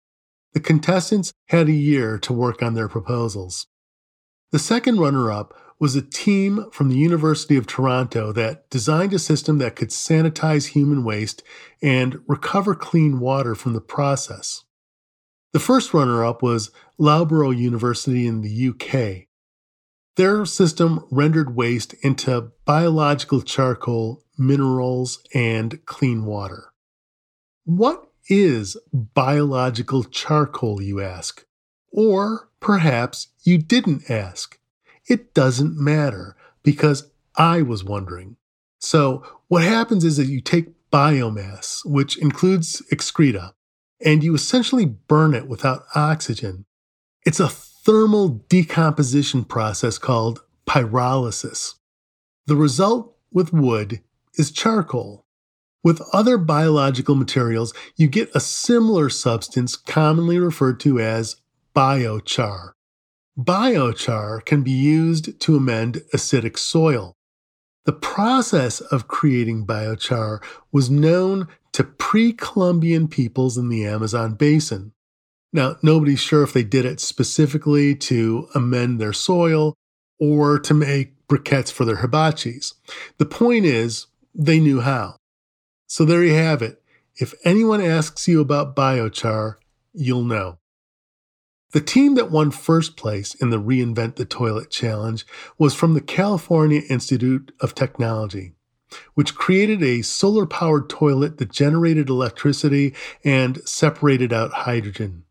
The 0.56 0.62
contestants 0.62 1.34
had 1.50 1.68
a 1.68 1.74
year 1.74 2.18
to 2.20 2.32
work 2.32 2.64
on 2.64 2.76
their 2.76 2.88
proposals. 2.88 3.68
The 4.54 4.58
second 4.58 5.00
runner 5.00 5.30
up 5.30 5.54
was 5.82 5.98
a 5.98 6.02
team 6.02 6.72
from 6.72 6.88
the 6.88 6.98
University 6.98 7.58
of 7.58 7.68
Toronto 7.68 8.32
that 8.32 8.70
designed 8.70 9.14
a 9.14 9.20
system 9.20 9.58
that 9.58 9.76
could 9.76 9.90
sanitize 9.90 10.68
human 10.68 11.04
waste 11.04 11.44
and 11.82 12.22
recover 12.26 12.74
clean 12.74 13.20
water 13.20 13.54
from 13.54 13.74
the 13.74 13.82
process. 13.82 14.64
The 15.52 15.60
first 15.60 15.94
runner 15.94 16.24
up 16.24 16.42
was 16.42 16.72
Loughborough 16.98 17.52
University 17.52 18.26
in 18.26 18.40
the 18.40 18.70
UK. 18.70 19.28
Their 20.16 20.46
system 20.46 21.06
rendered 21.12 21.58
waste 21.58 21.96
into 21.96 22.54
biological 22.64 23.42
charcoal, 23.42 24.24
minerals, 24.38 25.22
and 25.34 25.86
clean 25.86 26.24
water. 26.24 26.72
What 27.66 28.05
is 28.28 28.78
biological 28.94 30.04
charcoal, 30.04 30.82
you 30.82 31.02
ask? 31.02 31.46
Or 31.92 32.50
perhaps 32.60 33.28
you 33.44 33.58
didn't 33.58 34.10
ask. 34.10 34.60
It 35.08 35.34
doesn't 35.34 35.78
matter 35.78 36.36
because 36.64 37.12
I 37.38 37.62
was 37.62 37.84
wondering. 37.84 38.38
So, 38.80 39.24
what 39.48 39.64
happens 39.64 40.04
is 40.04 40.18
that 40.18 40.26
you 40.26 40.42
take 40.42 40.74
biomass, 40.92 41.86
which 41.86 42.18
includes 42.18 42.82
excreta, 42.92 43.54
and 44.04 44.24
you 44.24 44.34
essentially 44.34 44.86
burn 44.86 45.34
it 45.34 45.48
without 45.48 45.84
oxygen. 45.94 46.66
It's 47.26 47.40
a 47.40 47.50
thermal 47.50 48.30
decomposition 48.30 49.44
process 49.44 49.98
called 49.98 50.42
pyrolysis. 50.66 51.76
The 52.48 52.56
result 52.56 53.16
with 53.32 53.54
wood 53.54 54.02
is 54.36 54.52
charcoal. 54.52 55.25
With 55.86 56.02
other 56.14 56.40
biological 56.40 57.14
materials, 57.14 57.72
you 57.96 58.08
get 58.08 58.36
a 58.36 58.40
similar 58.40 59.08
substance 59.08 59.76
commonly 59.76 60.40
referred 60.40 60.80
to 60.80 61.00
as 61.00 61.36
biochar. 61.76 62.72
Biochar 63.38 64.44
can 64.44 64.64
be 64.64 64.72
used 64.72 65.40
to 65.42 65.56
amend 65.56 66.02
acidic 66.12 66.58
soil. 66.58 67.14
The 67.86 67.94
process 67.94 68.82
of 68.82 69.08
creating 69.08 69.68
biochar 69.68 70.42
was 70.72 70.90
known 70.90 71.48
to 71.74 71.84
pre 71.84 72.34
Columbian 72.34 73.08
peoples 73.08 73.56
in 73.56 73.70
the 73.70 73.86
Amazon 73.86 74.34
basin. 74.34 74.92
Now, 75.54 75.76
nobody's 75.84 76.20
sure 76.20 76.42
if 76.42 76.52
they 76.52 76.64
did 76.64 76.86
it 76.86 77.00
specifically 77.00 77.94
to 78.10 78.48
amend 78.56 79.00
their 79.00 79.14
soil 79.14 79.76
or 80.20 80.58
to 80.58 80.74
make 80.74 81.28
briquettes 81.28 81.72
for 81.72 81.86
their 81.86 81.98
hibachis. 81.98 82.74
The 83.20 83.28
point 83.28 83.66
is, 83.66 84.08
they 84.34 84.60
knew 84.60 84.82
how. 84.82 85.18
So 85.88 86.06
there 86.06 86.24
you 86.24 86.34
have 86.34 86.62
it. 86.62 86.82
If 87.18 87.34
anyone 87.44 87.82
asks 87.82 88.28
you 88.28 88.42
about 88.42 88.76
biochar, 88.76 89.56
you'll 89.94 90.24
know. 90.24 90.58
The 91.72 91.82
team 91.82 92.16
that 92.16 92.32
won 92.32 92.52
first 92.52 92.96
place 92.96 93.36
in 93.36 93.50
the 93.50 93.60
Reinvent 93.60 94.16
the 94.16 94.26
Toilet 94.26 94.70
Challenge 94.70 95.26
was 95.58 95.74
from 95.74 95.94
the 95.94 96.02
California 96.02 96.82
Institute 96.90 97.52
of 97.60 97.76
Technology, 97.76 98.54
which 99.14 99.36
created 99.36 99.84
a 99.84 100.02
solar 100.02 100.46
powered 100.46 100.90
toilet 100.90 101.38
that 101.38 101.52
generated 101.52 102.10
electricity 102.10 102.94
and 103.24 103.58
separated 103.68 104.32
out 104.32 104.54
hydrogen. 104.54 105.26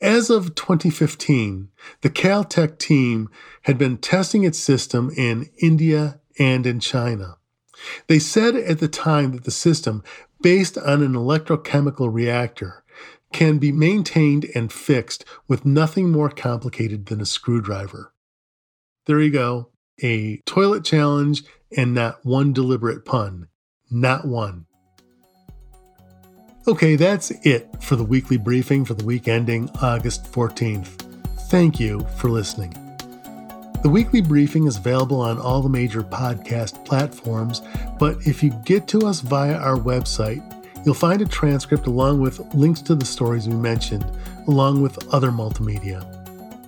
As 0.00 0.28
of 0.28 0.54
2015, 0.54 1.70
the 2.02 2.10
Caltech 2.10 2.78
team 2.78 3.30
had 3.62 3.78
been 3.78 3.96
testing 3.96 4.44
its 4.44 4.58
system 4.58 5.10
in 5.16 5.48
India 5.62 6.20
and 6.38 6.66
in 6.66 6.80
China. 6.80 7.38
They 8.06 8.18
said 8.18 8.56
at 8.56 8.78
the 8.78 8.88
time 8.88 9.32
that 9.32 9.44
the 9.44 9.50
system, 9.50 10.02
based 10.40 10.78
on 10.78 11.02
an 11.02 11.12
electrochemical 11.12 12.12
reactor, 12.12 12.84
can 13.32 13.58
be 13.58 13.72
maintained 13.72 14.46
and 14.54 14.72
fixed 14.72 15.24
with 15.48 15.66
nothing 15.66 16.10
more 16.10 16.30
complicated 16.30 17.06
than 17.06 17.20
a 17.20 17.26
screwdriver. 17.26 18.12
There 19.06 19.20
you 19.20 19.30
go. 19.30 19.70
A 20.02 20.38
toilet 20.46 20.84
challenge 20.84 21.42
and 21.76 21.94
not 21.94 22.24
one 22.24 22.52
deliberate 22.52 23.04
pun. 23.04 23.48
Not 23.90 24.26
one. 24.26 24.66
Okay, 26.66 26.96
that's 26.96 27.30
it 27.44 27.82
for 27.82 27.96
the 27.96 28.04
weekly 28.04 28.38
briefing 28.38 28.84
for 28.84 28.94
the 28.94 29.04
week 29.04 29.28
ending 29.28 29.68
August 29.82 30.32
14th. 30.32 31.02
Thank 31.50 31.78
you 31.78 32.06
for 32.16 32.30
listening. 32.30 32.83
The 33.82 33.90
weekly 33.90 34.20
briefing 34.22 34.66
is 34.66 34.78
available 34.78 35.20
on 35.20 35.38
all 35.38 35.60
the 35.60 35.68
major 35.68 36.02
podcast 36.02 36.82
platforms, 36.84 37.60
but 37.98 38.16
if 38.26 38.42
you 38.42 38.50
get 38.64 38.88
to 38.88 39.06
us 39.06 39.20
via 39.20 39.56
our 39.56 39.76
website, 39.76 40.42
you'll 40.84 40.94
find 40.94 41.20
a 41.20 41.26
transcript 41.26 41.86
along 41.86 42.20
with 42.20 42.40
links 42.54 42.80
to 42.82 42.94
the 42.94 43.04
stories 43.04 43.48
we 43.48 43.54
mentioned, 43.54 44.06
along 44.46 44.80
with 44.82 45.12
other 45.12 45.30
multimedia. 45.30 46.02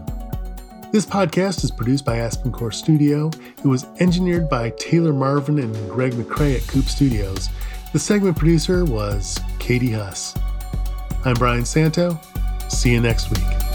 This 0.93 1.07
podcast 1.07 1.63
is 1.63 1.71
produced 1.71 2.05
by 2.05 2.17
Aspencore 2.17 2.71
Studio. 2.71 3.31
It 3.57 3.65
was 3.65 3.87
engineered 3.99 4.47
by 4.47 4.69
Taylor 4.77 5.11
Marvin 5.11 5.57
and 5.57 5.73
Greg 5.89 6.11
McCrae 6.11 6.55
at 6.57 6.67
Coop 6.67 6.85
Studios. 6.85 7.49
The 7.93 7.97
segment 7.97 8.37
producer 8.37 8.85
was 8.85 9.39
Katie 9.57 9.93
Huss. 9.93 10.37
I'm 11.25 11.33
Brian 11.33 11.65
Santo. 11.65 12.19
See 12.69 12.91
you 12.91 13.01
next 13.01 13.31
week. 13.31 13.72